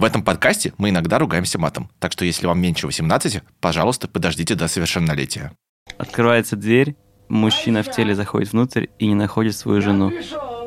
В 0.00 0.04
этом 0.04 0.22
подкасте 0.22 0.72
мы 0.78 0.88
иногда 0.88 1.18
ругаемся 1.18 1.58
матом, 1.58 1.90
так 1.98 2.12
что 2.12 2.24
если 2.24 2.46
вам 2.46 2.58
меньше 2.58 2.86
18, 2.86 3.42
пожалуйста, 3.60 4.08
подождите 4.08 4.54
до 4.54 4.66
совершеннолетия. 4.66 5.52
Открывается 5.98 6.56
дверь, 6.56 6.96
мужчина 7.28 7.82
в 7.82 7.90
теле 7.90 8.14
заходит 8.14 8.52
внутрь 8.52 8.86
и 8.98 9.06
не 9.06 9.14
находит 9.14 9.54
свою 9.54 9.82
жену. 9.82 10.10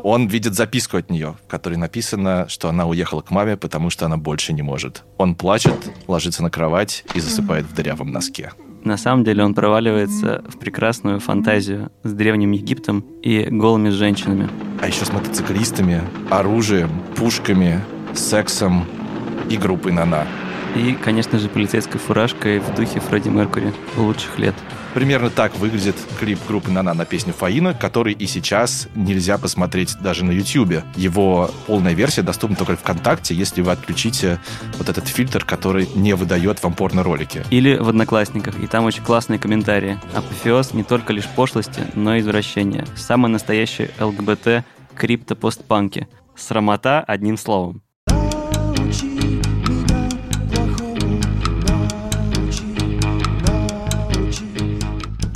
Он 0.03 0.27
видит 0.27 0.53
записку 0.53 0.97
от 0.97 1.09
нее, 1.09 1.35
в 1.43 1.47
которой 1.47 1.77
написано, 1.77 2.45
что 2.47 2.69
она 2.69 2.85
уехала 2.85 3.21
к 3.21 3.31
маме, 3.31 3.57
потому 3.57 3.89
что 3.89 4.05
она 4.05 4.17
больше 4.17 4.53
не 4.53 4.61
может. 4.61 5.03
Он 5.17 5.33
плачет, 5.33 5.91
ложится 6.05 6.43
на 6.43 6.51
кровать 6.51 7.03
и 7.15 7.19
засыпает 7.19 7.65
в 7.65 7.73
дырявом 7.73 8.11
носке. 8.11 8.51
На 8.83 8.97
самом 8.97 9.23
деле 9.23 9.43
он 9.43 9.55
проваливается 9.55 10.43
в 10.47 10.59
прекрасную 10.59 11.19
фантазию 11.19 11.91
с 12.03 12.13
древним 12.13 12.51
Египтом 12.51 12.99
и 13.23 13.47
голыми 13.49 13.89
женщинами. 13.89 14.47
А 14.79 14.85
еще 14.85 15.05
с 15.05 15.11
мотоциклистами, 15.11 16.03
оружием, 16.29 17.01
пушками, 17.15 17.81
сексом 18.13 18.85
и 19.49 19.57
группой 19.57 19.91
«Нана». 19.91 20.27
И, 20.75 20.93
конечно 20.93 21.37
же, 21.37 21.49
полицейской 21.49 21.99
фуражкой 21.99 22.59
в 22.59 22.73
духе 22.73 22.99
Фредди 22.99 23.29
Меркури 23.29 23.71
лучших 23.95 24.39
лет. 24.39 24.55
Примерно 24.95 25.29
так 25.29 25.55
выглядит 25.57 25.95
клип 26.19 26.39
группы 26.47 26.71
«Нана» 26.71 26.93
на 26.93 27.05
песню 27.05 27.33
«Фаина», 27.33 27.75
который 27.75 28.13
и 28.13 28.25
сейчас 28.25 28.87
нельзя 28.95 29.37
посмотреть 29.37 29.95
даже 30.01 30.25
на 30.25 30.31
YouTube. 30.31 30.83
Его 30.95 31.51
полная 31.67 31.93
версия 31.93 32.23
доступна 32.23 32.55
только 32.55 32.75
ВКонтакте, 32.75 33.35
если 33.35 33.61
вы 33.61 33.71
отключите 33.71 34.39
вот 34.77 34.89
этот 34.89 35.07
фильтр, 35.07 35.45
который 35.45 35.87
не 35.95 36.13
выдает 36.13 36.61
вам 36.63 36.73
порно-ролики. 36.73 37.43
Или 37.51 37.75
в 37.75 37.89
Одноклассниках, 37.89 38.59
и 38.59 38.65
там 38.65 38.85
очень 38.85 39.03
классные 39.03 39.39
комментарии. 39.39 39.99
Апофеоз 40.15 40.73
не 40.73 40.83
только 40.83 41.13
лишь 41.13 41.27
пошлости, 41.27 41.81
но 41.93 42.15
и 42.15 42.19
извращения. 42.19 42.85
Самый 42.95 43.29
настоящий 43.29 43.89
ЛГБТ 43.99 44.63
крипто-постпанки. 44.95 46.07
Срамота 46.35 47.01
одним 47.01 47.37
словом. 47.37 47.83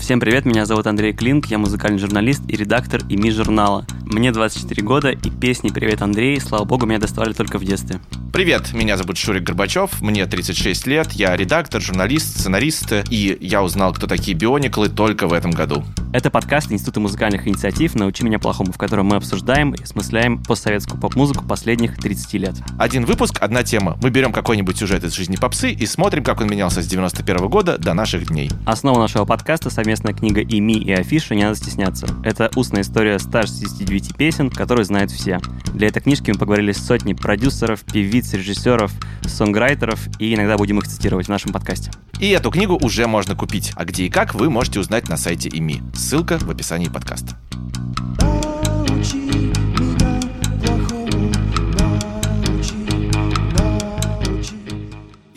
Всем 0.08 0.22
привет, 0.22 0.46
меня 0.46 0.66
зовут 0.66 0.88
Андрей 0.88 1.12
Клинк, 1.12 1.48
я 1.48 1.58
музыкальный 1.58 2.00
журналист 2.00 2.42
и 2.48 2.56
редактор 2.56 3.02
ИМИ 3.10 3.30
журнала. 3.30 3.86
Мне 4.06 4.32
24 4.32 4.82
года, 4.82 5.10
и 5.10 5.30
песни 5.30 5.68
«Привет, 5.68 6.02
Андрей», 6.02 6.40
слава 6.40 6.64
богу, 6.64 6.86
меня 6.86 6.98
доставали 6.98 7.34
только 7.34 7.60
в 7.60 7.66
детстве. 7.66 8.00
Привет, 8.34 8.74
меня 8.74 8.98
зовут 8.98 9.18
Шурик 9.18 9.44
Горбачев, 9.44 10.02
мне 10.02 10.26
36 10.26 10.86
лет, 10.86 11.12
я 11.14 11.36
редактор, 11.36 11.82
журналист, 11.82 12.40
сценарист, 12.40 12.94
и 13.10 13.38
я 13.40 13.64
узнал, 13.64 13.94
кто 13.94 14.06
такие 14.06 14.38
биониклы 14.38 14.90
только 14.90 15.28
в 15.28 15.34
этом 15.34 15.52
году. 15.52 15.84
Это 16.14 16.30
подкаст 16.30 16.72
Института 16.72 17.00
музыкальных 17.00 17.48
инициатив 17.48 17.96
«Научи 17.96 18.24
меня 18.24 18.40
плохому», 18.40 18.72
в 18.72 18.78
котором 18.78 19.08
мы 19.08 19.18
обсуждаем 19.18 19.74
и 19.74 19.84
осмысляем 19.84 20.44
постсоветскую 20.44 21.00
поп-музыку 21.00 21.46
последних 21.46 21.98
30 21.98 22.34
лет. 22.34 22.56
Один 22.78 23.06
выпуск, 23.06 23.38
одна 23.42 23.64
тема. 23.64 23.98
Мы 24.02 24.10
берем 24.10 24.32
какой-нибудь 24.32 24.78
сюжет 24.78 25.04
из 25.04 25.14
жизни 25.14 25.36
попсы 25.36 25.72
и 25.72 25.86
смотрим, 25.86 26.24
как 26.24 26.42
он 26.42 26.48
менялся 26.48 26.82
с 26.82 26.88
91 26.88 27.48
года 27.50 27.78
до 27.78 27.94
наших 27.94 28.28
дней. 28.28 28.50
Основа 28.66 29.00
нашего 29.00 29.26
подкаста— 29.26 29.70
совместная 29.72 30.14
книга 30.14 30.42
«И 30.42 30.60
ми, 30.60 30.76
и 30.76 30.92
афиша. 30.92 31.36
Не 31.36 31.44
надо 31.44 31.56
стесняться». 31.56 32.08
Это 32.24 32.52
устная 32.56 32.82
история 32.82 33.20
169 33.20 34.16
песен, 34.16 34.50
которые 34.50 34.86
знают 34.86 35.12
все. 35.12 35.40
Для 35.74 35.88
этой 35.88 36.02
книжки 36.02 36.32
мы 36.32 36.38
поговорили 36.38 36.72
с 36.72 36.86
сотней 36.86 37.16
продюсеров, 37.16 37.82
певиц, 37.82 38.17
режиссеров, 38.34 38.92
сонграйтеров, 39.24 40.08
и 40.20 40.34
иногда 40.34 40.58
будем 40.58 40.80
их 40.80 40.88
цитировать 40.88 41.28
в 41.28 41.30
нашем 41.30 41.52
подкасте. 41.52 41.92
И 42.20 42.30
эту 42.30 42.52
книгу 42.52 42.78
уже 42.82 43.08
можно 43.08 43.36
купить. 43.36 43.74
А 43.76 43.86
где 43.86 44.06
и 44.06 44.10
как, 44.10 44.34
вы 44.34 44.50
можете 44.50 44.80
узнать 44.80 45.10
на 45.10 45.18
сайте 45.18 45.50
ИМИ. 45.50 45.82
Ссылка 45.94 46.38
в 46.40 46.50
описании 46.50 46.90
подкаста. 46.90 47.38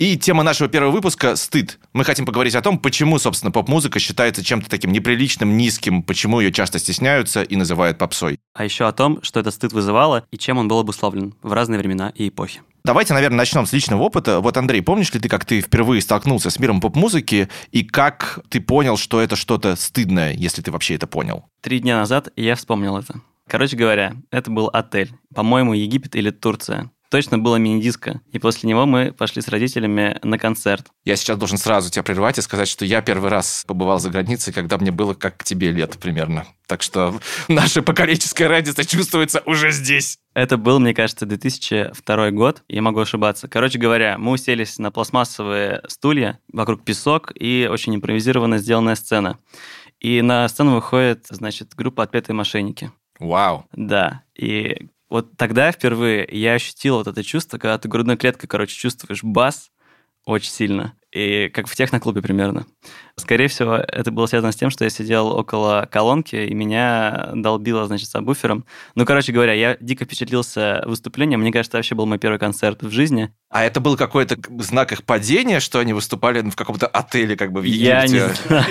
И 0.00 0.16
тема 0.16 0.42
нашего 0.42 0.66
первого 0.66 0.92
выпуска— 0.92 1.36
стыд. 1.36 1.78
Мы 1.92 2.04
хотим 2.04 2.24
поговорить 2.24 2.54
о 2.54 2.62
том, 2.62 2.78
почему, 2.78 3.18
собственно, 3.18 3.52
поп-музыка 3.52 3.98
считается 3.98 4.42
чем-то 4.42 4.70
таким 4.70 4.92
неприличным, 4.92 5.58
низким, 5.58 6.02
почему 6.02 6.40
ее 6.40 6.50
часто 6.52 6.78
стесняются 6.78 7.42
и 7.42 7.54
называют 7.54 7.98
попсой. 7.98 8.38
А 8.54 8.64
еще 8.64 8.86
о 8.88 8.92
том, 8.92 9.22
что 9.22 9.40
этот 9.40 9.52
стыд 9.52 9.74
вызывало 9.74 10.24
и 10.30 10.38
чем 10.38 10.56
он 10.56 10.68
был 10.68 10.78
обусловлен 10.78 11.34
в 11.42 11.52
разные 11.52 11.78
времена 11.78 12.14
и 12.14 12.30
эпохи. 12.30 12.62
Давайте, 12.84 13.14
наверное, 13.14 13.38
начнем 13.38 13.66
с 13.66 13.72
личного 13.72 14.02
опыта. 14.02 14.40
Вот, 14.40 14.56
Андрей, 14.56 14.82
помнишь 14.82 15.12
ли 15.12 15.20
ты, 15.20 15.28
как 15.28 15.44
ты 15.44 15.60
впервые 15.60 16.00
столкнулся 16.00 16.50
с 16.50 16.58
миром 16.58 16.80
поп-музыки, 16.80 17.48
и 17.70 17.82
как 17.82 18.40
ты 18.48 18.60
понял, 18.60 18.96
что 18.96 19.20
это 19.20 19.36
что-то 19.36 19.76
стыдное, 19.76 20.32
если 20.32 20.62
ты 20.62 20.70
вообще 20.70 20.94
это 20.94 21.06
понял? 21.06 21.44
Три 21.60 21.80
дня 21.80 21.98
назад 21.98 22.28
я 22.36 22.54
вспомнил 22.54 22.96
это. 22.96 23.20
Короче 23.46 23.76
говоря, 23.76 24.14
это 24.30 24.50
был 24.50 24.68
отель. 24.72 25.12
По-моему, 25.34 25.74
Египет 25.74 26.14
или 26.14 26.30
Турция 26.30 26.90
точно 27.10 27.38
было 27.38 27.56
мини-диско. 27.56 28.20
И 28.32 28.38
после 28.38 28.68
него 28.68 28.86
мы 28.86 29.12
пошли 29.12 29.42
с 29.42 29.48
родителями 29.48 30.18
на 30.22 30.38
концерт. 30.38 30.86
Я 31.04 31.16
сейчас 31.16 31.36
должен 31.36 31.58
сразу 31.58 31.90
тебя 31.90 32.02
прервать 32.02 32.38
и 32.38 32.42
сказать, 32.42 32.68
что 32.68 32.84
я 32.84 33.02
первый 33.02 33.30
раз 33.30 33.64
побывал 33.66 33.98
за 33.98 34.10
границей, 34.10 34.52
когда 34.52 34.78
мне 34.78 34.90
было 34.90 35.14
как 35.14 35.42
тебе 35.44 35.72
лет 35.72 35.98
примерно. 35.98 36.46
Так 36.66 36.82
что 36.82 37.20
наша 37.48 37.82
поколенческая 37.82 38.48
разница 38.48 38.84
чувствуется 38.84 39.42
уже 39.44 39.72
здесь. 39.72 40.18
Это 40.34 40.56
был, 40.56 40.78
мне 40.78 40.94
кажется, 40.94 41.26
2002 41.26 42.30
год, 42.30 42.62
я 42.68 42.80
могу 42.80 43.00
ошибаться. 43.00 43.48
Короче 43.48 43.78
говоря, 43.78 44.16
мы 44.16 44.32
уселись 44.32 44.78
на 44.78 44.92
пластмассовые 44.92 45.82
стулья, 45.88 46.38
вокруг 46.52 46.84
песок 46.84 47.32
и 47.34 47.68
очень 47.70 47.96
импровизированно 47.96 48.58
сделанная 48.58 48.94
сцена. 48.94 49.38
И 49.98 50.22
на 50.22 50.48
сцену 50.48 50.76
выходит, 50.76 51.26
значит, 51.28 51.74
группа 51.74 52.04
«Отпетые 52.04 52.34
мошенники». 52.34 52.92
Вау. 53.18 53.66
Да, 53.72 54.22
и 54.34 54.88
вот 55.10 55.36
тогда 55.36 55.72
впервые 55.72 56.26
я 56.30 56.54
ощутил 56.54 56.96
вот 56.96 57.08
это 57.08 57.22
чувство, 57.22 57.58
когда 57.58 57.76
ты 57.78 57.88
грудной 57.88 58.16
клеткой, 58.16 58.48
короче, 58.48 58.76
чувствуешь 58.76 59.24
бас 59.24 59.70
очень 60.24 60.50
сильно. 60.50 60.94
И 61.10 61.48
как 61.48 61.66
в 61.66 61.74
техноклубе 61.74 62.22
примерно. 62.22 62.66
Скорее 63.20 63.48
всего, 63.48 63.74
это 63.74 64.10
было 64.10 64.26
связано 64.26 64.52
с 64.52 64.56
тем, 64.56 64.70
что 64.70 64.84
я 64.84 64.90
сидел 64.90 65.28
около 65.28 65.88
колонки, 65.90 66.36
и 66.36 66.54
меня 66.54 67.30
долбило, 67.34 67.86
значит, 67.86 68.08
с 68.08 68.20
буфером. 68.20 68.64
Ну, 68.94 69.04
короче 69.04 69.32
говоря, 69.32 69.52
я 69.52 69.76
дико 69.80 70.04
впечатлился 70.04 70.82
выступлением. 70.86 71.40
Мне 71.40 71.52
кажется, 71.52 71.78
вообще 71.78 71.94
был 71.94 72.06
мой 72.06 72.18
первый 72.18 72.38
концерт 72.38 72.82
в 72.82 72.90
жизни. 72.90 73.32
А 73.50 73.64
это 73.64 73.80
был 73.80 73.96
какой-то 73.96 74.36
знак 74.62 74.92
их 74.92 75.04
падения, 75.04 75.60
что 75.60 75.80
они 75.80 75.92
выступали 75.92 76.40
в 76.40 76.56
каком-то 76.56 76.86
отеле, 76.86 77.36
как 77.36 77.52
бы 77.52 77.60
в 77.60 77.64
Египте? 77.64 77.84
Я 77.84 78.02
не 78.02 78.08
знаю. 78.08 78.34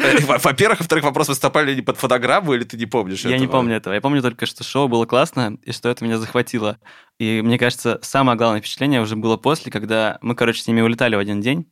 Э, 0.00 0.38
во-первых, 0.38 0.80
во-вторых, 0.80 1.04
вопрос, 1.04 1.28
выступали 1.28 1.72
они 1.72 1.82
под 1.82 1.96
фотограмму, 1.96 2.54
или 2.54 2.64
ты 2.64 2.76
не 2.76 2.86
помнишь 2.86 3.24
Я 3.24 3.38
не 3.38 3.46
помню 3.46 3.76
этого. 3.76 3.92
Я 3.94 4.00
помню 4.00 4.22
только, 4.22 4.46
что 4.46 4.64
шоу 4.64 4.88
было 4.88 5.04
классно, 5.04 5.58
и 5.62 5.72
что 5.72 5.88
это 5.88 6.04
меня 6.04 6.18
захватило. 6.18 6.78
И 7.18 7.42
мне 7.42 7.58
кажется, 7.58 7.98
самое 8.02 8.38
главное 8.38 8.60
впечатление 8.60 9.02
уже 9.02 9.16
было 9.16 9.36
после, 9.36 9.70
когда 9.70 10.18
мы, 10.22 10.34
короче, 10.34 10.62
с 10.62 10.66
ними 10.66 10.80
улетали 10.80 11.16
в 11.16 11.18
один 11.18 11.40
день. 11.40 11.66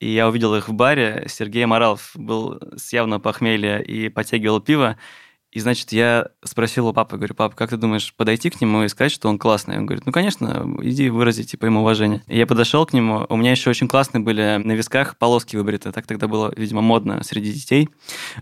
И 0.00 0.08
я 0.10 0.28
увидел 0.28 0.54
их 0.54 0.68
в 0.68 0.72
баре. 0.72 1.26
Сергей 1.28 1.64
Моралов 1.64 2.10
был 2.14 2.60
с 2.76 2.92
явного 2.92 3.20
похмелья 3.20 3.78
и 3.78 4.08
подтягивал 4.08 4.60
пиво. 4.60 4.96
И, 5.56 5.60
значит, 5.60 5.90
я 5.92 6.28
спросил 6.44 6.86
у 6.86 6.92
папы, 6.92 7.16
говорю, 7.16 7.34
папа, 7.34 7.56
как 7.56 7.70
ты 7.70 7.78
думаешь, 7.78 8.12
подойти 8.14 8.50
к 8.50 8.60
нему 8.60 8.82
и 8.82 8.88
сказать, 8.88 9.10
что 9.10 9.30
он 9.30 9.38
классный? 9.38 9.78
Он 9.78 9.86
говорит, 9.86 10.04
ну, 10.04 10.12
конечно, 10.12 10.66
иди 10.82 11.08
вырази, 11.08 11.44
типа, 11.44 11.64
ему 11.64 11.80
уважение. 11.80 12.22
И 12.26 12.36
я 12.36 12.46
подошел 12.46 12.84
к 12.84 12.92
нему, 12.92 13.24
у 13.30 13.36
меня 13.36 13.52
еще 13.52 13.70
очень 13.70 13.88
классные 13.88 14.22
были 14.22 14.60
на 14.62 14.72
висках 14.72 15.16
полоски 15.16 15.56
выбриты, 15.56 15.92
так 15.92 16.06
тогда 16.06 16.28
было, 16.28 16.52
видимо, 16.54 16.82
модно 16.82 17.22
среди 17.22 17.54
детей. 17.54 17.88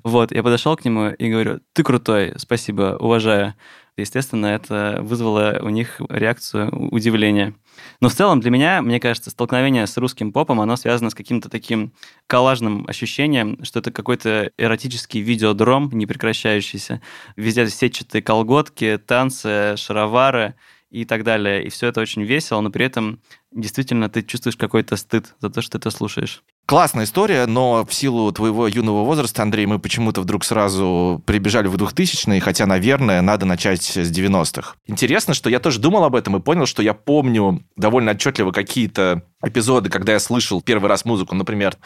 Вот, 0.03 0.33
я 0.33 0.43
подошел 0.43 0.77
к 0.77 0.85
нему 0.85 1.11
и 1.11 1.31
говорю, 1.31 1.61
ты 1.73 1.85
крутой, 1.85 2.33
спасибо, 2.37 2.97
уважаю. 2.99 3.55
Естественно, 3.97 4.47
это 4.47 4.99
вызвало 5.03 5.60
у 5.62 5.69
них 5.69 6.00
реакцию 6.09 6.69
удивления. 6.93 7.55
Но 8.00 8.09
в 8.09 8.15
целом 8.15 8.41
для 8.41 8.50
меня, 8.50 8.82
мне 8.82 8.99
кажется, 8.99 9.31
столкновение 9.31 9.87
с 9.87 9.97
русским 9.97 10.32
попом, 10.32 10.60
оно 10.60 10.75
связано 10.77 11.10
с 11.10 11.15
каким-то 11.15 11.49
таким 11.49 11.93
коллажным 12.27 12.84
ощущением, 12.88 13.62
что 13.62 13.78
это 13.78 13.93
какой-то 13.93 14.50
эротический 14.59 15.21
видеодром, 15.21 15.91
непрекращающийся. 15.93 17.03
Везде 17.37 17.69
сетчатые 17.69 18.22
колготки, 18.22 18.99
танцы, 18.99 19.77
шаровары 19.77 20.56
и 20.91 21.05
так 21.05 21.22
далее. 21.22 21.65
И 21.65 21.69
все 21.69 21.87
это 21.87 22.00
очень 22.00 22.22
весело, 22.22 22.61
но 22.61 22.71
при 22.71 22.87
этом 22.87 23.21
действительно 23.53 24.09
ты 24.09 24.22
чувствуешь 24.22 24.56
какой-то 24.56 24.97
стыд 24.97 25.35
за 25.38 25.50
то, 25.50 25.62
что 25.62 25.79
ты 25.79 25.88
это 25.88 25.90
слушаешь. 25.97 26.43
Классная 26.66 27.05
история, 27.05 27.44
но 27.44 27.84
в 27.84 27.93
силу 27.93 28.32
твоего 28.32 28.66
юного 28.66 29.05
возраста, 29.05 29.43
Андрей, 29.43 29.66
мы 29.66 29.78
почему-то 29.78 30.22
вдруг 30.22 30.44
сразу 30.44 31.22
прибежали 31.26 31.66
в 31.66 31.75
2000-е, 31.76 32.40
хотя, 32.40 32.64
наверное, 32.64 33.20
надо 33.20 33.44
начать 33.44 33.82
с 33.82 34.11
90-х. 34.11 34.75
Интересно, 34.87 35.34
что 35.34 35.50
я 35.50 35.61
тоже 35.61 35.78
думал 35.78 36.05
об 36.05 36.16
этом 36.16 36.37
и 36.37 36.40
понял, 36.40 36.64
что 36.64 36.82
я 36.82 36.94
помню 36.94 37.62
довольно 37.76 38.12
отчетливо 38.12 38.50
какие-то 38.50 39.22
эпизоды, 39.44 39.90
когда 39.90 40.12
я 40.12 40.19
слышал 40.19 40.62
первый 40.62 40.88
раз 40.88 41.05
музыку, 41.05 41.34
например, 41.34 41.76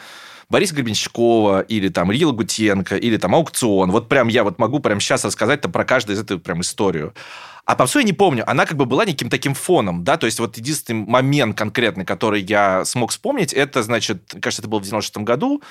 Бориса 0.49 0.73
Гребенщикова, 0.73 1.59
или 1.59 1.89
там 1.89 2.13
Илья 2.13 2.27
Гутенко, 2.27 2.95
или 2.95 3.17
там 3.17 3.35
Аукцион. 3.35 3.91
Вот 3.91 4.07
прям 4.07 4.29
я 4.29 4.45
вот 4.45 4.59
могу 4.59 4.79
прямо 4.79 5.01
сейчас 5.01 5.25
рассказать 5.25 5.61
про 5.61 5.83
каждую 5.83 6.15
из 6.15 6.21
эту 6.21 6.39
прям 6.39 6.61
историю. 6.61 7.13
А 7.65 7.75
попсу 7.75 7.99
я 7.99 8.05
не 8.05 8.13
помню. 8.13 8.49
Она 8.49 8.65
как 8.65 8.77
бы 8.77 8.85
была 8.85 9.05
неким 9.05 9.29
таким 9.29 9.53
фоном, 9.53 10.03
да, 10.03 10.17
то 10.17 10.25
есть 10.25 10.39
вот 10.39 10.57
единственный 10.57 11.05
момент 11.05 11.57
конкретный, 11.57 12.05
который 12.05 12.41
я 12.41 12.85
смог 12.85 13.11
вспомнить, 13.11 13.53
это, 13.53 13.83
значит, 13.83 14.35
кажется, 14.41 14.61
это 14.61 14.69
было 14.69 14.79
в 14.79 14.83
96 14.83 15.17
году, 15.17 15.61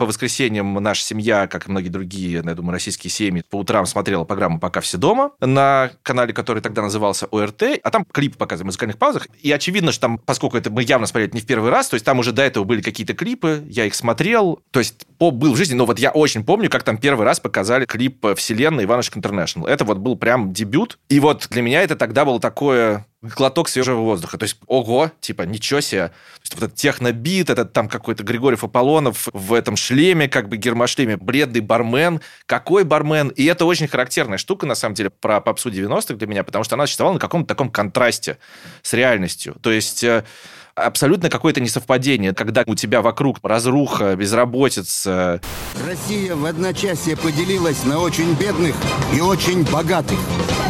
по 0.00 0.06
воскресеньям 0.06 0.72
наша 0.72 1.02
семья, 1.02 1.46
как 1.46 1.68
и 1.68 1.70
многие 1.70 1.90
другие, 1.90 2.42
я 2.42 2.54
думаю, 2.54 2.72
российские 2.72 3.10
семьи, 3.10 3.44
по 3.50 3.56
утрам 3.56 3.84
смотрела 3.84 4.24
программу 4.24 4.58
«Пока 4.58 4.80
все 4.80 4.96
дома» 4.96 5.32
на 5.40 5.90
канале, 6.02 6.32
который 6.32 6.62
тогда 6.62 6.80
назывался 6.80 7.26
ОРТ, 7.26 7.80
а 7.84 7.90
там 7.90 8.06
клип 8.10 8.38
показывали 8.38 8.64
в 8.64 8.66
музыкальных 8.68 8.96
паузах. 8.96 9.28
И 9.42 9.52
очевидно, 9.52 9.92
что 9.92 10.00
там, 10.00 10.16
поскольку 10.16 10.56
это 10.56 10.70
мы 10.70 10.84
явно 10.84 11.06
смотрели 11.06 11.32
не 11.34 11.42
в 11.42 11.46
первый 11.46 11.70
раз, 11.70 11.90
то 11.90 11.96
есть 11.96 12.06
там 12.06 12.18
уже 12.18 12.32
до 12.32 12.40
этого 12.40 12.64
были 12.64 12.80
какие-то 12.80 13.12
клипы, 13.12 13.62
я 13.68 13.84
их 13.84 13.94
смотрел. 13.94 14.62
То 14.70 14.78
есть 14.80 15.06
поп 15.18 15.34
был 15.34 15.52
в 15.52 15.58
жизни, 15.58 15.74
но 15.74 15.84
вот 15.84 15.98
я 15.98 16.12
очень 16.12 16.44
помню, 16.44 16.70
как 16.70 16.82
там 16.82 16.96
первый 16.96 17.26
раз 17.26 17.38
показали 17.38 17.84
клип 17.84 18.26
«Вселенная» 18.36 18.86
Иванушек 18.86 19.18
Интернешнл. 19.18 19.66
Это 19.66 19.84
вот 19.84 19.98
был 19.98 20.16
прям 20.16 20.54
дебют. 20.54 20.98
И 21.10 21.20
вот 21.20 21.46
для 21.50 21.60
меня 21.60 21.82
это 21.82 21.94
тогда 21.94 22.24
было 22.24 22.40
такое 22.40 23.04
глоток 23.22 23.68
свежего 23.68 24.00
воздуха. 24.00 24.38
То 24.38 24.44
есть, 24.44 24.56
ого, 24.66 25.10
типа, 25.20 25.42
ничего 25.42 25.80
себе. 25.80 26.08
То 26.08 26.40
есть, 26.42 26.54
вот 26.54 26.64
этот 26.64 26.76
технобит, 26.76 27.50
этот 27.50 27.72
там 27.72 27.88
какой-то 27.88 28.22
Григорьев 28.22 28.64
Аполлонов 28.64 29.28
в 29.32 29.52
этом 29.52 29.76
шлеме, 29.76 30.28
как 30.28 30.48
бы 30.48 30.56
гермошлеме, 30.56 31.16
бредный 31.16 31.60
бармен. 31.60 32.20
Какой 32.46 32.84
бармен? 32.84 33.28
И 33.28 33.44
это 33.44 33.64
очень 33.66 33.88
характерная 33.88 34.38
штука, 34.38 34.66
на 34.66 34.74
самом 34.74 34.94
деле, 34.94 35.10
про 35.10 35.40
попсу 35.40 35.70
90-х 35.70 36.14
для 36.14 36.26
меня, 36.26 36.44
потому 36.44 36.64
что 36.64 36.76
она 36.76 36.86
существовала 36.86 37.14
на 37.14 37.20
каком-то 37.20 37.48
таком 37.48 37.70
контрасте 37.70 38.38
с 38.82 38.92
реальностью. 38.94 39.56
То 39.60 39.70
есть 39.70 40.02
э, 40.02 40.24
абсолютно 40.80 41.30
какое-то 41.30 41.60
несовпадение, 41.60 42.34
когда 42.34 42.62
у 42.66 42.74
тебя 42.74 43.02
вокруг 43.02 43.38
разруха, 43.42 44.16
безработица. 44.16 45.40
Россия 45.86 46.34
в 46.34 46.44
одночасье 46.44 47.16
поделилась 47.16 47.84
на 47.84 47.98
очень 47.98 48.34
бедных 48.34 48.74
и 49.14 49.20
очень 49.20 49.64
богатых. 49.70 50.18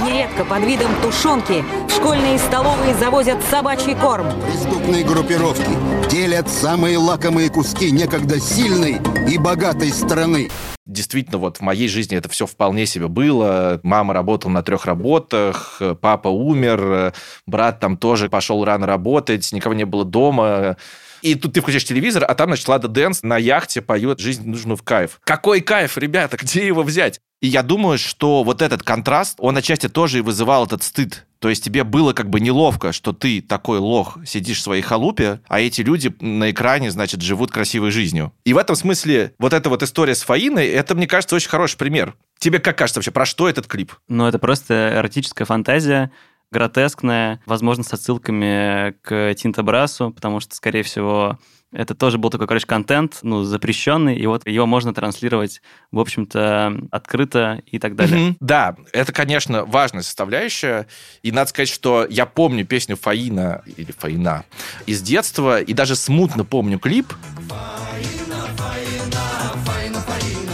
Нередко 0.05 0.45
под 0.45 0.65
видом 0.65 0.91
тушенки 1.03 1.65
в 1.89 1.91
школьные 1.91 2.39
столовые 2.39 2.95
завозят 2.95 3.39
собачий 3.51 3.95
корм. 3.95 4.27
Преступные 4.47 5.05
группировки 5.05 5.71
делят 6.11 6.49
самые 6.49 6.99
лакомые 6.99 7.51
куски 7.51 7.91
некогда 7.91 8.41
сильной 8.41 9.01
и 9.29 9.39
богатой 9.39 9.91
страны 9.91 10.51
действительно, 10.90 11.38
вот 11.38 11.58
в 11.58 11.60
моей 11.60 11.88
жизни 11.88 12.16
это 12.16 12.28
все 12.28 12.46
вполне 12.46 12.87
себе 12.87 13.08
было. 13.08 13.81
Мама 13.82 14.14
работала 14.14 14.50
на 14.50 14.62
трех 14.62 14.87
работах, 14.87 15.81
папа 16.00 16.28
умер, 16.28 17.14
брат 17.46 17.81
там 17.81 17.96
тоже 17.96 18.28
пошел 18.28 18.64
рано 18.64 18.87
работать, 18.87 19.52
никого 19.52 19.75
не 19.75 19.84
было 19.84 20.04
дома. 20.04 20.76
И 21.22 21.34
тут 21.34 21.52
ты 21.52 21.60
включаешь 21.60 21.84
телевизор, 21.84 22.25
а 22.26 22.34
там, 22.34 22.48
значит, 22.48 22.66
Лада 22.69 22.88
Дэнс 22.88 23.22
на 23.22 23.37
яхте 23.37 23.82
поет 23.82 24.20
«Жизнь 24.20 24.48
нужна 24.48 24.76
в 24.76 24.82
кайф». 24.82 25.20
Какой 25.25 25.60
кайф, 25.60 25.98
ребята, 25.98 26.37
где 26.40 26.66
его 26.66 26.82
взять? 26.82 27.20
И 27.40 27.46
я 27.46 27.62
думаю, 27.62 27.98
что 27.98 28.42
вот 28.42 28.62
этот 28.62 28.82
контраст, 28.82 29.37
он 29.38 29.56
отчасти 29.56 29.88
тоже 29.88 30.19
и 30.19 30.22
вызывал 30.22 30.66
этот 30.66 30.82
стыд. 30.82 31.26
То 31.40 31.48
есть 31.48 31.64
тебе 31.64 31.84
было 31.84 32.12
как 32.12 32.28
бы 32.28 32.38
неловко, 32.38 32.92
что 32.92 33.12
ты 33.12 33.40
такой 33.40 33.78
лох, 33.78 34.19
сидишь 34.26 34.58
в 34.58 34.62
своей 34.62 34.82
халупе, 34.82 35.40
а 35.48 35.60
эти 35.60 35.81
люди 35.81 36.14
на 36.20 36.50
экране, 36.50 36.90
значит, 36.90 37.22
живут 37.22 37.50
красивой 37.50 37.90
жизнью. 37.90 38.32
И 38.44 38.52
в 38.52 38.58
этом 38.58 38.76
смысле 38.76 39.34
вот 39.38 39.54
эта 39.54 39.70
вот 39.70 39.82
история 39.82 40.14
с 40.14 40.22
Фаиной, 40.22 40.69
это, 40.69 40.94
мне 40.94 41.06
кажется, 41.06 41.34
очень 41.34 41.48
хороший 41.48 41.78
пример. 41.78 42.14
Тебе 42.38 42.58
как 42.58 42.76
кажется 42.76 42.98
вообще, 42.98 43.10
про 43.10 43.25
что 43.25 43.48
этот 43.48 43.66
клип? 43.66 43.92
Ну, 44.08 44.26
это 44.26 44.38
просто 44.38 44.94
эротическая 44.96 45.46
фантазия, 45.46 46.10
гротескная, 46.50 47.40
возможно, 47.46 47.84
с 47.84 47.92
отсылками 47.92 48.94
к 49.02 49.34
Тинта 49.34 49.62
Брасу, 49.62 50.10
потому 50.10 50.40
что, 50.40 50.54
скорее 50.54 50.82
всего, 50.82 51.38
это 51.72 51.94
тоже 51.94 52.19
был 52.19 52.31
такой, 52.31 52.46
короче, 52.46 52.67
контент, 52.67 53.20
ну, 53.22 53.43
запрещенный, 53.43 54.17
и 54.17 54.26
вот 54.26 54.46
его 54.46 54.67
можно 54.67 54.93
транслировать, 54.93 55.62
в 55.93 56.00
общем-то, 56.00 56.88
открыто 56.90 57.62
и 57.67 57.78
так 57.78 57.94
далее. 57.94 58.31
Mm-hmm. 58.31 58.37
Да, 58.40 58.76
это, 58.93 59.12
конечно, 59.12 59.64
важная 59.64 60.02
составляющая. 60.02 60.87
И 61.22 61.32
надо 61.32 61.50
сказать, 61.50 61.69
что 61.69 62.06
я 62.08 62.26
помню 62.26 62.67
песню 62.67 62.96
Фаина, 62.96 63.62
или 63.76 63.93
Фаина, 63.93 64.44
из 64.87 65.00
детства, 65.02 65.61
и 65.61 65.72
даже 65.72 65.94
смутно 65.96 66.44
помню 66.44 66.78
клип. 66.78 67.12
Фаина. 67.49 68.19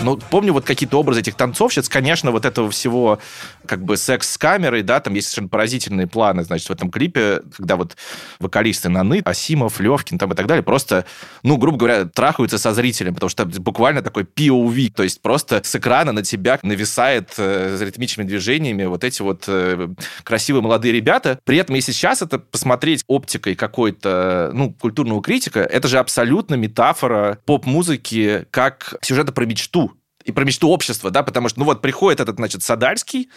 Ну, 0.07 0.17
помню 0.31 0.53
вот 0.53 0.65
какие-то 0.65 1.01
образы 1.01 1.19
этих 1.19 1.35
танцовщиц, 1.35 1.89
конечно, 1.89 2.31
вот 2.31 2.45
этого 2.45 2.71
всего, 2.71 3.19
как 3.67 3.83
бы, 3.83 3.97
секс 3.97 4.35
с 4.35 4.39
камерой, 4.39 4.83
да, 4.83 5.01
там 5.01 5.15
есть 5.15 5.27
совершенно 5.27 5.49
поразительные 5.49 6.07
планы, 6.07 6.45
значит, 6.45 6.69
в 6.69 6.71
этом 6.71 6.93
клипе, 6.93 7.43
когда 7.57 7.75
вот 7.75 7.97
вокалисты 8.39 8.89
Наны, 8.89 9.21
Асимов, 9.25 9.81
Левкин 9.81 10.17
там 10.17 10.33
и 10.33 10.37
так 10.37 10.47
далее, 10.47 10.63
просто, 10.63 11.07
ну, 11.43 11.57
грубо 11.57 11.77
говоря, 11.77 12.05
трахаются 12.05 12.57
со 12.57 12.73
зрителем, 12.73 13.15
потому 13.15 13.31
что 13.31 13.47
буквально 13.47 14.01
такой 14.01 14.23
POV, 14.23 14.93
то 14.95 15.03
есть 15.03 15.21
просто 15.23 15.61
с 15.65 15.75
экрана 15.75 16.13
на 16.13 16.23
тебя 16.23 16.61
нависает 16.63 17.35
э, 17.39 17.77
ритмичными 17.81 18.29
движениями 18.29 18.85
вот 18.85 19.03
эти 19.03 19.23
вот 19.23 19.47
э, 19.49 19.89
красивые 20.23 20.63
молодые 20.63 20.93
ребята. 20.93 21.41
При 21.43 21.57
этом, 21.57 21.75
если 21.75 21.91
сейчас 21.91 22.23
это 22.23 22.39
посмотреть 22.39 23.03
оптикой 23.09 23.57
какой-то, 23.57 24.53
ну, 24.55 24.73
культурного 24.73 25.21
критика, 25.21 25.63
это 25.63 25.89
же 25.89 25.99
абсолютно 25.99 26.55
метафора 26.55 27.41
поп-музыки 27.45 28.47
как 28.53 28.95
сюжета 29.03 29.33
про 29.33 29.47
мечту 29.47 29.96
и 30.27 30.33
про 30.33 30.45
мечту 30.45 30.69
общества, 30.69 31.11
да, 31.11 31.23
потому 31.23 31.49
что, 31.49 31.61
ну 31.61 31.65
вот, 31.65 31.81
приходит 31.81 32.21
этот, 32.21 32.37
значит, 32.37 32.63
Садальский, 32.63 33.31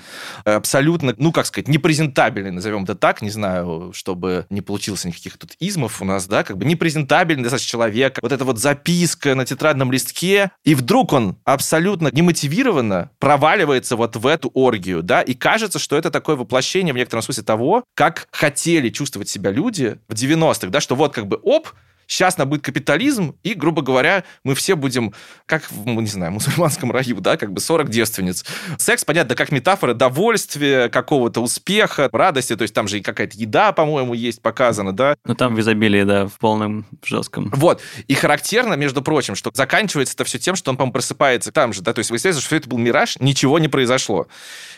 э, 0.46 0.54
абсолютно, 0.54 1.14
ну, 1.18 1.32
как 1.32 1.46
сказать, 1.46 1.68
непрезентабельный, 1.68 2.52
назовем 2.52 2.84
это 2.84 2.96
так, 2.96 3.22
не 3.22 3.30
знаю, 3.30 3.92
чтобы 3.94 4.46
не 4.50 4.62
получился 4.62 5.08
никаких 5.08 5.38
тут 5.38 5.54
измов 5.60 6.02
у 6.02 6.06
нас, 6.06 6.28
да, 6.28 6.44
как 6.44 6.58
бы 6.58 6.66
непрезентабельный 6.66 7.44
достаточно 7.44 7.70
человек, 7.70 8.20
вот 8.22 8.32
эта 8.32 8.44
вот 8.44 8.58
записка 8.58 9.36
на 9.36 9.46
тетрадном 9.46 9.92
листке, 9.92 10.52
и 10.64 10.76
вдруг 10.76 11.14
он 11.14 11.38
абсолютно 11.44 12.10
немотивированно 12.12 13.12
проваливается 13.20 13.96
вот 13.96 14.16
в 14.16 14.26
эту 14.26 14.50
оргию, 14.54 15.04
да, 15.04 15.22
и 15.22 15.34
кажется, 15.34 15.80
что 15.80 15.96
это 15.96 16.10
такое 16.10 16.36
воплощение 16.36 16.94
в 16.94 16.98
некотором 16.98 17.22
смысле 17.22 17.44
того, 17.44 17.84
как 17.96 18.28
хотели 18.32 18.90
чувствовать 18.90 19.30
себя 19.30 19.52
люди 19.52 20.00
в 20.08 20.14
90-х, 20.14 20.68
да, 20.70 20.80
что 20.80 20.96
вот 20.96 21.14
как 21.14 21.28
бы, 21.28 21.40
оп, 21.44 21.70
Сейчас 22.10 22.40
нам 22.40 22.50
будет 22.50 22.64
капитализм, 22.64 23.36
и, 23.44 23.54
грубо 23.54 23.84
говоря, 23.84 24.24
мы 24.44 24.56
все 24.56 24.76
будем, 24.76 25.14
как 25.46 25.70
в, 25.70 25.86
не 25.86 26.08
знаю, 26.08 26.32
мусульманском 26.32 26.92
раю, 26.92 27.22
да, 27.22 27.38
как 27.38 27.54
бы 27.54 27.62
40 27.62 27.88
девственниц. 27.90 28.44
Секс, 28.80 29.06
понятно, 29.06 29.36
как 29.36 29.52
метафора 29.52 29.94
довольствия, 29.94 30.90
какого-то 30.90 31.40
успеха, 31.40 32.10
радости, 32.12 32.56
то 32.56 32.64
есть 32.64 32.74
там 32.74 32.88
же 32.88 32.98
и 32.98 33.02
какая-то 33.02 33.38
еда, 33.38 33.74
по-моему, 33.74 34.16
есть 34.16 34.42
показана, 34.42 34.92
да. 34.92 35.16
Ну, 35.24 35.36
там 35.36 35.54
в 35.54 35.60
изобилии, 35.60 36.02
да, 36.02 36.26
в 36.26 36.40
полном 36.40 36.88
в 37.00 37.08
жестком. 37.08 37.52
Вот. 37.54 37.80
И 38.08 38.16
характерно, 38.16 38.74
между 38.74 39.04
прочим, 39.04 39.36
что 39.36 39.52
заканчивается 39.54 40.16
это 40.16 40.24
все 40.24 40.40
тем, 40.40 40.56
что 40.56 40.72
он, 40.72 40.78
по-моему, 40.78 40.94
просыпается 40.94 41.52
там 41.52 41.74
же, 41.74 41.84
да, 41.84 41.94
то 41.94 42.00
есть 42.00 42.10
выясняется, 42.10 42.42
что 42.42 42.56
это 42.56 42.68
был 42.68 42.80
мираж, 42.80 43.18
ничего 43.20 43.60
не 43.60 43.68
произошло. 43.68 44.28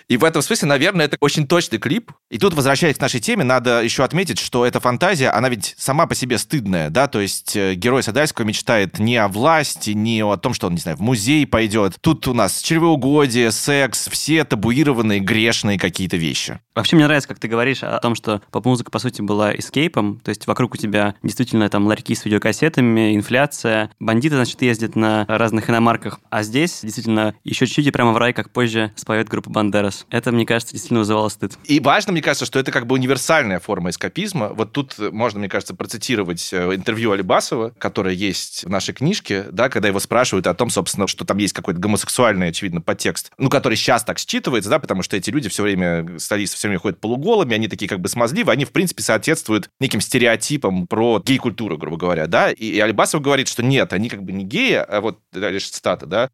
И 0.08 0.18
в 0.18 0.24
этом 0.24 0.42
смысле, 0.42 0.68
наверное, 0.68 1.06
это 1.06 1.18
очень 1.20 1.48
точный 1.48 1.80
клип. 1.80 2.12
И 2.30 2.38
тут, 2.38 2.54
возвращаясь 2.54 2.98
к 2.98 3.02
нашей 3.02 3.20
теме, 3.20 3.44
надо 3.44 3.82
еще 3.82 4.04
отметить, 4.04 4.40
что 4.40 4.66
эта 4.66 4.80
фантазия, 4.80 5.30
она 5.30 5.50
ведь 5.50 5.76
сама 5.78 6.08
по 6.08 6.16
себе 6.16 6.38
стыдная, 6.38 6.90
да, 6.90 7.08
то 7.08 7.20
есть 7.20 7.56
э, 7.56 7.76
герой 7.76 8.04
Садальского 8.04 8.46
мечтает 8.46 9.00
не 9.00 9.18
о 9.18 9.28
власти, 9.28 9.92
не 9.92 10.24
о 10.24 10.38
том, 10.38 10.54
что 10.54 10.68
он, 10.68 10.74
не 10.74 10.80
знаю, 10.80 10.98
в 10.98 11.02
музей 11.02 11.46
пойдет. 11.46 11.98
Тут 12.02 12.28
у 12.28 12.34
нас 12.34 12.62
чревоугодие, 12.62 13.52
секс, 13.52 14.08
все 14.10 14.44
табуированные, 14.44 15.20
грешные 15.20 15.78
какие-то 15.78 16.18
вещи. 16.18 16.60
Вообще 16.76 16.96
мне 16.96 17.06
нравится, 17.06 17.28
как 17.28 17.40
ты 17.40 17.48
говоришь 17.48 17.84
о 17.84 18.00
том, 18.00 18.16
что 18.16 18.42
поп-музыка, 18.52 18.92
по 18.92 19.00
сути, 19.00 19.22
была 19.22 19.54
эскейпом, 19.54 20.20
то 20.24 20.30
есть 20.30 20.48
вокруг 20.48 20.74
у 20.74 20.78
тебя 20.78 21.16
действительно 21.24 21.70
там 21.70 21.86
ларьки 21.88 22.16
с 22.16 22.26
видеокассетами, 22.26 23.16
инфляция, 23.16 23.92
бандиты, 24.00 24.36
значит, 24.36 24.62
ездят 24.62 24.96
на 24.96 25.26
разных 25.28 25.70
иномарках, 25.70 26.20
а 26.30 26.44
здесь 26.44 26.80
действительно 26.82 27.36
еще 27.44 27.66
чуть-чуть 27.66 27.88
и 27.88 27.92
прямо 27.92 28.12
в 28.12 28.18
рай, 28.18 28.34
как 28.34 28.52
позже 28.52 28.92
споет 28.96 29.30
группа 29.30 29.50
Бандерас. 29.50 30.01
Это, 30.10 30.32
мне 30.32 30.46
кажется, 30.46 30.74
действительно 30.74 31.00
вызывало 31.00 31.30
стыд. 31.30 31.58
И 31.66 31.80
важно, 31.80 32.12
мне 32.12 32.22
кажется, 32.22 32.46
что 32.46 32.60
это 32.60 32.72
как 32.72 32.88
бы 32.88 32.96
универсальная 32.96 33.60
форма 33.60 33.90
эскапизма. 33.90 34.50
Вот 34.50 34.72
тут 34.72 34.98
можно, 34.98 35.40
мне 35.40 35.50
кажется, 35.50 35.76
процитировать 35.76 36.50
э, 36.52 36.76
интервью 36.76 37.12
Алибасова, 37.12 37.74
которое 37.78 38.14
есть 38.14 38.66
в 38.66 38.70
нашей 38.70 38.94
книжке, 38.94 39.46
да, 39.52 39.70
когда 39.70 39.88
его 39.88 40.00
спрашивают 40.00 40.48
о 40.48 40.54
том, 40.54 40.70
собственно, 40.70 41.08
что 41.08 41.26
там 41.26 41.38
есть 41.38 41.54
какой-то 41.54 41.80
гомосексуальный, 41.80 42.50
очевидно, 42.50 42.82
подтекст, 42.82 43.32
ну, 43.38 43.50
который 43.50 43.76
сейчас 43.76 44.04
так 44.04 44.18
считывается, 44.18 44.70
да, 44.70 44.80
потому 44.80 45.04
что 45.04 45.18
эти 45.18 45.30
люди 45.30 45.50
все 45.50 45.64
время, 45.64 46.20
столицы 46.20 46.56
все 46.56 46.68
время 46.68 46.80
ходят 46.80 47.00
полуголыми, 47.00 47.56
они 47.56 47.68
такие 47.68 47.88
как 47.88 48.00
бы 48.00 48.10
смазливые, 48.10 48.54
они, 48.54 48.66
в 48.66 48.72
принципе, 48.72 49.04
соответствуют 49.04 49.70
неким 49.80 50.02
стереотипам 50.02 50.88
про 50.88 51.22
гей-культуру, 51.26 51.78
грубо 51.78 51.98
говоря, 51.98 52.28
да, 52.28 52.52
и, 52.52 52.66
и 52.66 52.80
Алибасов 52.80 53.22
говорит, 53.22 53.48
что 53.48 53.64
нет, 53.64 53.94
они 53.94 54.10
как 54.10 54.24
бы 54.24 54.32
не 54.32 54.44
геи, 54.44 54.74
а 54.74 55.02
вот, 55.02 55.20
да, 55.32 55.50
лишь 55.50 55.70
цитата, 55.70 56.06
да. 56.06 56.30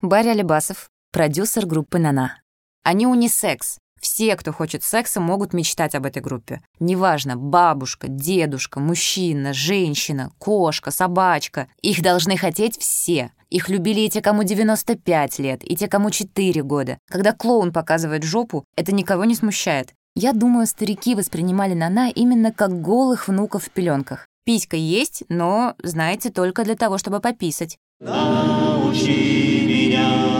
Барри 0.00 0.28
Алибасов, 0.28 0.90
продюсер 1.12 1.66
группы 1.66 1.98
«Нана». 1.98 2.41
Они 2.82 3.06
унисекс. 3.06 3.78
Все, 4.00 4.34
кто 4.34 4.52
хочет 4.52 4.82
секса, 4.82 5.20
могут 5.20 5.52
мечтать 5.52 5.94
об 5.94 6.06
этой 6.06 6.20
группе. 6.20 6.60
Неважно, 6.80 7.36
бабушка, 7.36 8.08
дедушка, 8.08 8.80
мужчина, 8.80 9.52
женщина, 9.52 10.32
кошка, 10.38 10.90
собачка. 10.90 11.68
Их 11.82 12.02
должны 12.02 12.36
хотеть 12.36 12.76
все. 12.78 13.30
Их 13.48 13.68
любили 13.68 14.00
и 14.00 14.10
те, 14.10 14.20
кому 14.20 14.42
95 14.42 15.38
лет, 15.38 15.60
и 15.62 15.76
те, 15.76 15.86
кому 15.86 16.10
4 16.10 16.62
года. 16.64 16.98
Когда 17.08 17.32
клоун 17.32 17.72
показывает 17.72 18.24
жопу, 18.24 18.64
это 18.76 18.92
никого 18.92 19.24
не 19.24 19.36
смущает. 19.36 19.92
Я 20.16 20.32
думаю, 20.32 20.66
старики 20.66 21.14
воспринимали 21.14 21.74
Нана 21.74 22.10
именно 22.10 22.50
как 22.50 22.80
голых 22.80 23.28
внуков 23.28 23.64
в 23.64 23.70
пеленках. 23.70 24.26
Писька 24.44 24.76
есть, 24.76 25.22
но, 25.28 25.74
знаете, 25.82 26.30
только 26.30 26.64
для 26.64 26.74
того, 26.74 26.98
чтобы 26.98 27.20
пописать. 27.20 27.78
Научи 28.00 29.62
меня 29.64 30.31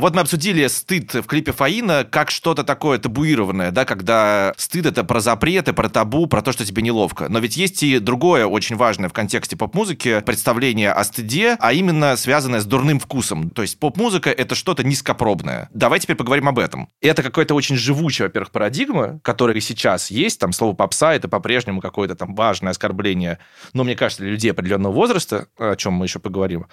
Вот 0.00 0.14
мы 0.14 0.22
обсудили 0.22 0.66
стыд 0.66 1.12
в 1.12 1.24
клипе 1.24 1.52
Фаина 1.52 2.06
как 2.10 2.30
что-то 2.30 2.64
такое 2.64 2.98
табуированное, 2.98 3.70
да, 3.70 3.84
когда 3.84 4.54
стыд 4.56 4.86
это 4.86 5.04
про 5.04 5.20
запреты, 5.20 5.74
про 5.74 5.90
табу, 5.90 6.26
про 6.26 6.40
то, 6.40 6.52
что 6.52 6.64
тебе 6.64 6.80
неловко. 6.80 7.28
Но 7.28 7.38
ведь 7.38 7.58
есть 7.58 7.82
и 7.82 7.98
другое 7.98 8.46
очень 8.46 8.76
важное 8.76 9.10
в 9.10 9.12
контексте 9.12 9.58
поп-музыки 9.58 10.22
представление 10.24 10.90
о 10.90 11.04
стыде, 11.04 11.54
а 11.60 11.74
именно 11.74 12.16
связанное 12.16 12.60
с 12.60 12.64
дурным 12.64 12.98
вкусом. 12.98 13.50
То 13.50 13.60
есть 13.60 13.78
поп-музыка 13.78 14.30
это 14.30 14.54
что-то 14.54 14.82
низкопробное. 14.84 15.68
Давай 15.74 16.00
теперь 16.00 16.16
поговорим 16.16 16.48
об 16.48 16.58
этом. 16.58 16.88
Это 17.02 17.22
какая-то 17.22 17.54
очень 17.54 17.76
живучая, 17.76 18.28
во-первых, 18.28 18.52
парадигма, 18.52 19.20
которая 19.22 19.60
сейчас 19.60 20.10
есть. 20.10 20.40
Там 20.40 20.54
слово 20.54 20.74
попса 20.74 21.12
это 21.12 21.28
по-прежнему 21.28 21.82
какое-то 21.82 22.14
там 22.14 22.34
важное 22.34 22.70
оскорбление. 22.70 23.38
Но 23.74 23.84
мне 23.84 23.96
кажется, 23.96 24.22
для 24.22 24.32
людей 24.32 24.50
определенного 24.50 24.94
возраста, 24.94 25.48
о 25.58 25.76
чем 25.76 25.92
мы 25.92 26.06
еще 26.06 26.20
поговорим, 26.20 26.68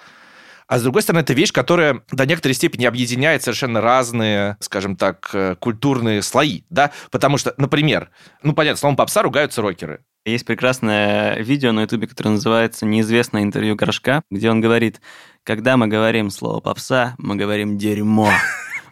а 0.68 0.78
с 0.78 0.82
другой 0.82 1.00
стороны, 1.00 1.22
это 1.22 1.32
вещь, 1.32 1.50
которая 1.50 2.02
до 2.12 2.26
некоторой 2.26 2.54
степени 2.54 2.84
объединяет 2.84 3.42
совершенно 3.42 3.80
разные, 3.80 4.58
скажем 4.60 4.96
так, 4.96 5.30
э, 5.32 5.56
культурные 5.58 6.20
слои, 6.20 6.62
да? 6.68 6.92
Потому 7.10 7.38
что, 7.38 7.54
например, 7.56 8.10
ну, 8.42 8.52
понятно, 8.52 8.76
словом 8.76 8.96
попса 8.96 9.22
ругаются 9.22 9.62
рокеры. 9.62 10.04
Есть 10.26 10.44
прекрасное 10.44 11.38
видео 11.38 11.72
на 11.72 11.82
Ютубе, 11.82 12.06
которое 12.06 12.30
называется 12.30 12.84
«Неизвестное 12.84 13.44
интервью 13.44 13.76
Горшка», 13.76 14.22
где 14.30 14.50
он 14.50 14.60
говорит, 14.60 15.00
когда 15.42 15.78
мы 15.78 15.86
говорим 15.86 16.28
слово 16.28 16.60
«попса», 16.60 17.14
мы 17.16 17.36
говорим 17.36 17.78
«дерьмо». 17.78 18.30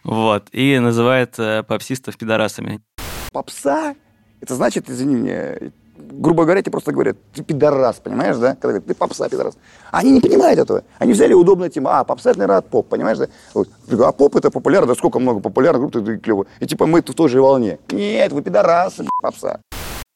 Вот, 0.03 0.47
и 0.53 0.79
называет 0.79 1.37
э, 1.37 1.63
попсистов 1.63 2.15
пидорасами. 2.17 2.79
Попса? 3.33 3.93
Это 4.39 4.55
значит, 4.55 4.89
извини 4.89 5.15
меня, 5.15 5.55
грубо 5.97 6.43
говоря, 6.43 6.61
тебе 6.61 6.71
просто 6.71 6.91
говорят, 6.91 7.17
ты 7.33 7.43
пидорас, 7.43 7.97
понимаешь, 7.97 8.37
да? 8.37 8.49
Когда 8.49 8.67
говорят, 8.69 8.85
ты 8.85 8.93
попса, 8.93 9.29
пидорас. 9.29 9.57
Они 9.91 10.11
не 10.11 10.21
понимают 10.21 10.59
этого. 10.59 10.83
Они 10.99 11.13
взяли 11.13 11.33
удобную 11.33 11.69
тему. 11.69 11.89
А, 11.89 12.03
попса, 12.03 12.31
это, 12.31 12.39
наверное, 12.39 12.59
от 12.59 12.69
поп, 12.69 12.87
понимаешь, 12.87 13.17
да? 13.17 13.27
Вот. 13.53 13.69
А 13.91 14.11
поп 14.11 14.35
это 14.35 14.51
популярно, 14.51 14.87
да 14.87 14.95
сколько 14.95 15.19
много 15.19 15.39
популярных 15.39 15.81
групп, 15.81 15.95
это 15.95 16.17
клево. 16.17 16.45
И 16.59 16.65
типа 16.65 16.85
мы 16.85 17.01
в 17.01 17.13
той 17.13 17.29
же 17.29 17.41
волне. 17.41 17.79
Нет, 17.91 18.31
вы 18.31 18.41
пидорасы, 18.41 19.05
попса. 19.21 19.61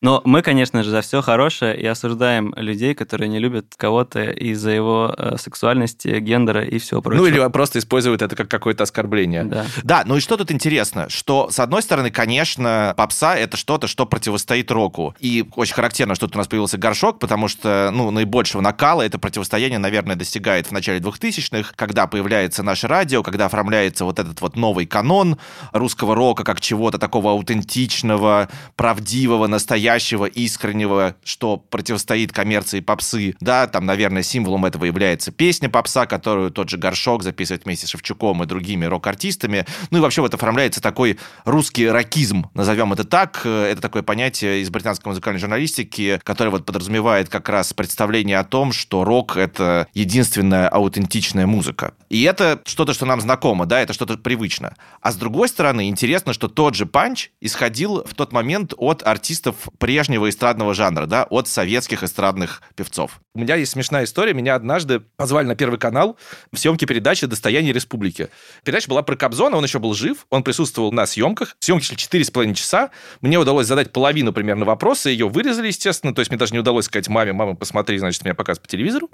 Но 0.02 0.20
мы, 0.26 0.42
конечно 0.42 0.82
же, 0.82 0.90
за 0.90 1.02
все 1.02 1.22
хорошее 1.22 1.80
и 1.80 1.86
осуждаем 1.86 2.56
людей, 2.58 2.96
которые 2.96 3.30
не 3.30 3.38
любят 3.38 3.76
кого-то 3.78 4.32
из-за 4.32 4.72
его 4.72 5.14
э, 5.16 5.38
сексуальности, 5.38 6.20
гендера 6.20 6.64
и 6.66 6.80
всего 6.80 7.04
прочего. 7.04 7.22
Ну 7.22 7.28
или 7.28 7.50
просто 7.52 7.78
используют 7.78 8.24
это 8.24 8.36
как 8.36 8.50
какое-то 8.50 8.84
оскорбление. 8.84 9.44
Да. 9.44 9.66
Да, 9.84 10.04
ну 10.08 10.18
и 10.18 10.20
что 10.20 10.38
тут 10.38 10.50
интересно, 10.52 11.08
что 11.10 11.52
с 11.52 11.60
одной 11.60 11.84
стороны, 11.84 12.10
конечно, 12.10 12.96
попса 12.98 13.36
это 13.36 13.58
что-то, 13.58 13.86
что 13.86 14.08
противостоит 14.08 14.72
року. 14.72 15.14
И 15.20 15.48
очень 15.56 15.76
характерно, 15.76 16.16
что 16.16 16.26
тут 16.26 16.36
у 16.36 16.40
нас 16.40 16.48
появился 16.48 16.80
горшок, 16.80 17.20
потому 17.20 17.48
что, 17.48 17.92
ну, 17.94 18.10
наибольшего 18.10 18.62
накала 18.62 19.04
это 19.04 19.20
противостояние, 19.20 19.78
наверное, 19.78 20.16
достигает 20.16 20.66
в 20.66 20.72
начале 20.72 21.00
2000-х, 21.00 21.74
когда 21.76 22.08
появляется 22.08 22.64
наше 22.64 22.88
радио, 22.88 23.22
когда 23.22 23.46
оформляется 23.46 24.04
вот 24.06 24.18
этот 24.18 24.42
вот 24.42 24.56
новый 24.56 24.88
канон 24.88 25.38
русского 25.74 26.16
рока 26.16 26.44
как 26.44 26.60
чего-то 26.60 26.98
такого 26.98 27.32
аутентичного, 27.32 28.50
правдивого, 28.76 29.46
настоящего 29.46 29.91
настоящего, 29.92 30.26
искреннего, 30.26 31.16
что 31.24 31.58
противостоит 31.58 32.32
коммерции 32.32 32.80
попсы. 32.80 33.36
Да, 33.42 33.68
там, 33.68 33.86
наверное, 33.86 34.24
символом 34.24 34.66
этого 34.66 34.86
является 34.86 35.32
песня 35.32 35.70
попса, 35.70 36.06
которую 36.06 36.52
тот 36.52 36.70
же 36.70 36.78
Горшок 36.78 37.24
записывает 37.24 37.66
вместе 37.66 37.88
с 37.88 37.90
Шевчуком 37.90 38.42
и 38.44 38.46
другими 38.46 38.86
рок-артистами. 38.86 39.66
Ну 39.90 39.98
и 39.98 40.02
вообще 40.02 40.22
вот 40.22 40.34
оформляется 40.34 40.82
такой 40.82 41.20
русский 41.44 41.90
рокизм, 41.90 42.50
назовем 42.54 42.94
это 42.94 43.04
так. 43.04 43.46
Это 43.46 43.82
такое 43.82 44.02
понятие 44.02 44.62
из 44.62 44.70
британской 44.70 45.10
музыкальной 45.10 45.40
журналистики, 45.40 46.20
которое 46.24 46.52
вот 46.52 46.66
подразумевает 46.66 47.28
как 47.30 47.50
раз 47.50 47.74
представление 47.74 48.40
о 48.40 48.44
том, 48.44 48.72
что 48.72 49.04
рок— 49.04 49.36
это 49.38 49.88
единственная 49.94 50.70
аутентичная 50.70 51.48
музыка. 51.48 51.94
И 52.10 52.22
это 52.24 52.62
что-то, 52.66 52.94
что 52.94 53.06
нам 53.06 53.20
знакомо, 53.20 53.66
да, 53.66 53.82
это 53.82 53.94
что-то 53.94 54.18
привычно. 54.18 54.76
А 55.02 55.12
с 55.12 55.16
другой 55.16 55.50
стороны, 55.50 55.90
интересно, 55.90 56.34
что 56.34 56.48
тот 56.48 56.76
же 56.76 56.86
Панч 56.86 57.30
исходил 57.42 58.04
в 58.06 58.14
тот 58.14 58.32
момент 58.32 58.74
от 58.78 59.06
артистов 59.06 59.56
прежнего 59.82 60.30
эстрадного 60.30 60.76
жанра, 60.76 61.08
да, 61.08 61.24
от 61.24 61.48
советских 61.48 62.04
эстрадных 62.04 62.62
певцов. 62.76 63.20
У 63.34 63.40
меня 63.40 63.56
есть 63.56 63.72
смешная 63.72 64.04
история. 64.04 64.34
Меня 64.36 64.54
однажды 64.54 65.00
позвали 65.00 65.48
на 65.48 65.56
Первый 65.56 65.80
канал 65.80 66.18
в 66.52 66.60
съемке 66.60 66.86
передачи 66.86 67.26
«Достояние 67.26 67.74
республики». 67.74 68.30
Передача 68.64 68.88
была 68.88 69.02
про 69.02 69.16
Кобзона, 69.16 69.58
он 69.58 69.64
еще 69.64 69.80
был 69.80 69.96
жив, 69.96 70.28
он 70.30 70.44
присутствовал 70.44 70.92
на 70.92 71.08
съемках. 71.08 71.58
Съемки 71.60 71.84
шли 71.84 71.98
четыре 71.98 72.24
с 72.24 72.30
половиной 72.30 72.54
часа. 72.54 72.92
Мне 73.22 73.40
удалось 73.40 73.66
задать 73.66 73.92
половину 73.92 74.34
примерно 74.34 74.66
вопроса, 74.66 75.10
ее 75.10 75.28
вырезали, 75.28 75.68
естественно, 75.68 76.14
то 76.14 76.20
есть 76.20 76.30
мне 76.30 76.38
даже 76.38 76.54
не 76.54 76.60
удалось 76.60 76.86
сказать 76.86 77.10
маме, 77.10 77.34
мама, 77.34 77.56
посмотри, 77.56 77.98
значит, 77.98 78.24
меня 78.24 78.36
показывают 78.36 78.62
по 78.62 78.70
телевизору. 78.70 79.10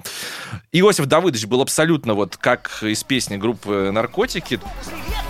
Иосиф 0.74 1.06
Давыдович 1.06 1.46
был 1.46 1.62
абсолютно 1.62 2.14
вот 2.14 2.36
как 2.36 2.84
из 2.84 3.06
песни 3.06 3.38
группы 3.38 3.92
«Наркотики». 3.94 4.60
Привет, 4.84 5.27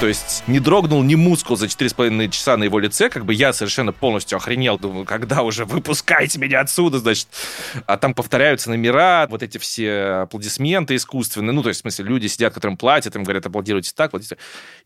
То 0.00 0.06
есть 0.06 0.44
не 0.46 0.60
дрогнул 0.60 1.02
ни 1.02 1.16
мускул 1.16 1.56
за 1.56 1.66
4,5 1.66 2.30
часа 2.30 2.56
на 2.56 2.62
его 2.62 2.78
лице, 2.78 3.08
как 3.10 3.24
бы 3.24 3.34
я 3.34 3.52
совершенно 3.52 3.92
полностью 3.92 4.36
охренел, 4.36 4.78
думаю, 4.78 5.04
когда 5.04 5.42
уже 5.42 5.64
выпускайте 5.64 6.38
меня 6.38 6.60
отсюда, 6.60 6.98
значит. 6.98 7.26
А 7.84 7.96
там 7.96 8.14
повторяются 8.14 8.70
номера, 8.70 9.26
вот 9.28 9.42
эти 9.42 9.58
все 9.58 10.22
аплодисменты 10.22 10.94
искусственные, 10.94 11.52
ну, 11.52 11.64
то 11.64 11.70
есть, 11.70 11.80
в 11.80 11.82
смысле, 11.82 12.04
люди 12.04 12.28
сидят, 12.28 12.54
которым 12.54 12.76
платят, 12.76 13.16
им 13.16 13.24
говорят, 13.24 13.46
аплодируйте 13.46 13.90
так, 13.92 14.10
аплодируйте. 14.10 14.36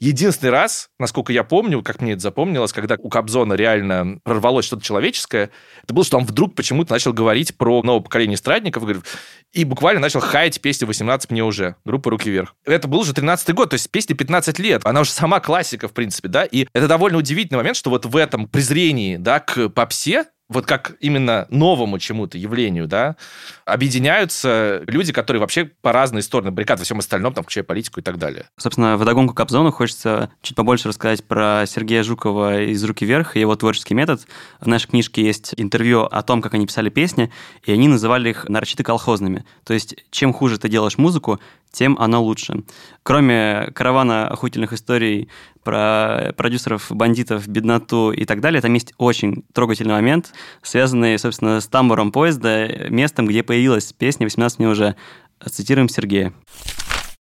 Единственный 0.01 0.49
раз, 0.49 0.89
насколько 0.99 1.31
я 1.31 1.45
помню, 1.45 1.83
как 1.83 2.01
мне 2.01 2.13
это 2.13 2.23
запомнилось, 2.23 2.73
когда 2.73 2.97
у 2.99 3.11
Кобзона 3.11 3.53
реально 3.53 4.19
прорвалось 4.25 4.65
что-то 4.65 4.83
человеческое, 4.83 5.51
это 5.83 5.93
было, 5.93 6.07
что 6.07 6.17
он 6.17 6.25
вдруг 6.25 6.55
почему-то 6.55 6.91
начал 6.95 7.13
говорить 7.13 7.55
про 7.59 7.83
новое 7.83 8.03
поколение 8.03 8.37
эстрадников, 8.37 8.85
говорит, 8.85 9.05
и 9.53 9.65
буквально 9.65 10.01
начал 10.01 10.21
хаять 10.21 10.61
песню 10.61 10.89
«18 10.89 11.27
мне 11.31 11.45
уже», 11.45 11.77
группа 11.85 12.11
«Руки 12.11 12.31
вверх». 12.31 12.55
Это 12.65 12.89
был 12.89 13.01
уже 13.01 13.13
13-й 13.13 13.53
год, 13.53 13.71
то 13.71 13.75
есть 13.75 13.91
песне 13.91 14.15
15 14.15 14.59
лет. 14.59 14.83
Она 14.85 15.01
уже 15.01 15.11
сама 15.11 15.41
классика, 15.41 15.89
в 15.89 15.93
принципе, 15.93 16.29
да, 16.29 16.45
и 16.45 16.67
это 16.73 16.89
довольно 16.89 17.19
удивительный 17.19 17.59
момент, 17.59 17.77
что 17.77 17.91
вот 17.91 18.07
в 18.07 18.17
этом 18.17 18.49
презрении, 18.49 19.17
да, 19.17 19.41
к 19.41 19.69
попсе, 19.69 20.25
вот 20.53 20.67
как 20.67 20.97
именно 21.01 21.47
новому 21.51 21.99
чему-то 21.99 22.39
явлению, 22.39 22.87
да, 22.87 23.17
объединяются 23.65 24.83
люди, 24.87 25.13
которые 25.13 25.41
вообще 25.41 25.65
по 25.65 25.93
разные 25.93 26.23
стороны 26.23 26.51
баррикад 26.51 26.79
во 26.79 26.85
всем 26.85 26.99
остальном, 26.99 27.35
там, 27.35 27.45
включая 27.45 27.65
политику 27.65 28.01
и 28.01 28.03
так 28.03 28.19
далее. 28.19 28.47
Собственно, 28.57 28.97
в 28.97 29.05
догонку 29.05 29.35
Кобзону 29.35 29.73
хочется 29.73 30.31
чуть 30.43 30.57
побольше 30.57 30.89
рассказать 30.89 31.25
про 31.25 31.65
Сергея 31.67 32.03
Жукова 32.03 32.63
из 32.63 32.83
«Руки 32.85 33.05
вверх» 33.05 33.37
и 33.37 33.41
его 33.41 33.57
творческий 33.57 33.95
метод. 33.95 34.27
В 34.61 34.67
нашей 34.67 34.89
книжке 34.89 35.25
есть 35.25 35.55
интервью 35.57 36.03
о 36.03 36.23
том, 36.23 36.43
как 36.43 36.55
они 36.55 36.67
писали 36.67 36.91
песни, 36.91 37.33
и 37.65 37.73
они 37.73 37.89
называли 37.89 38.31
их 38.31 38.49
нарочито 38.49 38.85
колхозными. 38.85 39.45
То 39.65 39.75
есть, 39.75 39.97
чем 40.11 40.33
хуже 40.33 40.59
ты 40.59 40.69
делаешь 40.69 40.99
музыку, 40.99 41.41
тем 41.73 41.97
оно 41.99 42.23
лучше. 42.23 42.63
Кроме 43.03 43.71
каравана 43.75 44.29
охуительных 44.29 44.73
историй 44.75 45.29
про 45.65 46.33
продюсеров, 46.37 46.87
бандитов, 46.91 47.49
бедноту 47.49 48.13
и 48.13 48.25
так 48.25 48.41
далее, 48.41 48.61
там 48.61 48.75
есть 48.75 48.93
очень 48.99 49.45
трогательный 49.53 49.95
момент, 49.95 50.33
связанный, 50.63 51.19
собственно, 51.19 51.61
с 51.61 51.67
тамбуром 51.67 52.13
поезда, 52.13 52.89
местом, 52.89 53.27
где 53.27 53.43
появилась 53.43 53.93
песня 53.93 54.27
«18 54.27 54.55
мне 54.59 54.69
уже». 54.69 54.97
Цитируем 55.45 55.89
Сергея. 55.89 56.33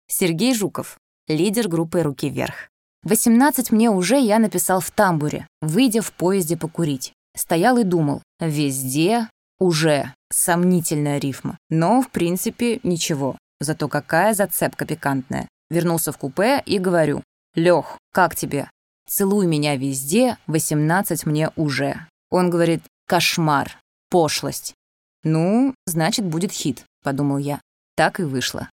Сергей 0.07 0.53
Жуков, 0.53 0.97
лидер 1.27 1.67
группы 1.67 2.01
«Руки 2.01 2.29
вверх». 2.29 2.69
«18 3.07 3.67
мне 3.71 3.89
уже 3.89 4.19
я 4.19 4.37
написал 4.37 4.79
в 4.79 4.91
тамбуре, 4.91 5.47
выйдя 5.61 6.01
в 6.01 6.11
поезде 6.11 6.57
покурить. 6.57 7.13
Стоял 7.35 7.77
и 7.77 7.83
думал, 7.83 8.21
везде 8.39 9.27
уже 9.59 10.13
сомнительная 10.31 11.19
рифма. 11.19 11.57
Но, 11.69 12.01
в 12.01 12.09
принципе, 12.09 12.79
ничего. 12.83 13.37
Зато 13.59 13.87
какая 13.87 14.33
зацепка 14.33 14.85
пикантная. 14.85 15.47
Вернулся 15.69 16.11
в 16.11 16.17
купе 16.17 16.61
и 16.65 16.79
говорю, 16.79 17.21
«Лёх, 17.55 17.97
как 18.11 18.35
тебе? 18.35 18.69
Целуй 19.07 19.45
меня 19.45 19.75
везде, 19.75 20.37
18 20.47 21.25
мне 21.25 21.51
уже». 21.55 22.07
Он 22.29 22.49
говорит, 22.49 22.81
«Кошмар, 23.11 23.77
пошлость». 24.09 24.73
«Ну, 25.25 25.75
значит, 25.85 26.23
будет 26.23 26.53
хит»,— 26.53 26.85
подумал 27.03 27.39
я. 27.39 27.59
Так 27.97 28.21
и 28.21 28.23
вышло. 28.23 28.69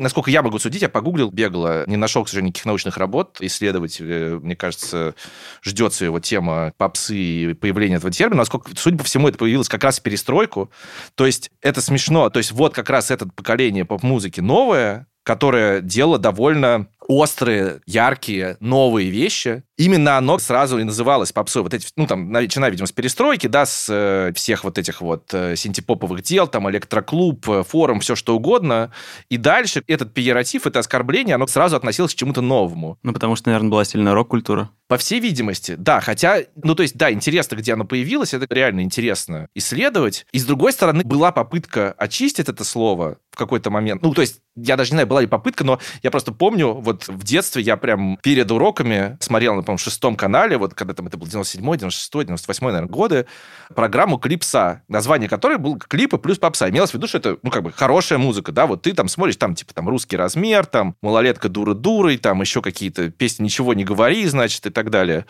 Насколько 0.00 0.32
я 0.32 0.42
могу 0.42 0.58
судить, 0.58 0.82
я 0.82 0.88
погуглил, 0.88 1.30
бегло, 1.30 1.84
не 1.86 1.96
нашел, 1.96 2.24
к 2.24 2.28
сожалению, 2.28 2.48
никаких 2.48 2.66
научных 2.66 2.96
работ. 2.96 3.36
Исследовать, 3.38 3.98
э, 4.00 4.40
мне 4.42 4.56
кажется, 4.56 5.14
ждется 5.62 6.06
его 6.06 6.18
тема 6.18 6.72
попсы 6.76 7.16
и 7.16 7.54
появление 7.54 7.98
этого 7.98 8.10
термина. 8.10 8.38
Насколько, 8.38 8.72
судя 8.76 8.98
по 8.98 9.04
всему, 9.04 9.28
это 9.28 9.38
появилось 9.38 9.68
как 9.68 9.84
раз 9.84 10.00
в 10.00 10.02
перестройку. 10.02 10.72
То 11.14 11.24
есть 11.24 11.52
это 11.60 11.80
смешно. 11.80 12.30
То 12.30 12.38
есть 12.38 12.50
вот 12.50 12.74
как 12.74 12.90
раз 12.90 13.12
это 13.12 13.28
поколение 13.28 13.84
поп-музыки 13.84 14.40
новое, 14.40 15.06
которое 15.22 15.80
делало 15.80 16.18
довольно 16.18 16.88
острые, 17.10 17.80
яркие, 17.86 18.56
новые 18.60 19.10
вещи. 19.10 19.64
Именно 19.76 20.16
оно 20.16 20.38
сразу 20.38 20.78
и 20.78 20.84
называлось 20.84 21.32
попсой. 21.32 21.62
Вот 21.62 21.74
эти, 21.74 21.88
ну, 21.96 22.06
там, 22.06 22.30
начиная, 22.30 22.70
видимо, 22.70 22.86
с 22.86 22.92
перестройки, 22.92 23.48
да, 23.48 23.66
с 23.66 23.88
э, 23.88 24.32
всех 24.34 24.62
вот 24.62 24.78
этих 24.78 25.00
вот 25.00 25.32
э, 25.32 25.56
синтепоповых 25.56 26.22
дел, 26.22 26.46
там, 26.46 26.70
электроклуб, 26.70 27.48
э, 27.48 27.64
форум, 27.64 27.98
все 27.98 28.14
что 28.14 28.36
угодно. 28.36 28.92
И 29.28 29.38
дальше 29.38 29.82
этот 29.88 30.14
пиератив, 30.14 30.66
это 30.66 30.78
оскорбление, 30.78 31.34
оно 31.34 31.48
сразу 31.48 31.74
относилось 31.74 32.14
к 32.14 32.16
чему-то 32.16 32.42
новому. 32.42 32.98
Ну, 33.02 33.12
потому 33.12 33.34
что, 33.34 33.48
наверное, 33.48 33.70
была 33.70 33.84
сильная 33.84 34.14
рок-культура. 34.14 34.70
По 34.86 34.96
всей 34.96 35.18
видимости, 35.18 35.74
да. 35.76 36.00
Хотя, 36.00 36.42
ну, 36.62 36.74
то 36.76 36.82
есть, 36.82 36.96
да, 36.96 37.10
интересно, 37.12 37.56
где 37.56 37.72
оно 37.72 37.84
появилось, 37.84 38.34
это 38.34 38.46
реально 38.54 38.82
интересно 38.82 39.48
исследовать. 39.54 40.26
И, 40.32 40.38
с 40.38 40.44
другой 40.44 40.72
стороны, 40.72 41.02
была 41.04 41.32
попытка 41.32 41.92
очистить 41.92 42.48
это 42.48 42.62
слово 42.62 43.18
в 43.30 43.36
какой-то 43.36 43.70
момент. 43.70 44.02
Ну, 44.02 44.12
то 44.12 44.20
есть, 44.20 44.40
я 44.56 44.76
даже 44.76 44.90
не 44.90 44.96
знаю, 44.96 45.06
была 45.06 45.20
ли 45.20 45.26
попытка, 45.26 45.64
но 45.64 45.78
я 46.02 46.10
просто 46.10 46.32
помню, 46.32 46.72
вот 46.72 47.08
в 47.08 47.22
детстве 47.22 47.62
я 47.62 47.76
прям 47.76 48.18
перед 48.22 48.50
уроками 48.50 49.16
смотрел 49.20 49.54
на, 49.54 49.62
по-моему, 49.62 49.78
шестом 49.78 50.16
канале, 50.16 50.58
вот 50.58 50.74
когда 50.74 50.94
там 50.94 51.06
это 51.06 51.16
был 51.16 51.26
97-й, 51.26 51.78
96-й, 51.78 52.24
98-й, 52.24 52.72
наверное, 52.72 52.88
годы, 52.88 53.26
программу 53.74 54.18
«Клипса», 54.18 54.82
название 54.88 55.28
которой 55.28 55.58
был 55.58 55.78
«Клипы 55.78 56.18
плюс 56.18 56.38
попса». 56.38 56.68
Имелось 56.68 56.90
в 56.90 56.94
виду, 56.94 57.06
что 57.06 57.18
это, 57.18 57.38
ну, 57.42 57.50
как 57.50 57.62
бы, 57.62 57.72
хорошая 57.72 58.18
музыка, 58.18 58.52
да, 58.52 58.66
вот 58.66 58.82
ты 58.82 58.92
там 58.92 59.08
смотришь, 59.08 59.36
там, 59.36 59.54
типа, 59.54 59.74
там, 59.74 59.88
«Русский 59.88 60.16
размер», 60.16 60.66
там, 60.66 60.96
«Малолетка 61.00 61.48
дура-дурой», 61.48 62.18
там, 62.18 62.40
еще 62.40 62.62
какие-то 62.62 63.10
песни 63.10 63.44
«Ничего 63.44 63.74
не 63.74 63.84
говори», 63.84 64.26
значит, 64.26 64.66
и 64.66 64.70
так 64.70 64.90
далее. 64.90 65.26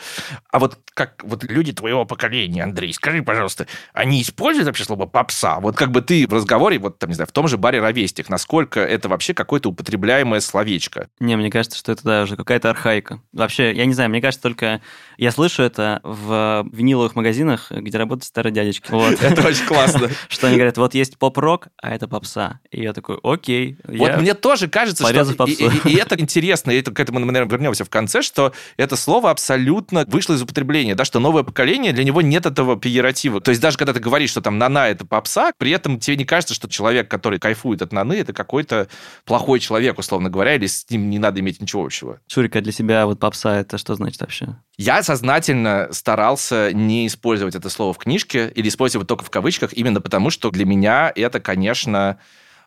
А 0.50 0.58
вот 0.58 0.78
как 0.94 1.22
вот 1.22 1.44
люди 1.44 1.72
твоего 1.72 2.04
поколения, 2.04 2.64
Андрей, 2.64 2.92
скажи, 2.92 3.22
пожалуйста, 3.22 3.66
они 3.92 4.22
используют 4.22 4.66
вообще 4.66 4.84
слово 4.84 5.06
«попса»? 5.06 5.60
Вот 5.60 5.76
как 5.76 5.90
бы 5.90 6.00
ты 6.00 6.26
в 6.26 6.32
разговоре, 6.32 6.78
вот, 6.78 6.98
там, 6.98 7.10
не 7.10 7.14
знаю, 7.14 7.28
в 7.28 7.32
том 7.32 7.46
же 7.46 7.58
баре 7.58 7.80
«Ровестик», 7.90 8.28
насколько 8.28 8.80
это 8.80 9.08
вообще 9.08 9.34
какое-то 9.34 9.70
употребляемое 9.70 10.40
словечко? 10.40 11.08
Не, 11.18 11.36
мне 11.36 11.50
кажется, 11.50 11.78
что 11.78 11.92
это 11.92 12.04
даже 12.04 12.36
какая-то 12.36 12.70
архаика. 12.70 13.20
Вообще, 13.32 13.72
я 13.72 13.84
не 13.84 13.94
знаю, 13.94 14.10
мне 14.10 14.20
кажется, 14.20 14.42
только 14.42 14.80
я 15.18 15.32
слышу 15.32 15.62
это 15.62 16.00
в 16.02 16.66
виниловых 16.72 17.14
магазинах, 17.14 17.70
где 17.70 17.98
работают 17.98 18.24
старые 18.24 18.52
дядечки. 18.52 18.90
Вот. 18.90 19.14
Это 19.22 19.46
очень 19.46 19.66
классно. 19.66 20.08
Что 20.28 20.46
они 20.46 20.56
говорят, 20.56 20.78
вот 20.78 20.94
есть 20.94 21.18
поп-рок, 21.18 21.68
а 21.82 21.90
это 21.94 22.08
попса. 22.08 22.60
И 22.70 22.80
я 22.80 22.92
такой, 22.92 23.18
окей. 23.22 23.76
Вот 23.84 24.16
мне 24.18 24.34
тоже 24.34 24.68
кажется, 24.68 25.04
что... 25.06 25.44
И 25.44 25.96
это 25.96 26.14
интересно, 26.18 26.70
и 26.70 26.82
к 26.82 26.98
этому 26.98 27.20
мы, 27.20 27.26
наверное, 27.26 27.50
вернемся 27.50 27.84
в 27.84 27.90
конце, 27.90 28.22
что 28.22 28.52
это 28.76 28.96
слово 28.96 29.30
абсолютно 29.30 30.04
вышло 30.06 30.34
из 30.34 30.42
употребления, 30.42 30.94
да, 30.94 31.04
что 31.04 31.20
новое 31.20 31.42
поколение, 31.42 31.92
для 31.92 32.04
него 32.04 32.22
нет 32.22 32.46
этого 32.46 32.78
пиератива. 32.78 33.40
То 33.40 33.50
есть 33.50 33.60
даже 33.60 33.76
когда 33.76 33.92
ты 33.92 34.00
говоришь, 34.00 34.30
что 34.30 34.40
там 34.40 34.58
нана 34.58 34.88
это 34.88 35.04
попса, 35.04 35.52
при 35.58 35.70
этом 35.70 35.98
тебе 35.98 36.16
не 36.16 36.24
кажется, 36.24 36.54
что 36.54 36.68
человек, 36.68 37.08
который 37.08 37.38
кайфует 37.38 37.79
от 37.82 37.92
наны, 37.92 38.14
это 38.14 38.32
какой-то 38.32 38.88
плохой 39.24 39.60
человек, 39.60 39.98
условно 39.98 40.30
говоря, 40.30 40.54
или 40.54 40.66
с 40.66 40.88
ним 40.90 41.10
не 41.10 41.18
надо 41.18 41.40
иметь 41.40 41.60
ничего 41.60 41.84
общего. 41.84 42.20
Шурика, 42.26 42.60
для 42.60 42.72
себя 42.72 43.06
вот 43.06 43.20
попса 43.20 43.60
это 43.60 43.78
что 43.78 43.94
значит 43.94 44.20
вообще? 44.20 44.56
Я 44.76 45.02
сознательно 45.02 45.88
старался 45.92 46.72
не 46.72 47.06
использовать 47.06 47.54
это 47.54 47.68
слово 47.68 47.92
в 47.92 47.98
книжке 47.98 48.50
или 48.54 48.68
использовать 48.68 49.08
только 49.08 49.24
в 49.24 49.30
кавычках, 49.30 49.72
именно 49.72 50.00
потому, 50.00 50.30
что 50.30 50.50
для 50.50 50.64
меня 50.64 51.12
это, 51.14 51.40
конечно, 51.40 52.18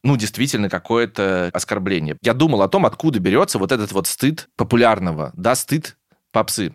ну, 0.03 0.17
действительно 0.17 0.69
какое-то 0.69 1.49
оскорбление. 1.53 2.17
Я 2.21 2.33
думал 2.33 2.61
о 2.61 2.67
том, 2.67 2.85
откуда 2.85 3.19
берется 3.19 3.57
вот 3.57 3.71
этот 3.71 3.91
вот 3.93 4.07
стыд 4.07 4.49
популярного, 4.57 5.31
да, 5.35 5.55
стыд 5.55 5.97
попсы. 6.33 6.73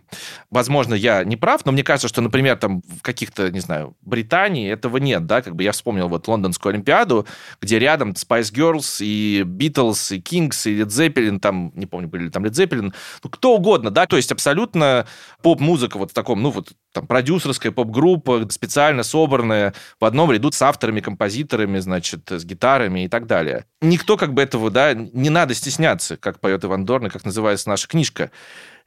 Возможно, 0.50 0.95
я 0.95 1.25
не 1.25 1.37
прав, 1.37 1.67
но 1.67 1.73
мне 1.73 1.83
кажется, 1.83 2.09
что, 2.09 2.23
например, 2.23 2.57
там 2.57 2.81
в 2.81 3.03
каких-то, 3.03 3.50
не 3.50 3.61
знаю, 3.61 3.97
Британии 4.00 4.71
этого 4.71 4.97
нет, 4.97 5.27
да, 5.27 5.43
как 5.43 5.57
бы 5.57 5.65
я 5.65 5.73
вспомнил 5.73 6.09
вот 6.09 6.27
Лондонскую 6.29 6.73
Олимпиаду, 6.73 7.27
где 7.61 7.79
рядом 7.79 8.12
Spice 8.12 8.55
Girls 8.55 9.05
и 9.05 9.43
Beatles, 9.45 10.17
и 10.17 10.21
Kings, 10.21 10.71
и 10.71 10.81
Led 10.81 10.87
Zeppelin, 10.87 11.41
там, 11.41 11.73
не 11.75 11.87
помню, 11.87 12.09
были 12.09 12.25
ли 12.25 12.31
там 12.31 12.45
Led 12.45 12.53
Zeppelin, 12.53 12.95
ну, 13.23 13.31
кто 13.31 13.57
угодно, 13.57 13.91
да, 13.91 14.07
то 14.07 14.17
есть 14.17 14.33
абсолютно 14.33 15.07
поп-музыка 15.43 15.99
вот 15.99 16.12
в 16.12 16.15
таком, 16.15 16.41
ну, 16.41 16.50
вот 16.50 16.73
там 16.93 17.07
продюсерская 17.07 17.73
поп-группа, 17.73 18.49
специально 18.50 19.03
собранная 19.03 19.75
в 20.00 20.05
одном 20.05 20.31
ряду 20.31 20.53
с 20.53 20.62
авторами, 20.62 21.00
композиторами, 21.00 21.81
значит, 21.81 22.31
с 22.31 22.45
гитарами 22.45 23.05
и 23.05 23.09
так 23.09 23.27
далее. 23.27 23.67
Никто 23.81 24.17
как 24.17 24.33
бы 24.35 24.41
этого, 24.41 24.71
да, 24.71 24.95
не 24.95 25.31
надо 25.31 25.55
стесняться, 25.55 26.17
как 26.17 26.41
поет 26.41 26.65
Иван 26.65 26.85
Дорн, 26.85 27.11
как 27.11 27.25
называется 27.25 27.69
наша 27.69 27.88
книжка. 27.88 28.31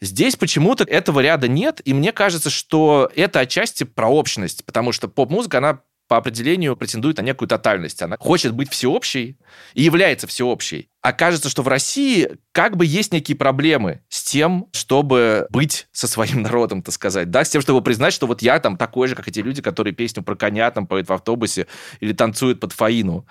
Здесь 0.01 0.35
почему-то 0.35 0.83
этого 0.83 1.19
ряда 1.19 1.47
нет, 1.47 1.81
и 1.85 1.93
мне 1.93 2.11
кажется, 2.11 2.49
что 2.49 3.11
это 3.15 3.39
отчасти 3.39 3.83
про 3.83 4.07
общность, 4.09 4.65
потому 4.65 4.91
что 4.91 5.07
поп-музыка, 5.07 5.59
она 5.59 5.81
по 6.07 6.17
определению 6.17 6.75
претендует 6.75 7.17
на 7.17 7.21
некую 7.21 7.47
тотальность. 7.47 8.01
Она 8.01 8.17
хочет 8.19 8.53
быть 8.53 8.69
всеобщей 8.69 9.37
и 9.73 9.83
является 9.83 10.27
всеобщей. 10.27 10.90
А 11.01 11.13
кажется, 11.13 11.49
что 11.49 11.63
в 11.63 11.67
России 11.67 12.29
как 12.51 12.77
бы 12.77 12.85
есть 12.85 13.11
некие 13.11 13.35
проблемы 13.35 14.01
с 14.09 14.23
тем, 14.23 14.67
чтобы 14.71 15.47
быть 15.49 15.87
со 15.91 16.07
своим 16.07 16.41
народом, 16.43 16.83
так 16.83 16.93
сказать, 16.93 17.31
да, 17.31 17.43
с 17.43 17.49
тем, 17.49 17.61
чтобы 17.61 17.81
признать, 17.81 18.13
что 18.13 18.27
вот 18.27 18.41
я 18.41 18.59
там 18.59 18.77
такой 18.77 19.07
же, 19.07 19.15
как 19.15 19.27
эти 19.27 19.39
люди, 19.39 19.61
которые 19.61 19.93
песню 19.93 20.21
про 20.21 20.35
коня 20.35 20.69
там 20.69 20.85
поют 20.85 21.09
в 21.09 21.13
автобусе 21.13 21.65
или 22.01 22.13
танцуют 22.13 22.59
под 22.59 22.73
фаину. 22.73 23.25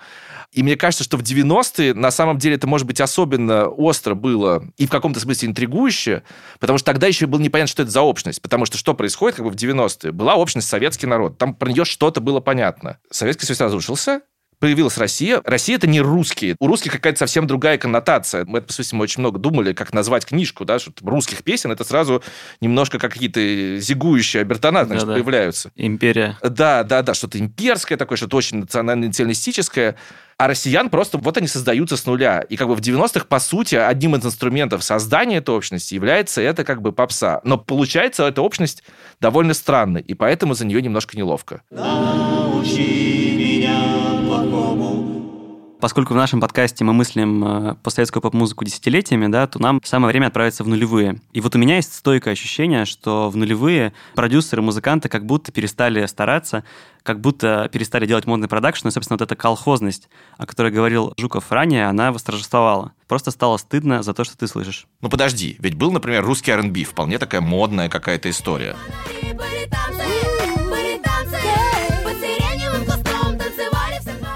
И 0.51 0.63
мне 0.63 0.75
кажется, 0.75 1.05
что 1.05 1.15
в 1.15 1.21
90-е 1.21 1.93
на 1.93 2.11
самом 2.11 2.37
деле 2.37 2.55
это, 2.55 2.67
может 2.67 2.85
быть, 2.85 2.99
особенно 2.99 3.69
остро 3.69 4.15
было 4.15 4.65
и 4.77 4.85
в 4.85 4.89
каком-то 4.89 5.21
смысле 5.21 5.49
интригующе, 5.49 6.23
потому 6.59 6.77
что 6.77 6.87
тогда 6.87 7.07
еще 7.07 7.25
было 7.25 7.39
непонятно, 7.39 7.71
что 7.71 7.83
это 7.83 7.91
за 7.91 8.01
общность. 8.01 8.41
Потому 8.41 8.65
что 8.65 8.77
что 8.77 8.93
происходит 8.93 9.37
как 9.37 9.45
бы 9.45 9.51
в 9.51 9.55
90-е? 9.55 10.11
Была 10.11 10.35
общность 10.35 10.67
советский 10.67 11.07
народ. 11.07 11.37
Там 11.37 11.55
про 11.55 11.69
нее 11.69 11.85
что-то 11.85 12.19
было 12.19 12.41
понятно. 12.41 12.97
Советский 13.09 13.45
Союз 13.45 13.61
разрушился, 13.61 14.21
появилась 14.61 14.97
Россия. 14.97 15.41
Россия— 15.43 15.75
это 15.77 15.87
не 15.87 15.99
русские. 15.99 16.55
У 16.59 16.67
русских 16.67 16.91
какая-то 16.91 17.17
совсем 17.17 17.47
другая 17.47 17.77
коннотация. 17.79 18.45
Мы, 18.45 18.61
по 18.61 18.71
сути, 18.71 18.93
мы 18.93 19.03
очень 19.03 19.19
много 19.19 19.39
думали, 19.39 19.73
как 19.73 19.91
назвать 19.91 20.25
книжку, 20.25 20.63
да, 20.63 20.77
что 20.79 20.93
русских 21.01 21.43
песен 21.43 21.71
это 21.71 21.83
сразу 21.83 22.23
немножко 22.61 22.99
как 22.99 23.11
какие-то 23.11 23.77
зигующие 23.79 24.41
обертона, 24.41 24.85
значит, 24.85 25.05
да, 25.05 25.07
да. 25.07 25.13
появляются. 25.15 25.71
Империя. 25.75 26.37
Да, 26.43 26.83
да, 26.83 27.01
да, 27.01 27.13
что-то 27.15 27.39
имперское 27.39 27.97
такое, 27.97 28.17
что-то 28.17 28.37
очень 28.37 28.59
национально-националистическое. 28.59 29.95
А 30.37 30.47
россиян 30.47 30.89
просто 30.89 31.17
вот 31.17 31.37
они 31.37 31.47
создаются 31.47 31.97
с 31.97 32.05
нуля. 32.05 32.41
И 32.41 32.55
как 32.55 32.67
бы 32.67 32.75
в 32.75 32.81
90-х, 32.81 33.25
по 33.25 33.39
сути, 33.39 33.75
одним 33.75 34.15
из 34.15 34.25
инструментов 34.25 34.83
создания 34.83 35.37
этой 35.37 35.55
общности 35.55 35.95
является 35.95 36.39
это 36.39 36.63
как 36.63 36.83
бы 36.83 36.91
попса. 36.91 37.41
Но 37.43 37.57
получается 37.57 38.27
эта 38.27 38.43
общность 38.43 38.83
довольно 39.19 39.55
странной, 39.55 40.01
и 40.01 40.13
поэтому 40.13 40.53
за 40.53 40.65
нее 40.65 40.81
немножко 40.83 41.17
неловко. 41.17 41.63
Научи 41.71 43.40
Поскольку 45.81 46.13
в 46.13 46.15
нашем 46.15 46.39
подкасте 46.39 46.83
мы 46.83 46.93
мыслим 46.93 47.43
э, 47.43 47.75
постсоветскую 47.81 48.21
поп-музыку 48.21 48.63
десятилетиями, 48.63 49.25
да, 49.25 49.47
то 49.47 49.59
нам 49.59 49.81
самое 49.83 50.11
время 50.11 50.27
отправиться 50.27 50.63
в 50.63 50.67
нулевые. 50.67 51.19
И 51.33 51.41
вот 51.41 51.55
у 51.55 51.57
меня 51.57 51.77
есть 51.77 51.95
стойкое 51.95 52.33
ощущение, 52.33 52.85
что 52.85 53.31
в 53.31 53.35
нулевые 53.35 53.91
продюсеры, 54.13 54.61
музыканты 54.61 55.09
как 55.09 55.25
будто 55.25 55.51
перестали 55.51 56.05
стараться, 56.05 56.63
как 57.01 57.19
будто 57.19 57.67
перестали 57.73 58.05
делать 58.05 58.27
модный 58.27 58.47
продакшн, 58.47 58.89
и, 58.89 58.91
собственно, 58.91 59.15
вот 59.15 59.23
эта 59.23 59.35
колхозность, 59.35 60.07
о 60.37 60.45
которой 60.45 60.71
говорил 60.71 61.15
Жуков 61.17 61.51
ранее, 61.51 61.87
она 61.87 62.11
восторжествовала. 62.11 62.93
Просто 63.07 63.31
стало 63.31 63.57
стыдно 63.57 64.03
за 64.03 64.13
то, 64.13 64.23
что 64.23 64.37
ты 64.37 64.45
слышишь. 64.45 64.85
Ну 65.01 65.09
подожди, 65.09 65.55
ведь 65.57 65.73
был, 65.73 65.91
например, 65.91 66.23
русский 66.23 66.51
R&B, 66.51 66.83
вполне 66.83 67.17
такая 67.17 67.41
модная 67.41 67.89
какая-то 67.89 68.29
история. 68.29 68.75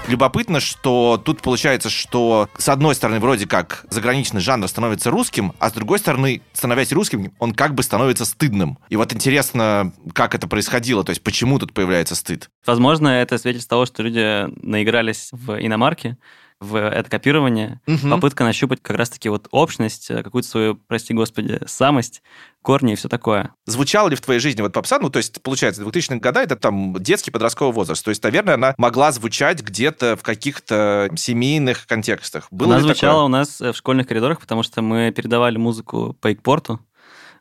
Любопытно, 0.08 0.60
что 0.60 1.20
тут 1.22 1.42
получается, 1.42 1.90
что 1.90 2.48
с 2.56 2.68
одной 2.68 2.94
стороны 2.94 3.18
вроде 3.18 3.46
как 3.46 3.84
заграничный 3.90 4.40
жанр 4.40 4.68
становится 4.68 5.10
русским, 5.10 5.52
а 5.58 5.70
с 5.70 5.72
другой 5.72 5.98
стороны, 5.98 6.42
становясь 6.52 6.92
русским, 6.92 7.32
он 7.40 7.52
как 7.52 7.74
бы 7.74 7.82
становится 7.82 8.24
стыдным. 8.24 8.78
И 8.88 8.96
вот 8.96 9.12
интересно, 9.12 9.92
как 10.12 10.34
это 10.34 10.46
происходило, 10.46 11.02
то 11.02 11.10
есть 11.10 11.22
почему 11.22 11.58
тут 11.58 11.72
появляется 11.72 12.14
стыд? 12.14 12.50
Возможно, 12.66 13.08
это 13.08 13.36
свидетельство 13.38 13.76
того, 13.76 13.86
что 13.86 14.02
люди 14.04 14.46
наигрались 14.64 15.30
в 15.32 15.60
иномарки, 15.60 16.16
в 16.60 16.76
это 16.76 17.10
копирование, 17.10 17.80
угу. 17.86 18.08
попытка 18.08 18.44
нащупать 18.44 18.80
как 18.80 18.96
раз-таки 18.96 19.28
вот 19.28 19.46
общность, 19.50 20.10
э, 20.10 20.22
какую-то 20.22 20.48
свою, 20.48 20.74
прости 20.74 21.12
господи, 21.12 21.60
самость, 21.66 22.22
корни 22.62 22.94
и 22.94 22.96
все 22.96 23.08
такое. 23.08 23.54
Звучала 23.66 24.08
ли 24.08 24.16
в 24.16 24.20
твоей 24.22 24.40
жизни 24.40 24.62
вот 24.62 24.72
попса? 24.72 24.98
Ну, 24.98 25.10
то 25.10 25.18
есть, 25.18 25.42
получается, 25.42 25.82
2000-е 25.82 26.18
годы 26.18 26.40
это 26.40 26.56
там 26.56 26.94
детский 26.98 27.30
подростковый 27.30 27.74
возраст. 27.74 28.04
То 28.04 28.08
есть, 28.08 28.22
наверное, 28.22 28.54
она 28.54 28.74
могла 28.78 29.12
звучать 29.12 29.62
где-то 29.62 30.16
в 30.16 30.22
каких-то 30.22 31.10
семейных 31.16 31.86
контекстах. 31.86 32.48
Было 32.50 32.76
она 32.76 32.80
звучала 32.80 33.14
такое? 33.14 33.24
у 33.24 33.28
нас 33.28 33.60
э, 33.60 33.72
в 33.72 33.76
школьных 33.76 34.06
коридорах, 34.06 34.40
потому 34.40 34.62
что 34.62 34.80
мы 34.80 35.12
передавали 35.12 35.58
музыку 35.58 36.16
по 36.20 36.32
экпорту. 36.32 36.80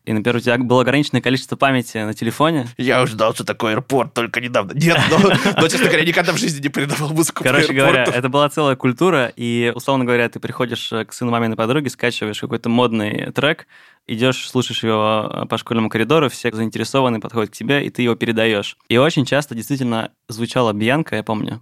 И, 0.06 0.14
например, 0.14 0.38
у 0.38 0.40
тебя 0.40 0.58
было 0.58 0.82
ограниченное 0.82 1.22
количество 1.22 1.56
памяти 1.56 1.98
на 1.98 2.14
телефоне. 2.14 2.68
Я 2.78 3.06
знал, 3.06 3.34
что 3.34 3.44
такое 3.44 3.74
аэропорт, 3.74 4.14
только 4.14 4.40
недавно. 4.40 4.74
Нет, 4.74 5.00
но, 5.10 5.18
но, 5.20 5.68
честно 5.68 5.88
говоря, 5.88 6.06
никогда 6.06 6.32
в 6.32 6.38
жизни 6.38 6.62
не 6.62 6.70
передавал 6.70 7.10
музыку 7.10 7.44
Короче 7.44 7.74
говоря, 7.74 8.04
это 8.04 8.30
была 8.30 8.50
целая 8.50 8.76
культура, 8.76 9.32
и, 9.36 9.72
условно 9.76 10.06
говоря, 10.06 10.30
ты 10.30 10.40
приходишь 10.40 10.92
к 11.08 11.12
сыну 11.12 11.32
маминой 11.32 11.56
подруги, 11.56 11.88
скачиваешь 11.88 12.40
какой-то 12.40 12.70
модный 12.70 13.32
трек, 13.32 13.68
идешь, 14.08 14.48
слушаешь 14.48 14.84
его 14.84 15.46
по 15.50 15.58
школьному 15.58 15.90
коридору, 15.90 16.30
все 16.30 16.52
заинтересованы, 16.52 17.20
подходят 17.20 17.52
к 17.52 17.54
тебе, 17.54 17.86
и 17.86 17.90
ты 17.90 18.04
его 18.04 18.16
передаешь. 18.16 18.78
И 18.90 18.98
очень 18.98 19.26
часто 19.26 19.56
действительно 19.56 20.12
звучала 20.28 20.74
Бьянка, 20.74 21.16
я 21.16 21.24
помню. 21.24 21.62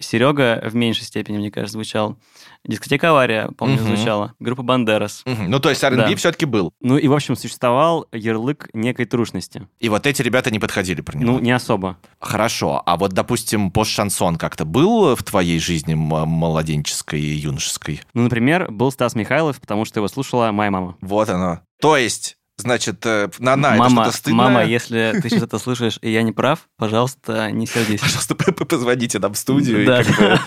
Серега 0.00 0.60
в 0.68 0.74
меньшей 0.74 1.04
степени, 1.04 1.38
мне 1.38 1.50
кажется, 1.50 1.74
звучал. 1.74 2.18
Дискотека 2.64 3.10
«Авария», 3.10 3.50
помню, 3.56 3.76
Мгм. 3.76 3.84
звучала. 3.96 4.34
Группа 4.40 4.62
«Бандерас». 4.62 5.22
Мгм. 5.24 5.50
Ну, 5.50 5.60
то 5.60 5.70
есть 5.70 5.84
R&B 5.84 6.08
Да. 6.10 6.16
все-таки 6.16 6.46
был. 6.46 6.72
Ну 6.80 6.96
и, 6.96 7.06
в 7.08 7.12
общем, 7.12 7.36
существовал 7.36 8.06
ярлык 8.12 8.68
некой 8.72 9.04
трушности. 9.04 9.68
И 9.80 9.88
вот 9.88 10.06
эти 10.06 10.22
ребята 10.22 10.50
не 10.50 10.58
подходили 10.58 11.00
про 11.00 11.16
него. 11.18 11.32
Ну, 11.32 11.38
не 11.40 11.52
особо. 11.52 11.96
Хорошо. 12.18 12.82
А 12.86 12.96
вот, 12.96 13.12
допустим, 13.12 13.70
пост-шансон 13.70 14.36
как-то 14.36 14.64
был 14.64 15.14
в 15.14 15.22
твоей 15.22 15.58
жизни 15.58 15.92
м- 15.92 16.28
молоденческой 16.28 17.20
и 17.20 17.34
юношеской? 17.36 18.00
Ну, 18.14 18.22
например, 18.22 18.70
был 18.70 18.90
Стас 18.90 19.14
Михайлов, 19.14 19.60
потому 19.60 19.84
что 19.84 20.00
его 20.00 20.08
слушала 20.08 20.50
моя 20.52 20.70
мама. 20.70 20.96
Вот 21.00 21.28
оно. 21.28 21.60
То 21.80 21.96
есть, 21.96 22.36
значит, 22.56 23.04
э, 23.04 23.28
на-на, 23.38 23.68
это 23.74 23.76
мама, 23.78 24.02
что-то 24.04 24.16
стыдное? 24.16 24.44
мама, 24.44 24.64
если 24.64 25.18
ты 25.20 25.28
сейчас 25.28 25.42
это 25.42 25.58
слышишь, 25.58 25.98
и 26.02 26.10
я 26.10 26.22
не 26.22 26.32
прав, 26.32 26.60
пожалуйста, 26.76 27.50
не 27.50 27.66
сердись. 27.66 28.00
Пожалуйста, 28.00 28.34
позвоните 28.34 29.18
нам 29.18 29.34
в 29.34 29.38
студию 29.38 29.84
Да. 29.86 30.00
и 30.00 30.04
как 30.04 30.18
бы 30.18 30.40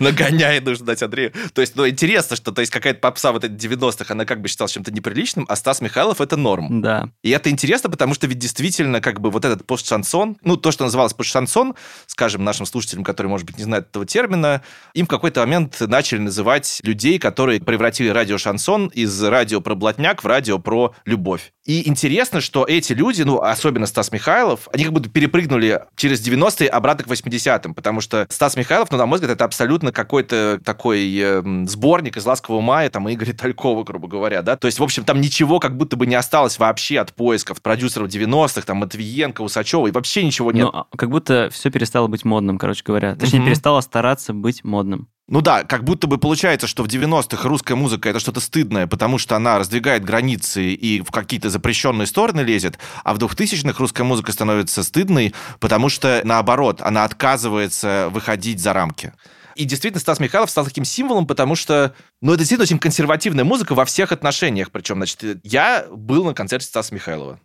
нагоняй 0.00 0.60
нужно 0.60 0.86
дать 0.86 1.02
Андрею. 1.02 1.32
То 1.52 1.60
есть, 1.60 1.76
ну, 1.76 1.88
интересно, 1.88 2.36
что 2.36 2.52
то 2.52 2.60
есть 2.60 2.72
какая-то 2.72 3.00
попса 3.00 3.32
вот 3.32 3.44
эти 3.44 3.52
90-х, 3.52 4.12
она 4.12 4.24
как 4.24 4.40
бы 4.40 4.48
считалась 4.48 4.72
чем-то 4.72 4.90
неприличным, 4.90 5.44
а 5.48 5.56
Стас 5.56 5.80
Михайлов— 5.80 6.20
это 6.22 6.36
норм. 6.36 6.80
Да. 6.80 7.10
И 7.22 7.30
это 7.30 7.50
интересно, 7.50 7.90
потому 7.90 8.14
что 8.14 8.26
ведь 8.26 8.38
действительно 8.38 9.00
как 9.00 9.20
бы 9.20 9.30
вот 9.30 9.44
этот 9.44 9.66
пост-шансон, 9.66 10.38
ну, 10.42 10.56
то, 10.56 10.70
что 10.70 10.84
называлось 10.84 11.12
пост-шансон, 11.14 11.74
скажем, 12.06 12.42
нашим 12.44 12.66
слушателям, 12.66 13.04
которые, 13.04 13.30
может 13.30 13.46
быть, 13.46 13.58
не 13.58 13.64
знают 13.64 13.88
этого 13.88 14.06
термина, 14.06 14.62
им 14.94 15.06
в 15.06 15.08
какой-то 15.08 15.40
момент 15.40 15.76
начали 15.80 16.18
называть 16.18 16.80
людей, 16.82 17.18
которые 17.18 17.60
превратили 17.60 18.08
радио-шансон 18.08 18.86
из 18.88 19.22
радио 19.22 19.60
про 19.60 19.74
блатняк 19.74 20.24
в 20.24 20.26
радио 20.26 20.58
про 20.58 20.94
любовь. 21.04 21.17
И 21.64 21.86
интересно, 21.88 22.40
что 22.40 22.64
эти 22.64 22.92
люди, 22.92 23.22
ну, 23.22 23.40
особенно 23.40 23.86
Стас 23.86 24.10
Михайлов, 24.12 24.68
они 24.72 24.84
как 24.84 24.92
будто 24.92 25.10
перепрыгнули 25.10 25.82
через 25.96 26.26
90-е 26.26 26.68
обратно 26.68 27.04
к 27.04 27.08
80-м, 27.08 27.74
потому 27.74 28.00
что 28.00 28.26
Стас 28.30 28.56
Михайлов, 28.56 28.90
ну, 28.90 28.96
на 28.98 29.06
мой 29.06 29.16
взгляд, 29.16 29.32
это 29.32 29.44
абсолютно 29.44 29.92
какой-то 29.92 30.60
такой 30.64 31.18
эм, 31.18 31.68
сборник 31.68 32.16
из 32.16 32.24
«Ласкового 32.24 32.60
мая», 32.62 32.88
там, 32.90 33.12
Игоря 33.12 33.32
Талькова, 33.34 33.84
грубо 33.84 34.08
говоря, 34.08 34.42
да, 34.42 34.56
то 34.56 34.66
есть, 34.66 34.78
в 34.78 34.82
общем, 34.82 35.04
там 35.04 35.20
ничего 35.20 35.60
как 35.60 35.76
будто 35.76 35.96
бы 35.96 36.06
не 36.06 36.14
осталось 36.14 36.58
вообще 36.58 36.98
от 37.00 37.12
поисков 37.12 37.60
продюсеров 37.60 38.08
90-х, 38.08 38.62
там, 38.62 38.78
Матвиенко, 38.78 39.42
Усачева, 39.42 39.86
и 39.88 39.90
вообще 39.90 40.24
ничего 40.24 40.52
нет. 40.52 40.68
Ну, 40.72 40.78
а, 40.80 40.86
как 40.96 41.10
будто 41.10 41.50
все 41.52 41.70
перестало 41.70 42.06
быть 42.06 42.24
модным, 42.24 42.58
короче 42.58 42.82
говоря. 42.84 43.14
Точнее, 43.14 43.40
Мгм. 43.40 43.48
перестало 43.48 43.80
стараться 43.80 44.32
быть 44.32 44.64
модным. 44.64 45.08
Ну 45.28 45.42
да, 45.42 45.62
как 45.62 45.84
будто 45.84 46.06
бы 46.06 46.16
получается, 46.16 46.66
что 46.66 46.82
в 46.82 46.86
90-х 46.86 47.46
русская 47.46 47.74
музыка 47.74 48.08
это 48.08 48.18
что-то 48.18 48.40
стыдное, 48.40 48.86
потому 48.86 49.18
что 49.18 49.36
она 49.36 49.58
раздвигает 49.58 50.02
границы 50.02 50.72
и 50.72 51.02
в 51.02 51.10
какие-то 51.10 51.50
запрещенные 51.50 52.06
стороны 52.06 52.40
лезет, 52.40 52.78
а 53.04 53.12
в 53.12 53.18
2000-х 53.18 53.78
русская 53.78 54.04
музыка 54.04 54.32
становится 54.32 54.82
стыдной, 54.82 55.34
потому 55.60 55.90
что, 55.90 56.22
наоборот, 56.24 56.80
она 56.80 57.04
отказывается 57.04 58.08
выходить 58.10 58.58
за 58.58 58.72
рамки. 58.72 59.12
И 59.54 59.64
действительно, 59.64 60.00
Стас 60.00 60.18
Михайлов 60.18 60.50
стал 60.50 60.64
таким 60.64 60.84
символом, 60.84 61.26
потому 61.26 61.56
что, 61.56 61.94
ну, 62.22 62.32
это 62.32 62.38
действительно 62.38 62.62
очень 62.62 62.78
консервативная 62.78 63.44
музыка 63.44 63.74
во 63.74 63.84
всех 63.84 64.12
отношениях. 64.12 64.70
Причем, 64.70 64.96
значит, 64.96 65.40
я 65.42 65.84
был 65.90 66.24
на 66.24 66.32
концерте 66.32 66.66
Стаса 66.66 66.94
Михайлова. 66.94 67.38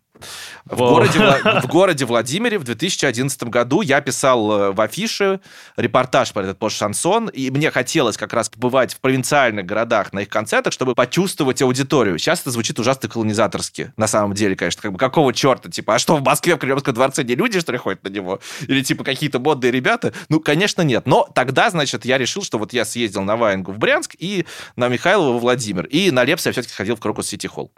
В 0.66 0.78
городе, 0.78 1.20
в 1.64 1.68
городе 1.68 2.06
Владимире 2.06 2.58
в 2.58 2.64
2011 2.64 3.44
году 3.46 3.82
я 3.82 4.00
писал 4.00 4.52
э, 4.52 4.72
в 4.72 4.80
афише 4.80 5.42
репортаж 5.76 6.32
про 6.32 6.44
этот 6.44 6.60
пост-шансон, 6.60 7.30
и 7.30 7.50
мне 7.50 7.72
хотелось 7.72 8.16
как 8.16 8.32
раз 8.32 8.50
побывать 8.50 8.94
в 8.94 9.00
провинциальных 9.00 9.66
городах 9.66 10.14
на 10.14 10.20
их 10.20 10.30
концертах, 10.30 10.72
чтобы 10.72 10.94
почувствовать 10.94 11.62
аудиторию. 11.62 12.18
Сейчас 12.20 12.42
это 12.42 12.52
звучит 12.52 12.80
ужасно 12.80 13.10
колонизаторски, 13.10 13.92
на 13.98 14.08
самом 14.08 14.34
деле, 14.34 14.56
конечно. 14.56 14.82
Как 14.82 14.94
бы 14.94 14.98
какого 14.98 15.34
черта? 15.34 15.70
Типа, 15.70 15.96
а 15.96 16.00
что, 16.00 16.16
в 16.16 16.24
Москве 16.24 16.56
в 16.56 16.60
Кремлевском 16.60 16.94
дворце 16.94 17.24
не 17.24 17.36
люди, 17.36 17.60
что 17.60 17.72
ли, 17.72 17.78
ходят 17.78 18.04
на 18.04 18.10
него? 18.10 18.40
Или 18.68 18.84
типа 18.84 19.04
какие-то 19.04 19.40
модные 19.40 19.72
ребята? 19.72 20.14
Ну, 20.30 20.40
конечно, 20.40 20.84
нет. 20.84 21.08
Но 21.08 21.28
тогда, 21.34 21.70
значит, 21.72 22.06
я 22.06 22.18
решил, 22.18 22.44
что 22.44 22.58
вот 22.60 22.72
я 22.72 22.86
съездил 22.86 23.24
на 23.24 23.36
Ваенгу 23.36 23.72
в 23.72 23.80
Брянск 23.80 24.16
и 24.18 24.46
на 24.76 24.88
Михайлова 24.88 25.34
во 25.34 25.40
Владимир. 25.40 25.86
И 25.88 26.12
на 26.12 26.24
Лепса 26.24 26.50
я 26.50 26.54
все-таки 26.54 26.74
ходил 26.74 26.96
в 26.96 27.00
Крокус 27.00 27.28
Сити 27.28 27.48
Холл. 27.48 27.72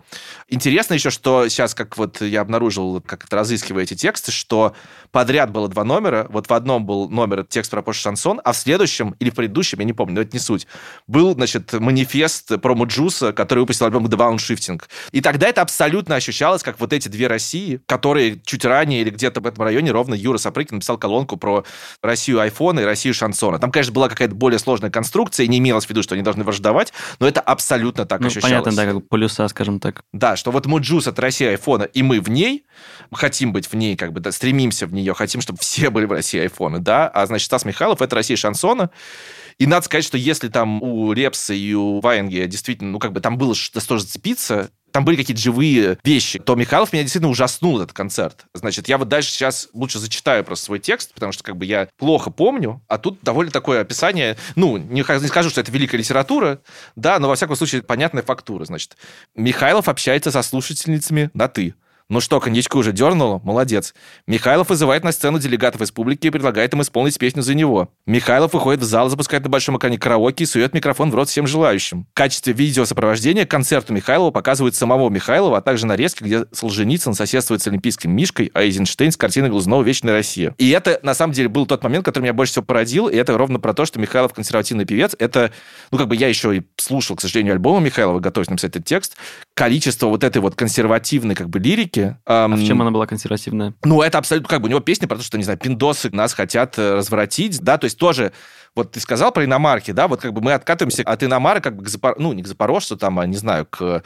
Интересно 0.49 0.93
еще, 0.95 1.09
что 1.09 1.47
сейчас, 1.47 1.73
как 1.73 1.97
вот 1.97 2.21
я 2.27 2.41
обнаружил, 2.41 3.01
как 3.01 3.25
это 3.25 3.35
разыскивая 3.35 3.83
эти 3.83 3.93
тексты, 3.93 4.31
что 4.31 4.73
подряд 5.11 5.51
было 5.51 5.67
два 5.67 5.83
номера. 5.83 6.27
Вот 6.29 6.47
в 6.49 6.53
одном 6.53 6.85
был 6.85 7.09
номер 7.09 7.45
текст 7.47 7.71
про 7.71 7.81
пост 7.81 7.99
шансон, 7.99 8.41
а 8.43 8.51
в 8.53 8.57
следующем 8.57 9.15
или 9.19 9.29
в 9.29 9.35
предыдущем, 9.35 9.79
я 9.79 9.85
не 9.85 9.93
помню, 9.93 10.15
но 10.15 10.21
это 10.21 10.31
не 10.33 10.39
суть, 10.39 10.67
был, 11.07 11.33
значит, 11.33 11.73
манифест 11.73 12.59
про 12.61 12.75
Муджуса, 12.75 13.33
который 13.33 13.59
выпустил 13.59 13.85
альбом 13.85 14.05
Downshifting. 14.05 14.81
И 15.11 15.21
тогда 15.21 15.47
это 15.47 15.61
абсолютно 15.61 16.15
ощущалось, 16.15 16.63
как 16.63 16.79
вот 16.79 16.93
эти 16.93 17.07
две 17.07 17.27
России, 17.27 17.79
которые 17.85 18.39
чуть 18.45 18.65
ранее 18.65 19.01
или 19.01 19.09
где-то 19.09 19.41
в 19.41 19.47
этом 19.47 19.63
районе 19.63 19.91
ровно 19.91 20.13
Юра 20.13 20.37
Сапрыкин 20.37 20.77
написал 20.77 20.97
колонку 20.97 21.37
про 21.37 21.65
Россию 22.01 22.39
айфона 22.39 22.81
и 22.81 22.83
Россию 22.83 23.13
шансона. 23.13 23.59
Там, 23.59 23.71
конечно, 23.71 23.93
была 23.93 24.09
какая-то 24.09 24.35
более 24.35 24.59
сложная 24.59 24.89
конструкция, 24.89 25.45
и 25.45 25.47
не 25.47 25.59
имелось 25.59 25.85
в 25.85 25.89
виду, 25.89 26.03
что 26.03 26.15
они 26.15 26.23
должны 26.23 26.43
враждовать, 26.43 26.93
но 27.19 27.27
это 27.27 27.41
абсолютно 27.41 28.05
так 28.05 28.21
Ну, 28.21 28.27
ощущалось. 28.27 28.63
понятно, 28.63 28.71
да, 28.73 28.85
как 28.93 29.07
полюса, 29.07 29.47
скажем 29.47 29.79
так. 29.79 30.03
Да, 30.13 30.35
что 30.35 30.51
вот 30.51 30.65
Mujuice 30.65 31.07
это 31.07 31.21
Россия 31.21 31.51
айфона, 31.51 31.83
и 31.83 32.03
мы 32.03 32.14
в 32.19 32.29
ней, 32.29 32.65
хотим 33.11 33.53
быть 33.53 33.67
в 33.67 33.75
ней, 33.75 33.95
как 33.95 34.13
бы, 34.13 34.19
да, 34.19 34.31
стремимся 34.31 34.87
в 34.87 34.93
нее, 34.93 35.13
хотим, 35.13 35.41
чтобы 35.41 35.59
все 35.59 35.89
были 35.89 36.05
в 36.05 36.11
России 36.11 36.39
айфона, 36.39 36.79
да, 36.79 37.07
а 37.07 37.25
значит, 37.25 37.45
Стас 37.45 37.65
Михайлов 37.65 38.01
это 38.01 38.15
Россия 38.15 38.37
шансона, 38.37 38.89
и 39.57 39.67
надо 39.67 39.85
сказать, 39.85 40.03
что 40.03 40.17
если 40.17 40.49
там 40.49 40.81
у 40.83 41.13
Лепса 41.13 41.53
и 41.53 41.73
у 41.73 41.99
Ваенги 42.01 42.45
действительно, 42.45 42.91
ну, 42.91 42.99
как 42.99 43.13
бы 43.13 43.21
там 43.21 43.37
было 43.37 43.55
что 43.55 43.85
тоже 43.85 44.03
зацепиться, 44.03 44.69
там 44.91 45.03
были 45.03 45.17
какие-то 45.17 45.41
живые 45.41 45.97
вещи, 46.05 46.39
то 46.39 46.55
Михайлов 46.55 46.93
меня 46.93 47.03
действительно 47.03 47.29
ужаснул 47.29 47.81
этот 47.81 47.91
концерт. 47.91 48.45
Значит, 48.53 48.87
я 48.87 48.97
вот 48.97 49.09
дальше 49.09 49.29
сейчас 49.29 49.67
лучше 49.73 49.99
зачитаю 49.99 50.45
просто 50.45 50.65
свой 50.65 50.79
текст, 50.79 51.13
потому 51.13 51.33
что 51.33 51.43
как 51.43 51.57
бы 51.57 51.65
я 51.65 51.89
плохо 51.97 52.31
помню, 52.31 52.81
а 52.87 52.97
тут 52.97 53.19
довольно 53.21 53.51
такое 53.51 53.81
описание, 53.81 54.37
ну, 54.55 54.77
не, 54.77 55.03
не 55.03 55.27
скажу, 55.27 55.49
что 55.49 55.59
это 55.59 55.69
великая 55.69 55.97
литература, 55.97 56.61
да, 56.95 57.19
но 57.19 57.27
во 57.27 57.35
всяком 57.35 57.57
случае 57.57 57.81
понятная 57.81 58.23
фактура. 58.23 58.63
Значит, 58.63 58.95
Михайлов 59.35 59.89
общается 59.89 60.31
со 60.31 60.41
слушательницами 60.41 61.29
на 61.33 61.49
«ты». 61.49 61.75
Ну 62.07 62.21
что, 62.21 62.39
коньячку 62.39 62.77
уже 62.77 62.91
дернуло? 62.91 63.41
Молодец. 63.43 63.95
Михайлов 64.27 64.69
вызывает 64.69 65.03
на 65.03 65.11
сцену 65.11 65.39
делегатов 65.39 65.81
республики 65.81 66.27
и 66.27 66.29
предлагает 66.29 66.71
им 66.73 66.83
исполнить 66.83 67.17
песню 67.17 67.41
за 67.41 67.55
него. 67.55 67.89
Михайлов 68.05 68.53
выходит 68.53 68.81
в 68.81 68.83
зал, 68.83 69.09
запускает 69.09 69.43
на 69.43 69.49
большом 69.49 69.77
экране 69.77 69.97
караоке 69.97 70.43
и 70.43 70.47
сует 70.47 70.75
микрофон 70.75 71.09
в 71.09 71.15
рот 71.15 71.29
всем 71.29 71.47
желающим. 71.47 72.05
В 72.11 72.13
качестве 72.13 72.53
видеосопровождения 72.53 73.47
концерту 73.47 73.91
Михайлова 73.91 74.29
показывают 74.29 74.75
самого 74.75 75.09
Михайлова, 75.09 75.57
а 75.57 75.61
также 75.61 75.87
нарезки, 75.87 76.23
где 76.23 76.45
Солженицын 76.51 77.15
соседствует 77.15 77.63
с 77.63 77.67
Олимпийским 77.67 78.11
Мишкой, 78.11 78.51
а 78.53 78.61
Эйзенштейн 78.61 79.11
с 79.11 79.17
картиной 79.17 79.49
Глазунова 79.49 79.81
«Вечная 79.81 80.13
Россия». 80.13 80.53
И 80.59 80.69
это, 80.69 80.99
на 81.01 81.15
самом 81.15 81.33
деле, 81.33 81.49
был 81.49 81.65
тот 81.65 81.83
момент, 81.83 82.05
который 82.05 82.25
меня 82.25 82.33
больше 82.33 82.51
всего 82.51 82.65
породил, 82.65 83.07
и 83.07 83.15
это 83.15 83.35
ровно 83.35 83.59
про 83.59 83.73
то, 83.73 83.83
что 83.85 83.99
Михайлов 83.99 84.31
консервативный 84.31 84.85
певец. 84.85 85.15
Это, 85.17 85.49
ну, 85.89 85.97
как 85.97 86.07
бы 86.07 86.15
я 86.15 86.27
еще 86.27 86.55
и 86.55 86.61
слушал, 86.77 87.15
к 87.15 87.21
сожалению, 87.21 87.53
альбомы 87.53 87.83
Михайлова, 87.83 88.19
готовясь 88.19 88.51
написать 88.51 88.75
этот 88.75 88.85
текст. 88.85 89.17
Количество 89.55 90.07
вот 90.07 90.23
этой 90.23 90.41
вот 90.41 90.55
консервативной, 90.55 91.33
как 91.33 91.49
бы, 91.49 91.59
лирики, 91.59 92.17
А 92.25 92.47
в 92.47 92.65
чем 92.65 92.81
она 92.81 92.91
была 92.91 93.07
консервативная? 93.07 93.73
ну, 93.85 94.01
это 94.01 94.17
абсолютно 94.17 94.49
как 94.49 94.61
бы 94.61 94.67
у 94.67 94.69
него 94.69 94.81
песня 94.81 95.07
про 95.07 95.15
то, 95.15 95.23
что, 95.23 95.37
не 95.37 95.45
знаю, 95.45 95.57
пиндосы 95.57 96.09
нас 96.11 96.33
хотят 96.33 96.77
э, 96.77 96.95
развратить, 96.95 97.61
да, 97.61 97.77
то 97.77 97.85
есть 97.85 97.97
тоже 97.97 98.33
вот 98.75 98.91
ты 98.91 98.99
сказал 98.99 99.31
про 99.31 99.45
иномарки, 99.45 99.91
да, 99.91 100.09
вот 100.09 100.19
как 100.19 100.33
бы 100.33 100.41
мы 100.41 100.51
откатываемся 100.51 101.03
от 101.03 101.23
иномары 101.23 101.61
как 101.61 101.77
бы 101.77 101.85
к 101.85 101.87
Запор... 101.87 102.15
ну, 102.19 102.33
не 102.33 102.43
к 102.43 102.47
Запорожцу, 102.47 102.97
там, 102.97 103.17
а 103.19 103.25
не 103.25 103.37
знаю, 103.37 103.65
к 103.65 104.03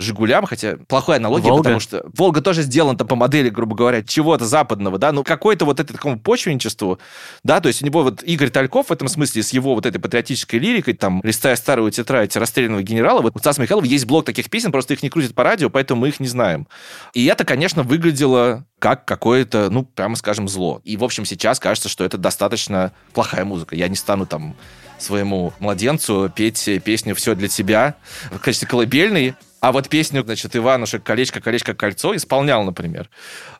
Жигулям, 0.00 0.46
хотя 0.46 0.76
плохая 0.86 1.16
аналогия, 1.16 1.48
Волга? 1.48 1.62
потому 1.64 1.80
что 1.80 2.04
Волга 2.16 2.40
тоже 2.40 2.62
сделана 2.62 2.96
по 2.96 3.16
модели, 3.16 3.48
грубо 3.48 3.74
говоря, 3.74 4.02
чего-то 4.02 4.44
западного, 4.44 4.96
да, 4.96 5.10
ну, 5.10 5.24
какой-то 5.24 5.64
вот 5.64 5.80
это 5.80 5.92
такому 5.92 6.20
почвенничеству, 6.20 7.00
да, 7.42 7.60
то 7.60 7.66
есть 7.66 7.82
у 7.82 7.86
него 7.86 8.04
вот 8.04 8.22
Игорь 8.22 8.50
Тальков 8.50 8.88
в 8.88 8.92
этом 8.92 9.08
смысле 9.08 9.42
с 9.42 9.50
его 9.50 9.74
вот 9.74 9.86
этой 9.86 9.98
патриотической 9.98 10.60
лирикой, 10.60 10.94
там, 10.94 11.20
листая 11.24 11.56
старую 11.56 11.90
тетрадь 11.90 12.36
расстрелянного 12.36 12.82
генерала, 12.84 13.22
вот 13.22 13.34
у 13.34 13.38
Стаса 13.40 13.60
Михайлова 13.60 13.84
есть 13.84 14.06
блок 14.06 14.24
таких 14.24 14.50
песен, 14.50 14.70
просто 14.70 14.94
их 14.94 15.02
не 15.02 15.10
крутят 15.10 15.34
по 15.34 15.42
радио, 15.42 15.68
поэтому 15.68 16.02
мы 16.02 16.08
их 16.08 16.20
не 16.20 16.28
знаем. 16.28 16.68
И 17.12 17.26
это, 17.26 17.44
конечно, 17.44 17.82
выглядело 17.82 18.64
как 18.78 19.04
какое-то, 19.04 19.68
ну, 19.70 19.84
прямо 19.84 20.14
скажем, 20.14 20.48
зло. 20.48 20.80
И, 20.84 20.96
в 20.96 21.02
общем, 21.02 21.24
сейчас 21.24 21.58
кажется, 21.58 21.88
что 21.88 22.04
это 22.04 22.16
достаточно 22.18 22.92
плохая 23.12 23.44
музыка. 23.44 23.74
Я 23.74 23.88
не 23.88 23.96
стану 23.96 24.26
там 24.26 24.54
своему 24.98 25.52
младенцу 25.58 26.30
петь 26.34 26.68
песню 26.84 27.14
«Все 27.14 27.34
для 27.34 27.48
тебя» 27.48 27.96
в 28.30 28.38
качестве 28.38 28.68
колыбельной, 28.68 29.34
а 29.60 29.72
вот 29.72 29.88
песню, 29.88 30.22
значит, 30.24 30.54
Иванушек 30.56 31.02
«Колечко, 31.02 31.40
колечко, 31.40 31.74
кольцо» 31.74 32.14
исполнял, 32.14 32.62
например. 32.64 33.08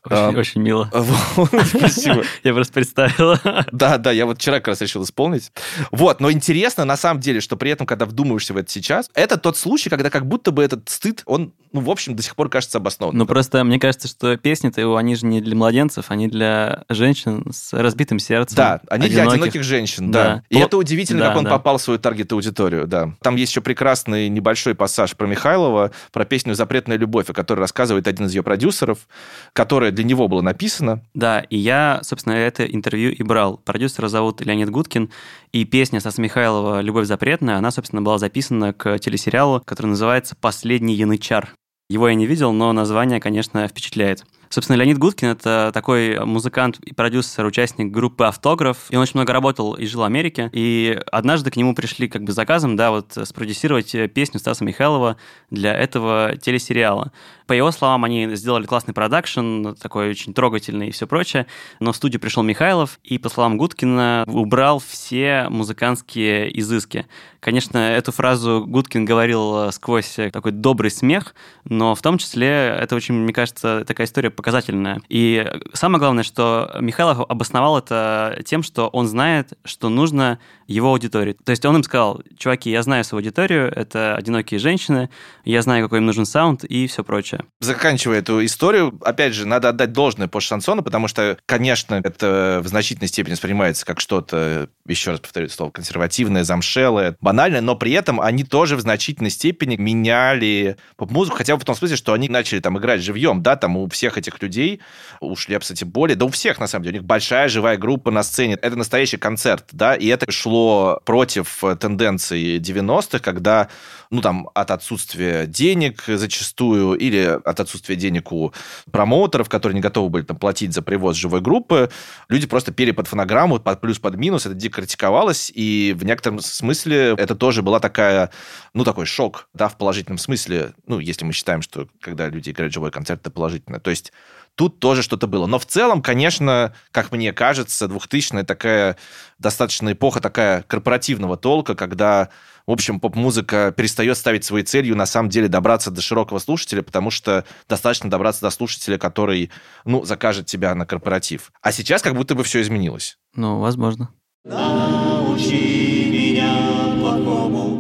Очень, 0.05 0.17
А, 0.17 0.29
очень 0.31 0.61
мило. 0.63 0.91
Спасибо. 1.67 2.23
Я 2.45 2.55
просто 2.55 2.73
представила. 2.73 3.41
Да, 3.73 3.99
да, 3.99 4.13
я 4.13 4.27
вот 4.27 4.39
вчера 4.39 4.57
как 4.59 4.69
раз 4.69 4.81
решил 4.81 5.03
исполнить. 5.05 5.53
Вот, 5.91 6.21
но 6.21 6.31
интересно 6.33 6.85
на 6.85 6.97
самом 6.97 7.21
деле, 7.21 7.41
что 7.41 7.57
при 7.57 7.71
этом, 7.71 7.87
когда 7.87 8.07
вдумываешься 8.07 8.55
в 8.55 8.57
это 8.57 8.71
сейчас, 8.71 9.11
это 9.15 9.37
тот 9.37 9.57
случай, 9.57 9.91
когда 9.91 10.11
как 10.11 10.27
будто 10.27 10.51
бы 10.53 10.63
этот 10.65 10.89
стыд, 10.89 11.23
он, 11.27 11.53
ну, 11.73 11.81
в 11.81 11.91
общем, 11.91 12.17
до 12.17 12.23
сих 12.23 12.35
пор 12.35 12.49
кажется 12.49 12.79
обоснованным. 12.79 13.19
Ну, 13.19 13.27
просто 13.27 13.63
мне 13.65 13.79
кажется, 13.79 14.09
что 14.09 14.37
песни-то 14.37 14.81
его, 14.81 14.97
они 14.97 15.15
же 15.17 15.27
не 15.27 15.41
для 15.41 15.55
младенцев, 15.55 16.07
они 16.09 16.29
для 16.29 16.85
женщин 16.89 17.45
с 17.53 17.73
разбитым 17.73 18.19
сердцем. 18.19 18.57
Да, 18.57 18.81
они 18.89 19.09
для 19.09 19.29
одиноких. 19.29 19.63
женщин, 19.63 20.11
да. 20.11 20.25
Да. 20.25 20.43
И 20.49 20.55
То- 20.55 20.61
это 20.67 20.77
удивительно, 20.79 21.21
да, 21.21 21.29
как 21.29 21.37
он 21.39 21.45
да. 21.45 21.51
попал 21.51 21.79
в 21.79 21.83
свою 21.83 21.99
таргет-аудиторию, 21.99 22.87
да. 22.87 23.13
Там 23.23 23.37
есть 23.37 23.53
еще 23.53 23.61
прекрасный 23.61 24.29
небольшой 24.29 24.75
пассаж 24.75 25.15
про 25.17 25.27
Михайлова, 25.27 25.88
Про 26.13 26.25
песню 26.25 26.55
«Запретная 26.55 26.97
любовь», 26.97 27.29
о 27.29 27.33
которой 27.33 27.61
рассказывает 27.61 28.07
один 28.07 28.27
из 28.27 28.35
ее 28.35 28.43
продюсеров, 28.43 29.09
которая 29.53 29.91
для 29.91 30.05
него 30.05 30.29
была 30.29 30.43
написана. 30.43 31.03
Да, 31.15 31.41
и 31.41 31.57
я, 31.57 32.01
собственно, 32.03 32.35
это 32.35 32.65
интервью 32.65 33.13
и 33.13 33.23
брал. 33.23 33.59
Продюсера 33.59 34.09
зовут 34.09 34.41
Леонид 34.41 34.71
Гудкин, 34.71 35.11
и 35.53 35.65
песня 35.65 36.01
Стаса 36.01 36.21
Михайлова 36.21 36.81
«Любовь 36.81 37.07
запретная», 37.07 37.57
она, 37.57 37.71
собственно, 37.71 38.03
была 38.03 38.19
записана 38.19 38.73
к 38.73 38.99
телесериалу, 38.99 39.63
который 39.65 39.89
называется 39.89 40.37
«Последний 40.37 40.95
янычар». 40.95 41.55
Его 41.91 42.09
я 42.09 42.15
не 42.15 42.27
видел, 42.27 42.53
но 42.53 42.73
название, 42.73 43.19
конечно, 43.19 43.67
впечатляет. 43.67 44.25
Собственно, 44.51 44.77
Леонид 44.77 44.99
Гудкин— 44.99 45.29
это 45.31 45.71
такой 45.75 46.25
музыкант 46.25 46.79
и 46.81 46.95
продюсер, 46.95 47.45
участник 47.45 47.91
группы 47.91 48.25
«Автограф». 48.25 48.87
И 48.91 48.97
он 48.97 49.03
очень 49.03 49.15
много 49.15 49.33
работал 49.33 49.75
и 49.75 49.87
жил 49.87 50.01
в 50.01 50.05
Америке. 50.05 50.51
И 50.53 50.99
однажды 51.13 51.51
к 51.51 51.57
нему 51.57 51.75
пришли 51.75 52.09
как 52.09 52.25
бы 52.25 52.33
заказом, 52.33 52.77
да, 52.77 52.91
вот 52.91 53.19
спродюсировать 53.25 53.95
песню 54.15 54.41
Стаса 54.41 54.65
Михайлова 54.65 55.17
для 55.51 55.75
этого 55.75 56.37
телесериала. 56.37 57.13
По 57.47 57.53
его 57.53 57.71
словам, 57.71 58.05
они 58.05 58.35
сделали 58.37 58.67
классный 58.67 58.93
продакшн, 58.95 59.69
такой 59.81 60.11
очень 60.11 60.35
трогательный 60.35 60.89
и 60.89 60.91
все 60.91 61.07
прочее. 61.07 61.47
Но 61.81 61.93
в 61.93 61.97
студию 61.97 62.21
пришел 62.21 62.43
Михайлов, 62.43 62.99
и, 63.05 63.19
по 63.19 63.29
словам 63.29 63.57
Гудкина, 63.57 64.25
убрал 64.27 64.79
все 64.81 65.47
музыкантские 65.49 66.59
изыски. 66.61 67.07
Конечно, 67.41 67.79
эту 67.79 68.13
фразу 68.13 68.65
Гудкин 68.67 69.05
говорил 69.05 69.73
сквозь 69.73 70.17
такой 70.33 70.53
добрый 70.53 70.91
смех, 70.91 71.35
но 71.65 71.95
в 71.95 72.03
том 72.03 72.19
числе 72.19 72.77
это 72.81 72.97
очень, 72.97 73.15
мне 73.15 73.33
кажется, 73.33 73.85
такая 73.87 74.07
история 74.07 74.31
показательная. 74.39 75.03
И 75.09 75.45
самое 75.73 75.99
главное, 75.99 76.23
что 76.23 76.71
Михайлов 76.79 77.29
обосновал 77.29 77.77
это 77.77 78.41
тем, 78.45 78.63
что 78.63 78.87
он 78.87 79.09
знает, 79.09 79.55
что 79.65 79.89
нужно 79.89 80.39
его 80.69 80.91
аудитории. 80.91 81.33
То 81.33 81.51
есть 81.51 81.65
он 81.65 81.75
им 81.75 81.83
сказал, 81.83 82.23
чуваки, 82.39 82.71
я 82.71 82.83
знаю 82.83 83.03
свою 83.03 83.19
аудиторию, 83.21 83.73
это 83.75 84.15
одинокие 84.15 84.61
женщины, 84.61 85.11
я 85.45 85.61
знаю, 85.63 85.83
какой 85.83 85.99
им 85.99 86.07
нужен 86.07 86.25
саунд 86.25 86.63
и 86.63 86.87
все 86.87 87.03
прочее. 87.03 87.47
Заканчивая 87.59 88.19
эту 88.21 88.45
историю, 88.45 88.97
опять 89.03 89.35
же, 89.35 89.45
надо 89.45 89.71
отдать 89.71 89.93
должное 89.93 90.29
по 90.29 90.41
шансону, 90.41 90.83
потому 90.83 91.09
что, 91.09 91.37
конечно, 91.47 91.97
это 91.97 92.61
в 92.63 92.69
значительной 92.69 93.09
степени 93.09 93.33
воспринимается 93.33 93.85
как 93.85 93.99
что-то, 93.99 94.69
еще 94.87 95.11
раз 95.11 95.21
повторю 95.21 95.49
слово, 95.49 95.71
консервативное, 95.71 96.45
замшелое, 96.45 97.17
банальное, 97.21 97.61
но 97.61 97.75
при 97.75 97.91
этом 97.93 98.21
они 98.21 98.45
тоже 98.45 98.77
в 98.77 98.81
значительной 98.81 99.31
степени 99.31 99.75
меняли 99.77 100.77
поп-музыку, 100.97 101.39
хотя 101.39 101.57
бы 101.57 101.63
в 101.63 101.65
том 101.65 101.75
смысле, 101.75 101.97
что 101.97 102.13
они 102.13 102.29
начали 102.29 102.61
там 102.61 102.79
играть 102.79 103.01
живьем, 103.01 103.43
да, 103.43 103.57
там 103.57 103.77
у 103.79 103.89
всех 103.89 104.19
этих 104.19 104.28
людей, 104.43 104.81
у 105.21 105.35
Шлепса 105.37 105.75
тем 105.75 105.91
более, 105.91 106.17
да 106.17 106.25
у 106.25 106.29
всех, 106.29 106.59
на 106.59 106.67
самом 106.67 106.85
деле, 106.85 106.99
у 106.99 107.01
них 107.01 107.07
большая 107.07 107.49
живая 107.49 107.77
группа 107.77 108.11
на 108.11 108.23
сцене, 108.23 108.55
это 108.55 108.77
настоящий 108.77 109.17
концерт, 109.17 109.67
да, 109.73 109.95
и 109.95 110.07
это 110.07 110.31
шло 110.31 111.01
против 111.05 111.63
тенденций 111.81 112.59
90-х, 112.59 113.19
когда, 113.21 113.69
ну, 114.11 114.21
там, 114.21 114.49
от 114.55 114.71
отсутствия 114.71 115.47
денег 115.47 116.05
зачастую 116.07 116.99
или 116.99 117.39
от 117.45 117.61
отсутствия 117.61 117.97
денег 117.97 118.33
у 118.33 118.53
промоутеров, 118.91 119.49
которые 119.49 119.75
не 119.75 119.81
готовы 119.81 120.09
были 120.09 120.25
там 120.25 120.37
платить 120.37 120.73
за 120.73 120.83
привоз 120.83 121.17
живой 121.17 121.41
группы, 121.41 121.91
люди 122.29 122.47
просто 122.47 122.73
пели 122.73 122.91
под 122.91 123.09
фонограмму, 123.09 123.59
под 123.59 123.81
плюс, 123.81 123.99
под 123.99 124.17
минус, 124.17 124.47
это 124.47 124.55
дико 124.55 124.81
критиковалось, 124.81 125.51
и 125.55 125.95
в 125.97 126.05
некотором 126.05 126.41
смысле 126.41 127.15
это 127.19 127.35
тоже 127.35 127.63
была 127.63 127.81
такая, 127.81 128.31
ну, 128.75 128.85
такой 128.85 129.07
шок, 129.07 129.49
да, 129.55 129.69
в 129.69 129.77
положительном 129.77 130.19
смысле, 130.19 130.73
ну, 130.87 130.99
если 130.99 131.25
мы 131.25 131.33
считаем, 131.33 131.63
что 131.63 131.89
когда 132.01 132.29
люди 132.29 132.51
играют 132.51 132.73
живой 132.73 132.91
концерт, 132.91 133.21
это 133.21 133.31
положительно. 133.31 133.81
То 133.81 133.91
есть 133.91 134.13
тут 134.59 134.81
тоже 134.81 135.03
что-то 135.03 135.29
было. 135.29 135.47
Но 135.47 135.61
в 135.61 135.67
целом, 135.67 136.03
конечно, 136.03 136.75
как 136.91 137.13
мне 137.13 137.33
кажется, 137.33 137.87
2000-е 137.87 138.43
такая 138.43 138.97
достаточно 139.39 139.93
эпоха 139.93 140.21
такая 140.21 140.63
корпоративного 140.63 141.37
толка, 141.37 141.77
когда, 141.77 142.29
в 142.67 142.73
общем, 142.73 142.99
поп-музыка 142.99 143.73
перестает 143.75 144.19
ставить 144.19 144.45
своей 144.45 144.65
целью 144.65 144.97
на 144.97 145.07
самом 145.07 145.29
деле 145.29 145.47
добраться 145.47 145.93
до 145.93 146.03
широкого 146.03 146.41
слушателя, 146.41 146.83
потому 146.83 147.11
что 147.11 147.45
достаточно 147.69 148.11
добраться 148.11 148.41
до 148.41 148.51
слушателя, 148.51 148.99
который, 148.99 149.53
ну, 149.85 150.05
закажет 150.05 150.47
тебя 150.47 150.75
на 150.75 150.87
корпоратив. 150.87 151.53
А 151.63 151.71
сейчас 151.71 152.03
как 152.03 152.15
будто 152.15 152.35
бы 152.35 152.43
все 152.43 152.61
изменилось. 152.61 153.17
Ну, 153.37 153.61
возможно. 153.61 154.11
Научи 154.45 156.11
меня 156.11 156.99
плохому. 156.99 157.79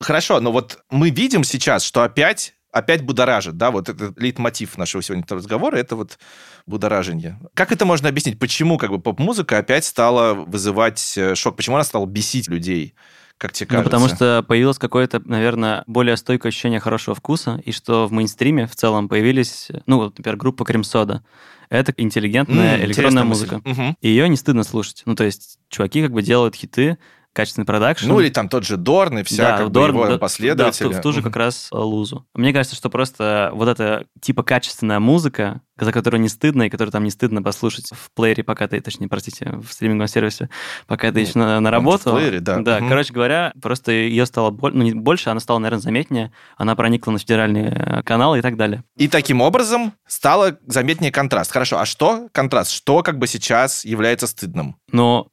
Хорошо, 0.00 0.40
но 0.40 0.52
вот 0.52 0.80
мы 0.90 1.08
видим 1.08 1.44
сейчас, 1.44 1.82
что 1.82 2.02
опять 2.02 2.54
опять 2.72 3.02
будоражит, 3.04 3.56
да, 3.56 3.70
вот 3.70 3.88
этот 3.88 4.18
лейтмотив 4.18 4.76
нашего 4.76 5.02
сегодняшнего 5.02 5.38
разговора, 5.38 5.76
это 5.76 5.94
вот 5.94 6.18
будоражение. 6.66 7.38
Как 7.54 7.70
это 7.70 7.84
можно 7.84 8.08
объяснить? 8.08 8.38
Почему 8.38 8.78
как 8.78 8.90
бы 8.90 8.98
поп-музыка 8.98 9.58
опять 9.58 9.84
стала 9.84 10.34
вызывать 10.34 11.14
э, 11.16 11.34
шок? 11.34 11.56
Почему 11.56 11.76
она 11.76 11.84
стала 11.84 12.06
бесить 12.06 12.48
людей? 12.48 12.94
Как 13.36 13.52
тебе 13.52 13.66
кажется? 13.66 13.84
Ну, 13.84 13.90
потому 13.90 14.08
что 14.08 14.44
появилось 14.46 14.78
какое-то, 14.78 15.20
наверное, 15.24 15.84
более 15.86 16.16
стойкое 16.16 16.50
ощущение 16.50 16.80
хорошего 16.80 17.14
вкуса, 17.14 17.60
и 17.64 17.72
что 17.72 18.06
в 18.06 18.12
мейнстриме 18.12 18.66
в 18.66 18.74
целом 18.74 19.08
появились, 19.08 19.68
ну, 19.86 19.98
вот, 19.98 20.18
например, 20.18 20.36
группа 20.36 20.64
Кремсода. 20.64 21.24
Это 21.68 21.92
интеллигентная 21.96 22.76
М, 22.76 22.84
электронная 22.84 23.24
музыка. 23.24 23.60
И 24.00 24.08
ее 24.08 24.28
не 24.28 24.36
стыдно 24.36 24.62
слушать. 24.62 25.02
Ну, 25.06 25.14
то 25.14 25.24
есть 25.24 25.58
чуваки 25.68 26.02
как 26.02 26.12
бы 26.12 26.22
делают 26.22 26.54
хиты, 26.54 26.98
качественный 27.32 27.64
продакшн. 27.64 28.08
Ну, 28.08 28.20
или 28.20 28.28
там 28.28 28.48
тот 28.48 28.64
же 28.64 28.76
Дорн 28.76 29.20
и 29.20 29.22
вся 29.22 29.56
как 29.58 29.66
бы, 29.68 29.72
Дорн, 29.72 29.94
его 29.94 30.06
да. 30.06 30.18
Да, 30.54 30.70
в, 30.72 30.80
в 30.80 31.00
ту 31.00 31.12
же 31.12 31.22
как 31.22 31.36
раз 31.36 31.68
э, 31.72 31.76
лузу. 31.76 32.26
Мне 32.34 32.52
кажется, 32.52 32.76
что 32.76 32.90
просто 32.90 33.50
вот 33.54 33.68
эта 33.68 34.06
типа 34.20 34.42
качественная 34.42 35.00
музыка, 35.00 35.60
за 35.78 35.92
которую 35.92 36.20
не 36.20 36.28
стыдно, 36.28 36.64
и 36.64 36.70
которую 36.70 36.92
там 36.92 37.04
не 37.04 37.10
стыдно 37.10 37.42
послушать 37.42 37.90
в 37.92 38.10
плеере, 38.14 38.44
пока 38.44 38.68
ты, 38.68 38.80
точнее, 38.80 39.08
простите, 39.08 39.58
в 39.66 39.72
стриминговом 39.72 40.08
сервисе, 40.08 40.48
пока 40.86 41.10
ты 41.10 41.20
еще 41.20 41.38
на, 41.38 41.58
на 41.60 41.70
в 41.70 41.72
работу. 41.72 42.12
плеере, 42.14 42.40
да. 42.40 42.58
Да, 42.60 42.78
Мгм. 42.78 42.88
короче 42.88 43.12
говоря, 43.12 43.52
просто 43.60 43.92
ее 43.92 44.26
стало 44.26 44.50
боль- 44.50 44.74
ну, 44.74 44.82
не 44.82 44.92
больше, 44.92 45.30
она 45.30 45.40
стала, 45.40 45.58
наверное, 45.58 45.82
заметнее, 45.82 46.32
она 46.56 46.76
проникла 46.76 47.12
на 47.12 47.18
федеральные 47.18 47.70
э, 47.74 48.02
каналы 48.02 48.38
и 48.38 48.42
так 48.42 48.56
далее. 48.56 48.84
И 48.96 49.08
таким 49.08 49.40
образом 49.40 49.94
стало 50.06 50.58
заметнее 50.66 51.10
контраст. 51.10 51.50
Хорошо, 51.50 51.78
а 51.78 51.86
что 51.86 52.28
контраст? 52.32 52.70
Что 52.70 53.02
как 53.02 53.18
бы 53.18 53.26
сейчас 53.26 53.84
является 53.84 54.26
стыдным? 54.26 54.76
Но 54.92 55.28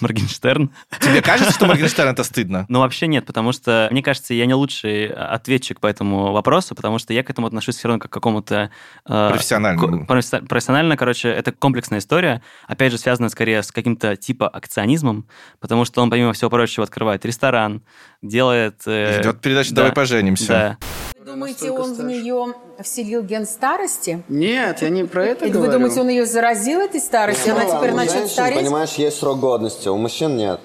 Моргенштерн 0.00 0.70
Тебе 1.00 1.22
кажется, 1.22 1.52
что 1.52 1.66
Моргенштерн 1.66 2.08
это 2.10 2.24
стыдно? 2.24 2.66
Ну, 2.68 2.80
вообще 2.80 3.06
нет, 3.06 3.26
потому 3.26 3.52
что, 3.52 3.88
мне 3.90 4.02
кажется, 4.02 4.34
я 4.34 4.46
не 4.46 4.54
лучший 4.54 5.06
ответчик 5.06 5.80
по 5.80 5.86
этому 5.86 6.32
вопросу, 6.32 6.74
потому 6.74 6.98
что 6.98 7.12
я 7.12 7.22
к 7.22 7.30
этому 7.30 7.46
отношусь 7.46 7.76
все 7.76 7.88
равно 7.88 8.00
как 8.00 8.10
к 8.10 8.14
какому-то... 8.14 8.70
э, 9.08 9.28
Профессионально. 9.30 10.06
Профессионально, 10.06 10.96
короче, 10.96 11.28
это 11.28 11.52
комплексная 11.52 11.98
история, 11.98 12.42
опять 12.66 12.92
же, 12.92 12.98
связанная 12.98 13.28
скорее 13.28 13.62
с 13.62 13.70
каким-то 13.70 14.16
типа 14.16 14.48
акционизмом, 14.48 15.26
потому 15.60 15.84
что 15.84 16.02
он, 16.02 16.10
помимо 16.10 16.32
всего 16.32 16.50
прочего, 16.50 16.84
открывает 16.84 17.24
ресторан, 17.24 17.82
делает... 18.22 18.82
э, 18.86 19.20
Идет 19.20 19.40
передача 19.40 19.70
да, 19.70 19.76
«Давай 19.82 19.92
поженимся». 19.92 20.46
Да. 20.48 20.78
Вы 21.26 21.32
думаете, 21.32 21.72
он 21.72 21.90
в 21.90 21.94
старше. 21.94 22.12
нее 22.12 22.54
вселил 22.84 23.22
ген 23.24 23.46
старости? 23.46 24.22
Нет, 24.28 24.80
я 24.80 24.90
не 24.90 25.02
про 25.02 25.26
это 25.26 25.44
И 25.44 25.48
вы 25.48 25.54
говорю. 25.54 25.72
думаете, 25.72 26.00
он 26.00 26.08
ее 26.08 26.24
заразил 26.24 26.78
этой 26.78 27.00
старостью? 27.00 27.52
Она 27.52 27.64
теперь 27.64 27.90
у 27.90 27.96
начнет 27.96 28.18
женщин, 28.18 28.32
стареть? 28.32 28.60
понимаешь, 28.60 28.92
есть 28.92 29.18
срок 29.18 29.40
годности, 29.40 29.88
у 29.88 29.96
мужчин 29.96 30.36
нет. 30.36 30.60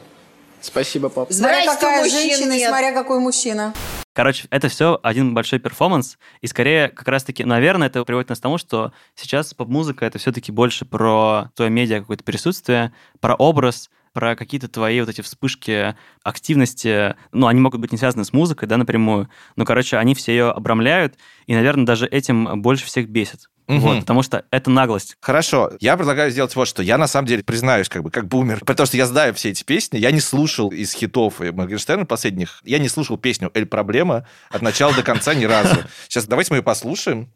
Спасибо, 0.61 1.09
пап. 1.09 1.33
Смотря 1.33 1.61
Здрасте, 1.63 1.81
какая 1.81 2.07
женщина 2.07 2.51
и 2.51 2.59
нет. 2.59 2.69
смотря 2.69 2.91
какой 2.93 3.19
мужчина. 3.19 3.73
Короче, 4.13 4.47
это 4.51 4.67
все 4.67 4.99
один 5.01 5.33
большой 5.33 5.57
перформанс, 5.57 6.19
и 6.41 6.47
скорее 6.47 6.89
как 6.89 7.07
раз-таки, 7.07 7.43
наверное, 7.43 7.87
это 7.87 8.03
приводит 8.05 8.29
нас 8.29 8.37
к 8.37 8.43
тому, 8.43 8.59
что 8.59 8.91
сейчас 9.15 9.55
поп-музыка 9.55 10.05
это 10.05 10.19
все-таки 10.19 10.51
больше 10.51 10.85
про 10.85 11.49
твое 11.55 11.71
медиа 11.71 12.01
какое-то 12.01 12.23
присутствие, 12.23 12.93
про 13.19 13.33
образ, 13.33 13.89
про 14.13 14.35
какие-то 14.35 14.67
твои 14.67 14.99
вот 14.99 15.09
эти 15.09 15.21
вспышки 15.21 15.95
активности, 16.23 17.15
ну, 17.31 17.47
они 17.47 17.59
могут 17.59 17.81
быть 17.81 17.91
не 17.91 17.97
связаны 17.97 18.25
с 18.25 18.33
музыкой, 18.33 18.67
да, 18.67 18.77
напрямую, 18.77 19.29
но, 19.55 19.65
короче, 19.65 19.97
они 19.97 20.15
все 20.15 20.31
ее 20.31 20.51
обрамляют, 20.51 21.17
и, 21.47 21.53
наверное, 21.53 21.85
даже 21.85 22.07
этим 22.07 22.61
больше 22.61 22.85
всех 22.85 23.09
бесит. 23.09 23.49
Мгм. 23.71 23.79
Вот, 23.79 23.99
потому 24.01 24.21
что 24.21 24.43
это 24.51 24.69
наглость. 24.69 25.15
Хорошо, 25.21 25.71
я 25.79 25.95
предлагаю 25.95 26.29
сделать 26.29 26.53
вот 26.57 26.67
что. 26.67 26.83
Я 26.83 26.97
на 26.97 27.07
самом 27.07 27.25
деле 27.25 27.41
признаюсь, 27.41 27.87
как 27.87 28.03
бы, 28.03 28.11
как 28.11 28.27
бумер, 28.27 28.59
потому 28.65 28.85
что 28.85 28.97
я 28.97 29.05
знаю 29.05 29.33
все 29.33 29.51
эти 29.51 29.63
песни. 29.63 29.97
Я 29.97 30.11
не 30.11 30.19
слушал 30.19 30.69
из 30.69 30.93
хитов 30.93 31.41
и 31.41 31.51
Моргенштерна 31.51 32.05
последних. 32.05 32.59
Я 32.65 32.79
не 32.79 32.89
слушал 32.89 33.17
песню 33.17 33.49
«Эль 33.53 33.65
Проблема» 33.65 34.27
от 34.49 34.61
начала 34.61 34.93
до 34.93 35.03
конца 35.03 35.33
ни 35.33 35.45
разу. 35.45 35.77
Сейчас 36.09 36.25
давайте 36.25 36.51
мы 36.51 36.57
ее 36.57 36.63
послушаем, 36.63 37.29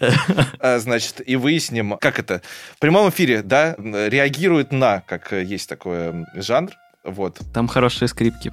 а, 0.60 0.80
значит, 0.80 1.22
и 1.26 1.38
выясним, 1.38 1.98
как 2.02 2.20
это. 2.20 2.42
В 2.76 2.80
прямом 2.80 3.10
эфире, 3.10 3.42
да, 3.42 3.76
реагирует 3.78 4.74
на, 4.74 5.02
как 5.02 5.32
э, 5.32 5.42
есть 5.42 5.70
такой 5.70 6.26
жанр. 6.36 6.72
Вот. 7.06 7.40
Там 7.54 7.70
хорошие 7.70 8.10
скрипки. 8.10 8.52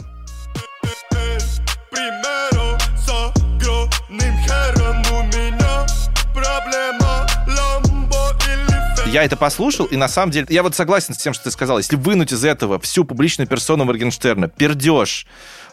Я 9.12 9.24
это 9.24 9.36
послушал, 9.36 9.84
и 9.84 9.96
на 9.96 10.08
самом 10.08 10.32
деле, 10.32 10.46
я 10.48 10.62
вот 10.62 10.74
согласен 10.74 11.12
с 11.12 11.18
тем, 11.18 11.34
что 11.34 11.44
ты 11.44 11.50
сказал. 11.50 11.76
Если 11.76 11.96
вынуть 11.96 12.32
из 12.32 12.46
этого 12.46 12.80
всю 12.80 13.04
публичную 13.04 13.46
персону 13.46 13.84
Моргенштерна, 13.84 14.48
пердеж, 14.48 15.26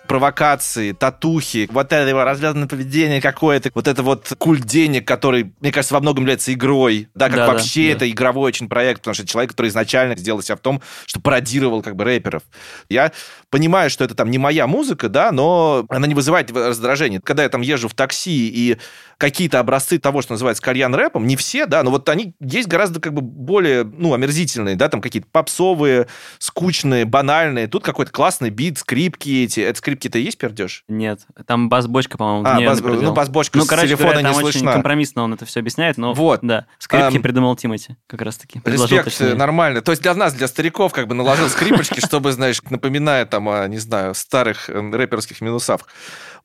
провокации, 0.10 0.92
татухи, 0.92 1.70
вот 1.72 1.94
это 1.94 2.10
его 2.10 2.24
развязанное 2.24 2.68
поведение 2.68 3.22
какое-то, 3.22 3.70
вот 3.76 3.88
это 3.88 4.02
вот 4.02 4.34
культ 4.40 4.66
денег, 4.66 5.08
который, 5.08 5.54
мне 5.60 5.72
кажется, 5.72 5.94
во 5.94 6.00
многом 6.00 6.24
является 6.24 6.52
игрой, 6.52 7.10
да, 7.14 7.28
как 7.28 7.38
Да-да, 7.38 7.54
вообще 7.54 7.90
да. 7.90 7.92
это 7.92 8.10
игровой 8.10 8.48
очень 8.48 8.68
проект, 8.68 9.02
потому 9.02 9.14
что 9.14 9.22
это 9.22 9.32
человек, 9.32 9.52
который 9.52 9.68
изначально 9.68 10.18
сделал 10.18 10.42
себя 10.42 10.56
в 10.56 10.62
том, 10.62 10.82
что 11.06 11.20
пародировал 11.20 11.84
как 11.84 11.96
бы 11.96 12.06
рэперов. 12.06 12.42
Я 12.90 13.12
понимаю, 13.52 13.92
что 13.92 14.04
это 14.04 14.16
там 14.16 14.32
не 14.32 14.40
моя 14.40 14.66
музыка, 14.66 15.10
да, 15.10 15.32
но 15.32 15.86
она 15.90 16.08
не 16.08 16.16
вызывает 16.16 16.50
раздражения. 16.52 17.22
Когда 17.24 17.44
я 17.44 17.50
там 17.50 17.62
езжу 17.62 17.88
в 17.88 17.94
такси 17.94 18.48
и 18.48 18.78
какие-то 19.20 19.60
образцы 19.60 20.00
того, 20.00 20.22
что 20.22 20.34
называется 20.34 20.64
кальян-рэпом, 20.64 21.28
не 21.28 21.36
все, 21.36 21.66
да, 21.66 21.84
но 21.84 21.92
вот 21.92 22.08
они 22.08 22.34
есть 22.40 22.70
гораздо 22.70 23.02
как 23.02 23.14
бы 23.14 23.22
более, 23.22 23.84
ну, 23.84 24.14
омерзительные, 24.14 24.76
да, 24.76 24.88
там 24.88 25.02
какие-то 25.02 25.28
попсовые, 25.30 26.08
скучные, 26.40 27.06
банальные. 27.06 27.68
Тут 27.68 27.84
какой-то 27.84 28.12
классный 28.12 28.50
бит, 28.50 28.80
скрипки 28.80 29.44
эти. 29.44 29.60
Это 29.60 29.78
скрипки-то 29.78 29.99
и 30.06 30.22
есть 30.22 30.38
пердеж? 30.38 30.84
Нет, 30.88 31.22
там 31.46 31.70
бас-бочка, 31.70 32.18
по-моему, 32.18 32.48
А, 32.48 32.60
бас- 32.62 32.82
ну, 32.82 33.14
бас-бочка 33.14 33.58
ну, 33.58 33.66
с 33.66 33.68
короче 33.68 33.88
телефона 33.88 34.12
говоря, 34.12 34.28
не 34.28 34.34
там 34.34 34.44
очень 34.44 34.52
слышна. 34.60 34.74
компромиссно 34.74 35.24
он 35.24 35.34
это 35.34 35.46
все 35.46 35.60
объясняет, 35.60 35.98
но 35.98 36.14
Вот. 36.14 36.40
да, 36.42 36.66
скрипки 36.78 37.18
Ам, 37.18 37.22
придумал 37.22 37.56
Тимати, 37.56 37.96
как 38.08 38.22
раз-таки. 38.22 38.62
Респект, 38.66 39.06
точнее. 39.06 39.36
нормально. 39.36 39.82
То 39.82 39.92
есть 39.92 40.02
для 40.02 40.14
нас, 40.14 40.34
для 40.34 40.48
стариков, 40.48 40.94
как 40.94 41.08
бы 41.08 41.16
наложил 41.16 41.50
скрипочки, 41.50 42.00
чтобы, 42.06 42.32
знаешь, 42.32 42.62
напоминая 42.70 43.26
там 43.26 43.50
не 43.70 43.78
знаю, 43.78 44.14
старых 44.16 44.70
э, 44.70 44.92
рэперских 44.92 45.42
минусах. 45.42 45.82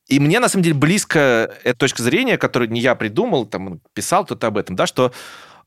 И 0.07 0.19
мне, 0.19 0.39
на 0.39 0.49
самом 0.49 0.63
деле, 0.63 0.75
близко 0.75 1.51
эта 1.63 1.79
точка 1.79 2.03
зрения, 2.03 2.37
которую 2.37 2.69
не 2.71 2.79
я 2.79 2.93
придумал, 2.95 3.45
там, 3.45 3.79
писал 3.93 4.25
кто-то 4.25 4.47
об 4.47 4.57
этом, 4.57 4.75
да, 4.75 4.85
что 4.85 5.11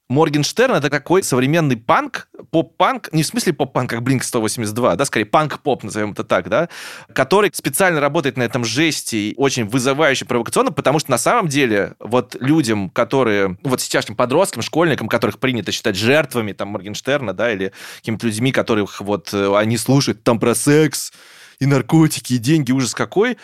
Моргенштерн 0.08 0.74
это 0.74 0.88
такой 0.88 1.22
современный 1.22 1.76
панк, 1.76 2.28
поп-панк, 2.50 3.10
не 3.12 3.22
в 3.22 3.26
смысле 3.26 3.52
поп-панк, 3.52 3.90
как 3.90 4.00
Blink 4.00 4.22
182, 4.22 4.96
да, 4.96 5.04
скорее 5.04 5.26
панк-поп, 5.26 5.82
назовем 5.84 6.12
это 6.12 6.24
так, 6.24 6.48
да, 6.48 6.70
который 7.12 7.50
специально 7.52 8.00
работает 8.00 8.38
на 8.38 8.42
этом 8.42 8.64
жесте, 8.64 9.34
очень 9.36 9.66
вызывающе, 9.66 10.24
провокационно, 10.24 10.72
потому 10.72 10.98
что 10.98 11.10
на 11.10 11.18
самом 11.18 11.48
деле 11.48 11.94
вот 12.00 12.36
людям, 12.40 12.88
которые, 12.88 13.58
вот 13.62 13.82
сейчасшним 13.82 14.16
подросткам, 14.16 14.62
школьникам, 14.62 15.08
которых 15.08 15.38
принято 15.38 15.72
считать 15.72 15.96
жертвами 15.96 16.52
там 16.52 16.68
Моргенштерна, 16.68 17.34
да, 17.34 17.52
или 17.52 17.72
какими-то 17.96 18.26
людьми, 18.26 18.50
которых 18.50 19.02
вот 19.02 19.34
э, 19.34 19.54
они 19.56 19.76
слушают 19.76 20.24
там 20.24 20.40
про 20.40 20.54
секс 20.54 21.12
и 21.60 21.66
наркотики, 21.66 22.34
и 22.34 22.38
деньги, 22.38 22.72
ужас 22.72 22.94
какой, 22.94 23.36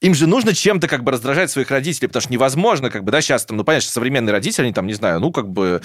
им 0.00 0.14
же 0.14 0.26
нужно 0.26 0.54
чем-то 0.54 0.86
как 0.86 1.02
бы 1.04 1.12
раздражать 1.12 1.50
своих 1.50 1.70
родителей, 1.70 2.08
потому 2.08 2.22
что 2.22 2.32
невозможно, 2.32 2.90
как 2.90 3.04
бы, 3.04 3.10
да, 3.10 3.20
сейчас 3.20 3.44
там, 3.44 3.56
ну, 3.56 3.64
понятно, 3.64 3.82
что 3.82 3.92
современные 3.92 4.32
родители, 4.32 4.64
они 4.64 4.72
там, 4.72 4.86
не 4.86 4.94
знаю, 4.94 5.20
ну, 5.20 5.32
как 5.32 5.48
бы, 5.48 5.82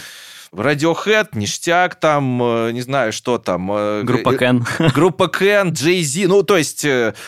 Radiohead, 0.54 1.30
ништяк 1.34 1.96
там, 1.96 2.42
э, 2.42 2.72
не 2.72 2.82
знаю, 2.82 3.12
что 3.12 3.38
там. 3.38 3.72
э, 3.72 4.04
Группа 4.04 4.34
э, 4.34 4.38
Кен. 4.38 4.66
Группа 4.94 5.28
Кен, 5.28 5.72
Джей 5.72 6.04
Зи. 6.04 6.28
Ну, 6.28 6.44
то 6.44 6.58
есть, 6.58 6.86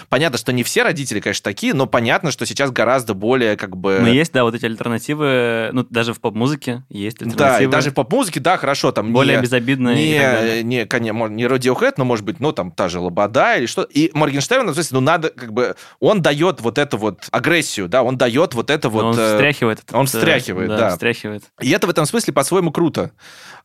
понятно, 0.09 0.38
что 0.38 0.53
не 0.53 0.63
все 0.63 0.83
родители, 0.83 1.19
конечно, 1.19 1.43
такие, 1.43 1.73
но 1.73 1.88
понятно, 1.88 2.31
что 2.31 2.45
сейчас 2.45 2.71
гораздо 2.71 3.13
более, 3.13 3.57
как 3.57 3.77
бы... 3.77 3.99
Но 3.99 4.09
есть, 4.09 4.31
да, 4.33 4.43
вот 4.43 4.53
эти 4.53 4.65
альтернативы, 4.65 5.69
ну, 5.73 5.85
даже 5.89 6.13
в 6.13 6.19
поп-музыке 6.19 6.83
есть 6.89 7.17
Да, 7.19 7.25
альтернативы. 7.25 7.69
и 7.69 7.71
даже 7.71 7.91
в 7.91 7.93
поп-музыке, 7.95 8.39
да, 8.39 8.57
хорошо, 8.57 8.91
там 8.91 9.11
Более 9.11 9.38
не, 9.38 9.43
безобидные 9.43 9.95
не, 9.95 10.63
не, 10.63 10.85
конечно, 10.85 11.27
не 11.27 11.45
Radiohead, 11.45 11.93
но, 11.97 12.05
может 12.05 12.25
быть, 12.25 12.39
ну, 12.39 12.51
там, 12.51 12.71
та 12.71 12.89
же 12.89 12.99
Лобода 12.99 13.55
или 13.55 13.65
что. 13.65 13.83
И 13.83 14.11
Моргенштерн, 14.13 14.67
ну, 14.67 14.71
в 14.71 14.75
смысле, 14.75 14.95
ну, 14.95 15.01
надо, 15.01 15.29
как 15.29 15.51
бы, 15.51 15.75
он 15.99 16.21
дает 16.21 16.61
вот 16.61 16.77
эту 16.77 16.97
вот 16.97 17.27
агрессию, 17.31 17.88
да, 17.88 18.03
он 18.03 18.17
дает 18.17 18.53
вот 18.53 18.69
это 18.69 18.89
вот... 18.89 19.01
Но 19.01 19.09
он 19.09 19.15
встряхивает. 19.15 19.79
он 19.91 20.05
встряхивает, 20.05 20.69
да. 20.69 20.89
встряхивает. 20.91 21.43
И 21.61 21.71
это 21.71 21.88
в 21.88 21.89
этом 21.89 22.05
смысле 22.05 22.33
по-своему 22.33 22.71
круто. 22.71 23.11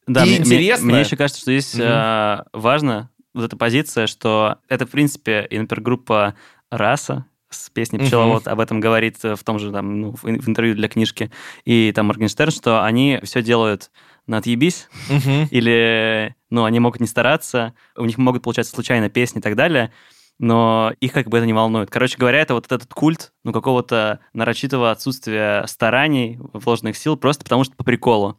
Да, 0.06 0.24
И 0.24 0.28
мне, 0.28 0.38
мне- 0.40 0.46
интересно- 0.56 0.86
мне 0.86 1.00
еще 1.00 1.16
кажется, 1.16 1.40
что 1.40 1.50
здесь 1.52 1.74
Мгм. 1.74 1.82
э, 1.84 2.44
важно 2.52 3.10
вот 3.34 3.44
эта 3.44 3.56
позиция, 3.56 4.06
что 4.06 4.56
это, 4.68 4.86
в 4.86 4.90
принципе, 4.90 5.46
и, 5.48 5.58
например, 5.58 5.82
группа 5.82 6.34
«Раса», 6.70 7.26
с 7.48 7.68
песней. 7.68 7.98
«Пчеловод» 7.98 8.46
об 8.46 8.60
этом 8.60 8.78
говорит 8.78 9.16
в 9.24 9.42
том 9.44 9.58
же 9.58 9.72
там, 9.72 10.00
ну, 10.00 10.12
в, 10.12 10.24
ин- 10.24 10.40
в 10.40 10.48
интервью 10.48 10.74
для 10.76 10.88
книжки, 10.88 11.30
и 11.64 11.92
там 11.94 12.06
Моргенштерн, 12.06 12.52
что 12.52 12.84
они 12.84 13.18
все 13.24 13.42
делают 13.42 13.90
на 14.28 14.38
отъебись, 14.38 14.88
Мгм. 15.08 15.48
или, 15.50 16.34
ну, 16.50 16.62
они 16.64 16.78
могут 16.78 17.00
не 17.00 17.08
стараться, 17.08 17.74
у 17.96 18.04
них 18.04 18.18
могут 18.18 18.42
получаться 18.44 18.72
случайно 18.72 19.08
песни 19.10 19.40
и 19.40 19.42
так 19.42 19.56
далее, 19.56 19.92
но 20.38 20.92
их 21.00 21.12
как 21.12 21.28
бы 21.28 21.38
это 21.38 21.46
не 21.46 21.52
волнует. 21.52 21.90
Короче 21.90 22.16
говоря, 22.18 22.38
это 22.40 22.54
вот 22.54 22.66
этот 22.70 22.92
культ, 22.94 23.32
ну, 23.44 23.52
какого-то 23.52 24.20
нарочитого 24.32 24.90
отсутствия 24.92 25.64
стараний, 25.66 26.38
вложенных 26.52 26.96
сил, 26.96 27.16
просто 27.16 27.42
потому 27.44 27.64
что 27.64 27.74
по 27.76 27.82
приколу. 27.84 28.38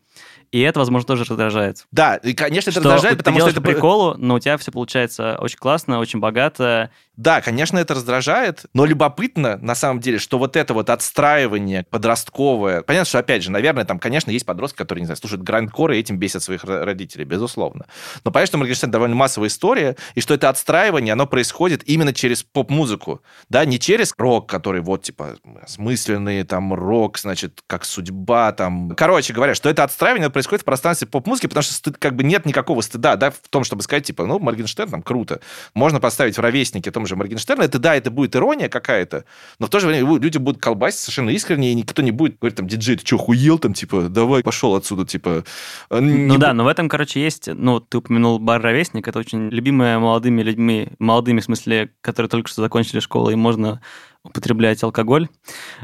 И 0.51 0.59
это, 0.59 0.79
возможно, 0.79 1.07
тоже 1.07 1.23
раздражает. 1.23 1.87
Да, 1.91 2.17
и, 2.17 2.33
конечно, 2.33 2.71
это 2.71 2.79
Что 2.79 2.89
раздражает, 2.89 3.17
ты 3.17 3.17
потому 3.19 3.35
что 3.35 3.39
делаешь 3.39 3.53
это... 3.53 3.61
по 3.61 3.69
приколу, 3.69 4.15
но 4.17 4.35
у 4.35 4.39
тебя 4.39 4.57
все 4.57 4.71
получается 4.71 5.37
очень 5.39 5.57
классно, 5.57 5.99
очень 5.99 6.19
богато. 6.19 6.91
Да, 7.21 7.39
конечно, 7.39 7.77
это 7.77 7.93
раздражает, 7.93 8.65
но 8.73 8.83
любопытно, 8.83 9.59
на 9.61 9.75
самом 9.75 9.99
деле, 9.99 10.17
что 10.17 10.39
вот 10.39 10.55
это 10.55 10.73
вот 10.73 10.89
отстраивание 10.89 11.85
подростковое... 11.87 12.81
Понятно, 12.81 13.05
что, 13.05 13.19
опять 13.19 13.43
же, 13.43 13.51
наверное, 13.51 13.85
там, 13.85 13.99
конечно, 13.99 14.31
есть 14.31 14.43
подростки, 14.43 14.77
которые, 14.77 15.03
не 15.03 15.05
знаю, 15.05 15.17
слушают 15.17 15.43
грандкор 15.43 15.91
и 15.91 15.99
этим 15.99 16.17
бесят 16.17 16.41
своих 16.41 16.63
ро- 16.63 16.83
родителей, 16.83 17.23
безусловно. 17.23 17.85
Но 18.23 18.31
понятно, 18.31 18.47
что 18.47 18.57
Моргенштерн 18.57 18.91
довольно 18.91 19.15
массовая 19.15 19.49
история, 19.49 19.97
и 20.15 20.21
что 20.21 20.33
это 20.33 20.49
отстраивание, 20.49 21.13
оно 21.13 21.27
происходит 21.27 21.87
именно 21.87 22.11
через 22.11 22.41
поп-музыку, 22.41 23.21
да, 23.49 23.65
не 23.65 23.79
через 23.79 24.15
рок, 24.17 24.49
который 24.49 24.81
вот, 24.81 25.03
типа, 25.03 25.35
осмысленный, 25.61 26.43
там, 26.43 26.73
рок, 26.73 27.19
значит, 27.19 27.61
как 27.67 27.85
судьба, 27.85 28.51
там... 28.51 28.95
Короче 28.97 29.31
говоря, 29.31 29.53
что 29.53 29.69
это 29.69 29.83
отстраивание 29.83 30.31
происходит 30.31 30.63
в 30.63 30.65
пространстве 30.65 31.07
поп-музыки, 31.07 31.45
потому 31.45 31.61
что 31.61 31.73
стыд- 31.75 31.97
как 31.99 32.15
бы 32.15 32.23
нет 32.23 32.47
никакого 32.47 32.81
стыда, 32.81 33.15
да, 33.15 33.29
в 33.29 33.47
том, 33.51 33.63
чтобы 33.63 33.83
сказать, 33.83 34.07
типа, 34.07 34.25
ну, 34.25 34.39
Моргенштерн, 34.39 34.89
там, 34.89 35.03
круто. 35.03 35.39
Можно 35.75 35.99
поставить 35.99 36.35
в 36.35 36.41
ровеснике 36.41 36.89
том 36.89 37.05
же 37.05 37.10
Моргенштерна. 37.15 37.63
Это, 37.63 37.79
да, 37.79 37.95
это 37.95 38.11
будет 38.11 38.35
ирония 38.35 38.69
какая-то, 38.69 39.25
но 39.59 39.67
в 39.67 39.69
то 39.69 39.79
же 39.79 39.87
время 39.87 40.17
люди 40.17 40.37
будут 40.37 40.61
колбасить 40.61 40.99
совершенно 40.99 41.29
искренне, 41.31 41.71
и 41.71 41.75
никто 41.75 42.01
не 42.01 42.11
будет 42.11 42.39
говорить, 42.39 42.57
там, 42.57 42.67
диджей, 42.67 42.97
ты 42.97 43.05
что, 43.05 43.17
хуел, 43.17 43.59
там, 43.59 43.73
типа, 43.73 44.09
давай, 44.09 44.43
пошел 44.43 44.75
отсюда, 44.75 45.05
типа... 45.05 45.43
э, 45.89 45.99
Ну 45.99 46.33
не 46.33 46.37
да, 46.37 46.53
но 46.53 46.63
в 46.63 46.67
этом, 46.67 46.89
короче, 46.89 47.21
есть, 47.21 47.47
ну, 47.47 47.79
ты 47.79 47.97
упомянул 47.97 48.39
бар 48.39 48.61
«Ровесник», 48.61 49.07
это 49.07 49.19
очень 49.19 49.49
любимая 49.49 49.99
молодыми 49.99 50.41
людьми, 50.41 50.89
молодыми, 50.99 51.39
в 51.39 51.45
смысле, 51.45 51.91
которые 52.01 52.29
только 52.29 52.49
что 52.49 52.61
закончили 52.61 52.99
школу, 52.99 53.29
и 53.29 53.35
можно 53.35 53.81
употреблять 54.23 54.81
алкоголь. 54.83 55.27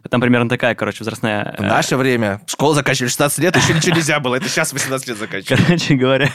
Там 0.10 0.22
примерно 0.22 0.48
такая, 0.48 0.76
короче, 0.76 1.00
возрастная... 1.00 1.56
В 1.58 1.62
э, 1.62 1.68
наше 1.68 1.98
время 1.98 2.42
школу 2.46 2.74
заканчивали 2.74 3.08
в 3.08 3.12
16 3.12 3.40
лет, 3.40 3.56
еще 3.56 3.74
ничего 3.76 3.96
нельзя 3.96 4.20
было. 4.20 4.36
Это 4.36 4.48
сейчас 4.48 4.74
18 4.74 5.08
лет 5.08 5.18
заканчивают. 5.18 5.66
Короче 5.66 5.96
говоря, 5.96 6.30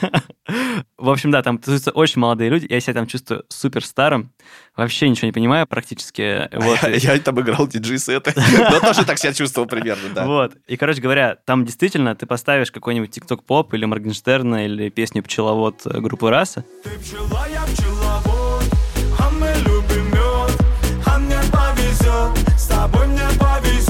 в 0.98 1.08
общем, 1.08 1.30
да, 1.30 1.42
там 1.42 1.58
тусуются 1.58 1.92
очень 1.92 2.20
молодые 2.20 2.50
люди, 2.50 2.66
я 2.68 2.80
себя 2.80 2.94
там 2.94 3.06
чувствую 3.06 3.44
супер 3.48 3.84
старым, 3.84 4.32
вообще 4.76 5.08
ничего 5.08 5.26
не 5.26 5.32
понимаю 5.32 5.66
практически. 5.66 6.48
Вот. 6.52 6.82
Я, 7.02 7.14
я 7.14 7.18
там 7.20 7.40
играл 7.40 7.66
диджей-сеты. 7.66 8.34
Но 8.70 8.80
тоже 8.80 9.04
так 9.04 9.18
себя 9.18 9.32
чувствовал 9.32 9.68
примерно, 9.68 10.08
да. 10.14 10.26
Вот. 10.26 10.54
И, 10.66 10.76
короче 10.76 11.00
говоря, 11.00 11.36
там 11.44 11.64
действительно 11.64 12.14
ты 12.14 12.26
поставишь 12.26 12.70
какой-нибудь 12.72 13.10
тикток 13.10 13.44
поп 13.44 13.74
или 13.74 13.84
Моргенштерна 13.84 14.66
или 14.66 14.88
песню 14.88 15.22
«Пчеловод» 15.22 15.82
э, 15.86 16.00
группы 16.00 16.30
«Раса», 16.30 16.64
Ты 16.82 16.90
пчела, 16.98 17.46
я 17.52 17.62
пчеловод, 17.62 17.91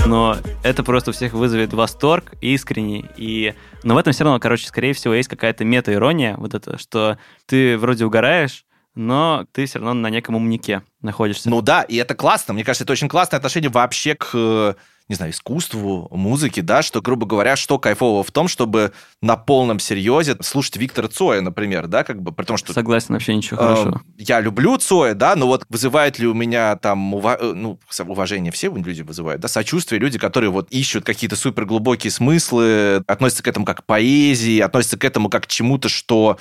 но 0.07 0.37
это 0.62 0.83
просто 0.83 1.11
у 1.11 1.12
всех 1.12 1.33
вызовет 1.33 1.73
восторг 1.73 2.33
искренний. 2.41 3.07
И... 3.17 3.55
Но 3.83 3.95
в 3.95 3.99
этом 3.99 4.12
все 4.12 4.25
равно, 4.25 4.41
короче, 4.41 4.67
скорее 4.67 4.93
всего, 4.95 5.15
есть 5.15 5.29
какая-то 5.29 5.65
мета-ирония, 5.65 6.37
вот 6.37 6.55
это, 6.55 6.79
что 6.79 7.19
ты 7.47 7.79
вроде 7.79 8.05
угораешь, 8.05 8.65
но 8.95 9.47
ты 9.53 9.67
все 9.67 9.79
равно 9.79 9.95
на 9.95 10.11
неком 10.11 10.35
умнике 10.35 10.83
находишься. 11.01 11.51
Ну 11.51 11.62
да, 11.62 11.83
и 11.83 11.97
это 11.97 12.15
классно. 12.15 12.55
Мне 12.55 12.65
кажется, 12.65 12.85
это 12.85 12.93
очень 12.93 13.09
классное 13.09 13.38
отношение 13.38 13.71
вообще 13.71 14.15
к, 14.15 14.31
э, 14.35 14.75
не 15.09 15.15
знаю, 15.15 15.33
искусству, 15.33 16.09
музыке, 16.11 16.62
да, 16.62 16.83
что, 16.83 17.01
грубо 17.03 17.27
говоря, 17.27 17.57
что 17.57 17.79
кайфового 17.79 18.23
в 18.23 18.31
том, 18.31 18.49
чтобы 18.49 18.93
на 19.21 19.37
полном 19.37 19.79
серьезе 19.79 20.37
слушать 20.41 20.77
Виктора 20.77 21.09
Цоя, 21.09 21.41
например, 21.41 21.87
да, 21.87 22.05
как 22.05 22.23
бы, 22.23 22.33
при 22.33 22.45
том, 22.45 22.57
что... 22.57 22.73
Согласен, 22.73 23.15
вообще 23.15 23.35
ничего 23.35 23.61
э, 23.61 23.61
хорошего. 23.61 24.03
Я 24.17 24.41
люблю 24.41 24.77
Цоя, 24.79 25.15
да, 25.15 25.37
но 25.37 25.47
вот 25.47 25.65
вызывает 25.69 26.19
ли 26.19 26.27
у 26.27 26.35
меня 26.35 26.77
там 26.77 27.15
ува- 27.15 27.38
э, 27.38 27.53
ну, 27.53 27.79
уважение 28.07 28.53
все 28.53 28.73
люди 28.73 29.03
вызывают, 29.03 29.43
да, 29.43 29.49
сочувствие, 29.49 30.01
люди, 30.01 30.19
которые 30.19 30.51
вот 30.51 30.71
ищут 30.71 31.05
какие-то 31.05 31.37
суперглубокие 31.37 32.11
смыслы, 32.11 33.03
относятся 33.07 33.43
к 33.43 33.49
этому 33.49 33.67
как 33.67 33.79
к 33.79 33.85
поэзии, 33.85 34.61
относятся 34.61 34.99
к 34.99 35.05
этому 35.05 35.29
как 35.29 35.45
к 35.45 35.47
чему-то, 35.47 35.88
что 35.88 36.38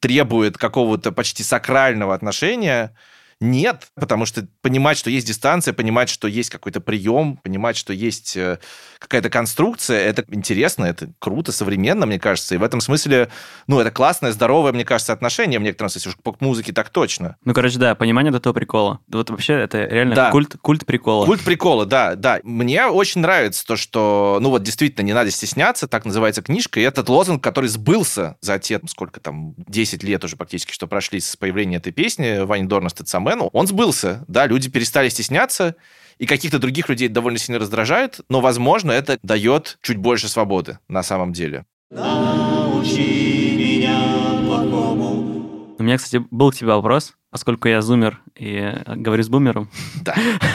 требует 0.00 0.58
какого-то 0.58 1.12
почти 1.12 1.42
сакрального 1.42 2.14
отношения, 2.14 2.94
нет, 3.42 3.88
потому 3.94 4.24
что 4.24 4.46
понимать, 4.62 4.96
что 4.96 5.10
есть 5.10 5.26
дистанция, 5.26 5.74
понимать, 5.74 6.08
что 6.08 6.28
есть 6.28 6.50
какой-то 6.50 6.80
прием, 6.80 7.36
понимать, 7.42 7.76
что 7.76 7.92
есть 7.92 8.36
э, 8.36 8.58
какая-то 8.98 9.28
конструкция, 9.30 9.98
это 10.00 10.24
интересно, 10.28 10.84
это 10.84 11.12
круто, 11.18 11.52
современно, 11.52 12.06
мне 12.06 12.18
кажется. 12.18 12.54
И 12.54 12.58
в 12.58 12.62
этом 12.62 12.80
смысле, 12.80 13.28
ну, 13.66 13.80
это 13.80 13.90
классное, 13.90 14.32
здоровое, 14.32 14.72
мне 14.72 14.84
кажется, 14.84 15.12
отношение 15.12 15.58
в 15.58 15.62
некотором 15.62 15.90
смысле, 15.90 16.10
уж 16.10 16.16
к 16.16 16.22
поп-музыке 16.22 16.72
так 16.72 16.88
точно. 16.90 17.36
Ну, 17.44 17.52
короче, 17.52 17.78
да, 17.78 17.94
понимание 17.94 18.32
до 18.32 18.40
того 18.40 18.54
прикола. 18.54 19.00
Вот 19.08 19.30
вообще 19.30 19.54
это 19.54 19.84
реально 19.84 20.14
Да. 20.14 20.30
культ, 20.30 20.56
культ 20.60 20.86
прикола. 20.86 21.26
Культ 21.26 21.42
прикола, 21.42 21.84
да, 21.84 22.14
да. 22.14 22.38
Мне 22.44 22.86
очень 22.86 23.20
нравится 23.20 23.66
то, 23.66 23.76
что, 23.76 24.38
ну 24.40 24.50
вот 24.50 24.62
действительно, 24.62 25.04
не 25.04 25.12
надо 25.12 25.30
стесняться, 25.30 25.88
так 25.88 26.04
называется 26.04 26.42
книжка, 26.42 26.78
и 26.80 26.82
этот 26.84 27.08
лозунг, 27.08 27.42
который 27.42 27.68
сбылся 27.68 28.36
за 28.40 28.58
те, 28.58 28.80
сколько 28.86 29.20
там, 29.20 29.54
10 29.56 30.02
лет 30.04 30.22
уже 30.24 30.36
практически, 30.36 30.72
что 30.72 30.86
прошли 30.86 31.18
с 31.20 31.36
появления 31.36 31.76
этой 31.78 31.92
песни, 31.92 32.44
Вани 32.44 32.64
Дорна 32.64 32.88
с 32.88 32.94
ТЦМ, 32.94 33.31
бизнесмену, 33.32 33.50
он 33.52 33.66
сбылся. 33.66 34.24
Да, 34.28 34.46
люди 34.46 34.70
перестали 34.70 35.08
стесняться, 35.08 35.74
и 36.18 36.26
каких-то 36.26 36.58
других 36.58 36.88
людей 36.88 37.08
довольно 37.08 37.38
сильно 37.38 37.58
раздражает, 37.58 38.20
но, 38.28 38.40
возможно, 38.40 38.92
это 38.92 39.18
дает 39.22 39.78
чуть 39.82 39.96
больше 39.96 40.28
свободы 40.28 40.78
на 40.88 41.02
самом 41.02 41.32
деле. 41.32 41.64
Научи 41.90 43.56
меня 43.56 43.98
плохому. 44.46 45.74
У 45.78 45.82
меня, 45.82 45.96
кстати, 45.96 46.24
был 46.30 46.52
к 46.52 46.54
тебе 46.54 46.68
вопрос, 46.68 47.14
поскольку 47.30 47.68
я 47.68 47.82
зумер 47.82 48.20
и 48.36 48.56
э, 48.56 48.94
говорю 48.94 49.22
с 49.22 49.28
бумером. 49.28 49.68
Да. 50.02 50.14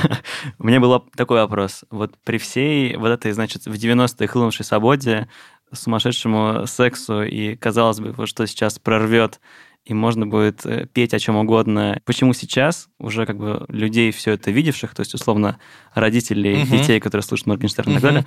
У 0.59 0.67
меня 0.67 0.79
был 0.79 0.99
такой 1.15 1.41
вопрос. 1.41 1.83
Вот 1.89 2.15
при 2.23 2.37
всей 2.37 2.95
вот 2.95 3.09
этой, 3.09 3.31
значит, 3.31 3.65
в 3.65 3.73
90-е 3.73 4.27
хлынувшей 4.27 4.65
свободе, 4.65 5.27
сумасшедшему 5.73 6.65
сексу 6.65 7.23
и, 7.23 7.55
казалось 7.55 7.99
бы, 7.99 8.11
вот 8.13 8.29
что 8.29 8.45
сейчас 8.45 8.79
прорвет 8.79 9.39
и 9.87 9.93
можно 9.93 10.27
будет 10.27 10.65
э, 10.65 10.85
петь 10.91 11.13
о 11.13 11.19
чем 11.19 11.37
угодно. 11.37 12.01
Почему 12.05 12.33
сейчас 12.33 12.89
уже 12.99 13.25
как 13.25 13.37
бы 13.37 13.65
людей 13.69 14.11
все 14.11 14.31
это 14.33 14.51
видевших, 14.51 14.93
то 14.93 14.99
есть 15.01 15.13
условно 15.13 15.59
родителей, 15.93 16.57
Мгм. 16.57 16.77
детей, 16.77 16.99
которые 16.99 17.23
слушают 17.23 17.47
Моргенштерна 17.47 17.91
и 17.91 17.93
так 17.93 18.03
далее, 18.03 18.25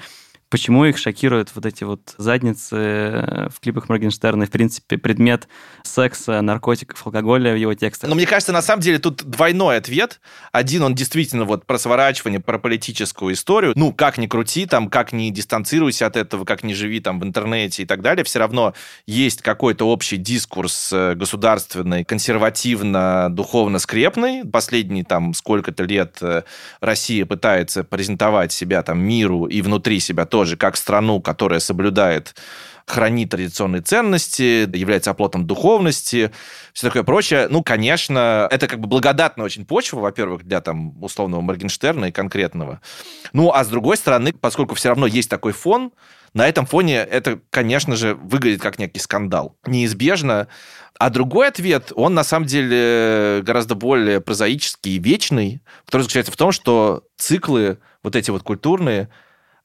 почему 0.51 0.85
их 0.85 0.99
шокируют 0.99 1.53
вот 1.55 1.65
эти 1.65 1.85
вот 1.85 2.15
задницы 2.19 2.77
э, 2.77 3.49
в 3.49 3.61
клипах 3.61 3.89
Моргенштерна 3.89 4.43
и, 4.43 4.47
в 4.47 4.51
принципе, 4.51 4.99
предмет 4.99 5.49
секса, 5.85 6.43
наркотиков, 6.43 7.07
алкоголя 7.07 7.53
в 7.53 7.57
его 7.57 7.73
текстах? 7.75 8.11
Но 8.11 8.17
мне 8.17 8.27
кажется, 8.27 8.53
на 8.53 8.61
самом 8.61 8.83
деле 8.83 8.99
тут 8.99 9.25
двойной 9.25 9.77
ответ. 9.77 10.21
Один, 10.53 10.83
он 10.83 10.95
действительно 10.95 11.45
вот 11.45 11.67
про 11.67 11.79
сворачивание, 11.79 12.41
про 12.41 12.59
политическую 12.59 13.33
историю. 13.35 13.73
Ну, 13.77 13.93
как 13.93 14.19
ни 14.19 14.27
крути, 14.27 14.67
там, 14.67 14.91
как 14.91 15.13
ни 15.13 15.31
дистанцируйся 15.31 16.07
от 16.07 16.17
этого, 16.17 16.45
как 16.45 16.65
ни 16.65 16.73
живи 16.73 17.01
там 17.01 17.21
в 17.21 17.25
интернете 17.25 17.85
и 17.85 17.87
так 17.87 18.03
далее, 18.03 18.25
все 18.25 18.41
равно 18.41 18.75
есть 19.07 19.43
какой-то 19.43 19.89
общий 19.89 20.17
дискурс 20.17 20.91
э, 20.93 21.15
государственный, 21.15 22.05
консервативно-духовно 22.05 23.79
скрепный. 23.79 24.45
Последние 24.45 25.05
там 25.05 25.33
сколько-то 25.33 25.85
лет 25.85 26.19
э, 26.21 26.43
Россия 26.81 27.25
пытается 27.25 27.85
презентовать 27.85 28.53
себя 28.53 28.83
там 28.83 28.99
миру 28.99 29.45
и 29.47 29.63
внутри 29.63 30.01
себя 30.01 30.27
тоже 30.41 30.57
как 30.57 30.79
страну, 30.79 31.21
которая 31.21 31.61
соблюдает 31.61 32.35
хранит 32.87 33.29
традиционные 33.31 33.83
ценности, 33.83 34.67
является 34.75 35.11
оплотом 35.11 35.47
духовности, 35.47 36.33
все 36.73 36.87
такое 36.87 37.03
прочее. 37.03 37.47
Ну, 37.51 37.63
конечно, 37.63 38.49
это 38.51 38.67
как 38.67 38.81
бы 38.81 38.89
благодатная 38.89 39.45
очень 39.45 39.67
почва, 39.67 40.01
во-первых, 40.01 40.45
для 40.45 40.63
там 40.63 41.01
условного 41.03 41.43
Моргенштерна 41.43 42.07
и 42.07 42.11
конкретного. 42.11 42.81
Ну, 43.35 43.53
а 43.53 43.65
с 43.65 43.69
другой 43.69 43.99
стороны, 43.99 44.33
поскольку 44.33 44.75
все 44.75 44.89
равно 44.89 45.07
есть 45.07 45.29
такой 45.29 45.53
фон, 45.53 45.93
на 46.33 46.49
этом 46.49 46.65
фоне 46.65 46.97
это, 46.97 47.39
конечно 47.51 47.97
же, 47.97 48.15
выглядит 48.15 48.63
как 48.63 48.79
некий 48.79 48.99
скандал. 48.99 49.59
Неизбежно. 49.67 50.49
А 50.99 51.11
другой 51.11 51.49
ответ, 51.49 51.93
он 51.95 52.15
на 52.15 52.25
самом 52.25 52.47
деле 52.47 53.43
гораздо 53.43 53.75
более 53.75 54.23
прозаический 54.23 54.97
и 54.97 54.99
вечный, 54.99 55.63
который 55.85 56.03
заключается 56.03 56.33
в 56.33 56.37
том, 56.37 56.51
что 56.51 57.05
циклы 57.19 57.79
вот 58.03 58.17
эти 58.17 58.31
вот 58.31 58.43
культурные, 58.43 59.11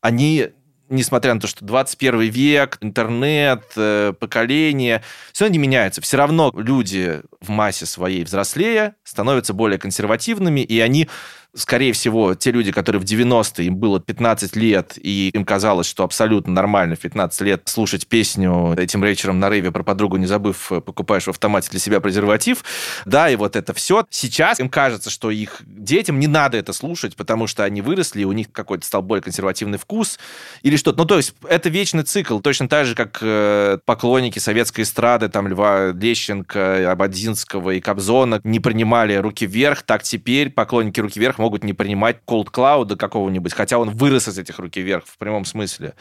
они 0.01 0.49
несмотря 0.89 1.33
на 1.33 1.39
то, 1.39 1.47
что 1.47 1.65
21 1.65 2.21
век, 2.21 2.77
интернет, 2.81 3.63
э, 3.75 4.13
поколение, 4.19 5.03
все 5.31 5.47
не 5.47 5.57
меняется. 5.57 6.01
Все 6.01 6.17
равно 6.17 6.51
люди 6.55 7.21
в 7.41 7.49
массе 7.49 7.85
своей 7.85 8.23
взрослее 8.23 8.95
становятся 9.03 9.53
более 9.53 9.79
консервативными, 9.79 10.61
и 10.61 10.79
они 10.79 11.09
скорее 11.55 11.93
всего, 11.93 12.35
те 12.35 12.51
люди, 12.51 12.71
которые 12.71 13.01
в 13.01 13.05
90-е, 13.05 13.67
им 13.67 13.77
было 13.77 13.99
15 13.99 14.55
лет, 14.55 14.97
и 15.01 15.29
им 15.29 15.45
казалось, 15.45 15.87
что 15.87 16.03
абсолютно 16.03 16.53
нормально 16.53 16.95
в 16.95 16.99
15 16.99 17.41
лет 17.41 17.61
слушать 17.65 18.07
песню 18.07 18.75
этим 18.77 19.03
вечером 19.03 19.39
на 19.39 19.49
рейве 19.49 19.71
про 19.71 19.83
подругу, 19.83 20.17
не 20.17 20.25
забыв, 20.25 20.71
э, 20.71 20.81
покупаешь 20.81 21.23
в 21.23 21.29
автомате 21.29 21.69
для 21.71 21.79
себя 21.79 22.01
презерватив, 22.01 22.63
да, 23.05 23.29
и 23.29 23.35
вот 23.35 23.55
это 23.55 23.73
все. 23.73 24.05
Сейчас 24.09 24.59
им 24.59 24.69
кажется, 24.69 25.09
что 25.09 25.31
их 25.31 25.61
детям 25.65 26.19
не 26.19 26.27
надо 26.27 26.57
это 26.57 26.73
слушать, 26.73 27.15
потому 27.15 27.47
что 27.47 27.63
они 27.63 27.81
выросли, 27.81 28.21
и 28.21 28.25
у 28.25 28.33
них 28.33 28.51
какой-то 28.51 28.85
стал 28.85 29.01
более 29.01 29.23
консервативный 29.23 29.77
вкус 29.77 30.19
или 30.61 30.75
что-то. 30.75 30.99
Ну, 30.99 31.05
то 31.05 31.17
есть 31.17 31.33
это 31.47 31.69
вечный 31.69 32.03
цикл, 32.03 32.39
точно 32.39 32.67
так 32.67 32.85
же, 32.85 32.95
как 32.95 33.19
э, 33.21 33.79
поклонники 33.85 34.39
советской 34.39 34.81
эстрады, 34.81 35.29
там, 35.29 35.47
Льва 35.47 35.91
Лещенко, 35.93 36.91
Абадзинского 36.91 37.71
и 37.71 37.79
Кобзона 37.79 38.41
не 38.43 38.59
принимали 38.59 39.15
«Руки 39.15 39.45
вверх», 39.45 39.83
так 39.83 40.03
теперь 40.03 40.49
поклонники 40.49 40.99
«Руки 40.99 41.19
вверх» 41.19 41.39
могут 41.45 41.63
не 41.63 41.73
принимать 41.73 42.17
Cold 42.25 42.47
Cloud 42.51 42.95
какого-нибудь, 42.95 43.53
хотя 43.53 43.77
он 43.77 43.91
вырос 43.91 44.27
из 44.27 44.39
этих 44.39 44.57
«Руки 44.57 44.81
вверх» 44.81 45.03
в 45.05 45.15
прямом 45.19 45.45
смысле. 45.45 45.93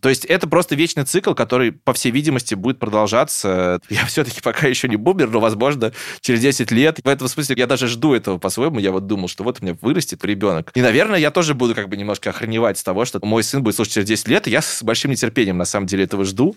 То 0.00 0.10
есть 0.10 0.26
это 0.26 0.46
просто 0.46 0.74
вечный 0.74 1.04
цикл, 1.04 1.32
который, 1.32 1.72
по 1.72 1.94
всей 1.94 2.12
видимости, 2.12 2.54
будет 2.54 2.78
продолжаться. 2.78 3.80
Я 3.88 4.04
все-таки 4.04 4.42
пока 4.42 4.66
еще 4.66 4.88
не 4.88 4.96
бумер, 4.96 5.30
но, 5.30 5.40
возможно, 5.40 5.92
через 6.20 6.42
10 6.42 6.70
лет. 6.70 6.98
В 7.02 7.08
этом 7.08 7.28
смысле 7.28 7.56
я 7.56 7.66
даже 7.66 7.88
жду 7.88 8.12
этого 8.12 8.36
по-своему. 8.36 8.78
Я 8.78 8.92
вот 8.92 9.06
думал, 9.06 9.28
что 9.28 9.42
вот 9.42 9.60
у 9.62 9.64
меня 9.64 9.74
вырастет 9.80 10.22
ребенок. 10.22 10.70
И, 10.74 10.82
наверное, 10.82 11.18
я 11.18 11.30
тоже 11.30 11.54
буду 11.54 11.74
как 11.74 11.88
бы 11.88 11.96
немножко 11.96 12.28
охреневать 12.28 12.76
с 12.76 12.82
того, 12.82 13.06
что 13.06 13.24
мой 13.24 13.42
сын 13.42 13.62
будет 13.62 13.76
слушать 13.76 13.94
через 13.94 14.06
10 14.06 14.28
лет, 14.28 14.48
и 14.48 14.50
я 14.50 14.60
с 14.60 14.82
большим 14.82 15.12
нетерпением, 15.12 15.56
на 15.56 15.64
самом 15.64 15.86
деле, 15.86 16.04
этого 16.04 16.26
жду. 16.26 16.54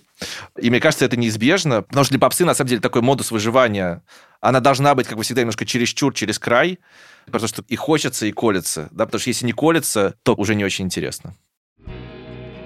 И 0.59 0.69
мне 0.69 0.81
кажется, 0.81 1.05
это 1.05 1.15
неизбежно, 1.15 1.83
потому 1.83 2.03
что 2.03 2.11
для 2.11 2.19
попсы, 2.19 2.43
на 2.43 2.53
самом 2.53 2.67
деле, 2.67 2.81
такой 2.81 3.01
модус 3.01 3.31
выживания, 3.31 4.01
она 4.43 4.59
должна 4.59 4.93
быть, 4.93 5.07
как 5.07 5.17
бы 5.17 5.23
всегда, 5.23 5.41
немножко 5.41 5.65
чересчур, 5.65 6.13
через 6.13 6.37
край, 6.37 6.79
потому 7.27 7.47
что 7.47 7.63
и 7.69 7.77
хочется, 7.77 8.25
и 8.25 8.33
колется. 8.33 8.89
Да? 8.91 9.05
Потому 9.05 9.21
что 9.21 9.29
если 9.29 9.45
не 9.45 9.53
колется, 9.53 10.15
то 10.23 10.35
уже 10.35 10.53
не 10.53 10.65
очень 10.65 10.83
интересно. 10.83 11.33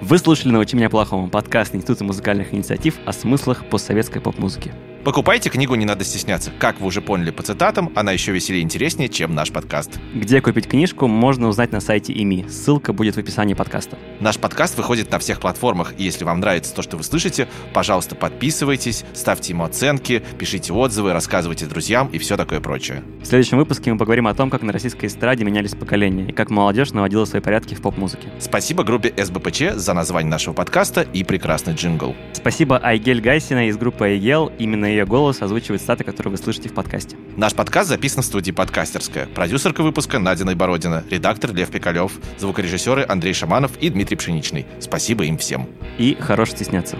Вы 0.01 0.17
слушали 0.17 0.51
«Научи 0.51 0.75
меня 0.75 0.89
плохому» 0.89 1.29
подкаст 1.29 1.75
Института 1.75 2.03
музыкальных 2.03 2.51
инициатив 2.51 2.95
о 3.05 3.13
смыслах 3.13 3.69
постсоветской 3.69 4.21
поп-музыки. 4.21 4.73
Покупайте 5.03 5.49
книгу 5.49 5.75
«Не 5.75 5.85
надо 5.85 6.03
стесняться». 6.03 6.51
Как 6.59 6.81
вы 6.81 6.87
уже 6.87 7.01
поняли 7.01 7.31
по 7.31 7.41
цитатам, 7.41 7.91
она 7.95 8.11
еще 8.11 8.31
веселее 8.31 8.61
и 8.61 8.63
интереснее, 8.63 9.07
чем 9.07 9.33
наш 9.33 9.51
подкаст. 9.51 9.99
Где 10.13 10.41
купить 10.41 10.67
книжку, 10.67 11.07
можно 11.07 11.47
узнать 11.47 11.71
на 11.71 11.79
сайте 11.79 12.13
ИМИ. 12.13 12.47
Ссылка 12.49 12.91
будет 12.91 13.15
в 13.15 13.19
описании 13.19 13.53
подкаста. 13.53 13.97
Наш 14.19 14.37
подкаст 14.37 14.77
выходит 14.77 15.09
на 15.11 15.19
всех 15.19 15.39
платформах, 15.39 15.93
и 15.97 16.03
если 16.03 16.25
вам 16.25 16.39
нравится 16.39 16.73
то, 16.75 16.81
что 16.81 16.97
вы 16.97 17.03
слышите, 17.03 17.47
пожалуйста, 17.73 18.15
подписывайтесь, 18.15 19.05
ставьте 19.13 19.53
ему 19.53 19.63
оценки, 19.63 20.23
пишите 20.37 20.73
отзывы, 20.73 21.13
рассказывайте 21.13 21.67
друзьям 21.67 22.09
и 22.11 22.17
все 22.17 22.35
такое 22.35 22.59
прочее. 22.59 23.03
В 23.21 23.25
следующем 23.25 23.57
выпуске 23.57 23.91
мы 23.93 23.97
поговорим 23.97 24.27
о 24.27 24.33
том, 24.33 24.49
как 24.49 24.61
на 24.61 24.73
российской 24.73 25.05
эстраде 25.05 25.45
менялись 25.45 25.75
поколения 25.75 26.29
и 26.29 26.31
как 26.33 26.49
молодежь 26.49 26.91
наводила 26.91 27.25
свои 27.25 27.41
порядки 27.41 27.75
в 27.75 27.81
поп-музыке. 27.81 28.29
Спасибо 28.39 28.83
группе 28.83 29.13
СБПЧ 29.15 29.75
за 29.75 29.93
название 29.93 30.31
нашего 30.31 30.53
подкаста 30.53 31.01
и 31.01 31.23
прекрасный 31.23 31.75
джингл. 31.75 32.15
Спасибо 32.33 32.77
Айгель 32.77 33.21
Гайсина 33.21 33.67
из 33.69 33.77
группы 33.77 34.05
Айгел. 34.05 34.51
Именно 34.57 34.86
ее 34.89 35.05
голос 35.05 35.41
озвучивает 35.41 35.81
статы, 35.81 36.03
которые 36.03 36.31
вы 36.31 36.37
слышите 36.37 36.69
в 36.69 36.73
подкасте. 36.73 37.15
Наш 37.35 37.53
подкаст 37.53 37.89
записан 37.89 38.23
в 38.23 38.25
студии 38.25 38.51
«Подкастерская». 38.51 39.27
Продюсерка 39.27 39.83
выпуска 39.83 40.19
Надина 40.19 40.55
Бородина, 40.55 41.03
редактор 41.09 41.53
Лев 41.53 41.69
Пикалев, 41.69 42.13
звукорежиссеры 42.37 43.05
Андрей 43.07 43.33
Шаманов 43.33 43.77
и 43.77 43.89
Дмитрий 43.89 44.17
Пшеничный. 44.17 44.65
Спасибо 44.79 45.25
им 45.25 45.37
всем. 45.37 45.67
И 45.97 46.17
хорош 46.19 46.51
стесняться. 46.51 46.97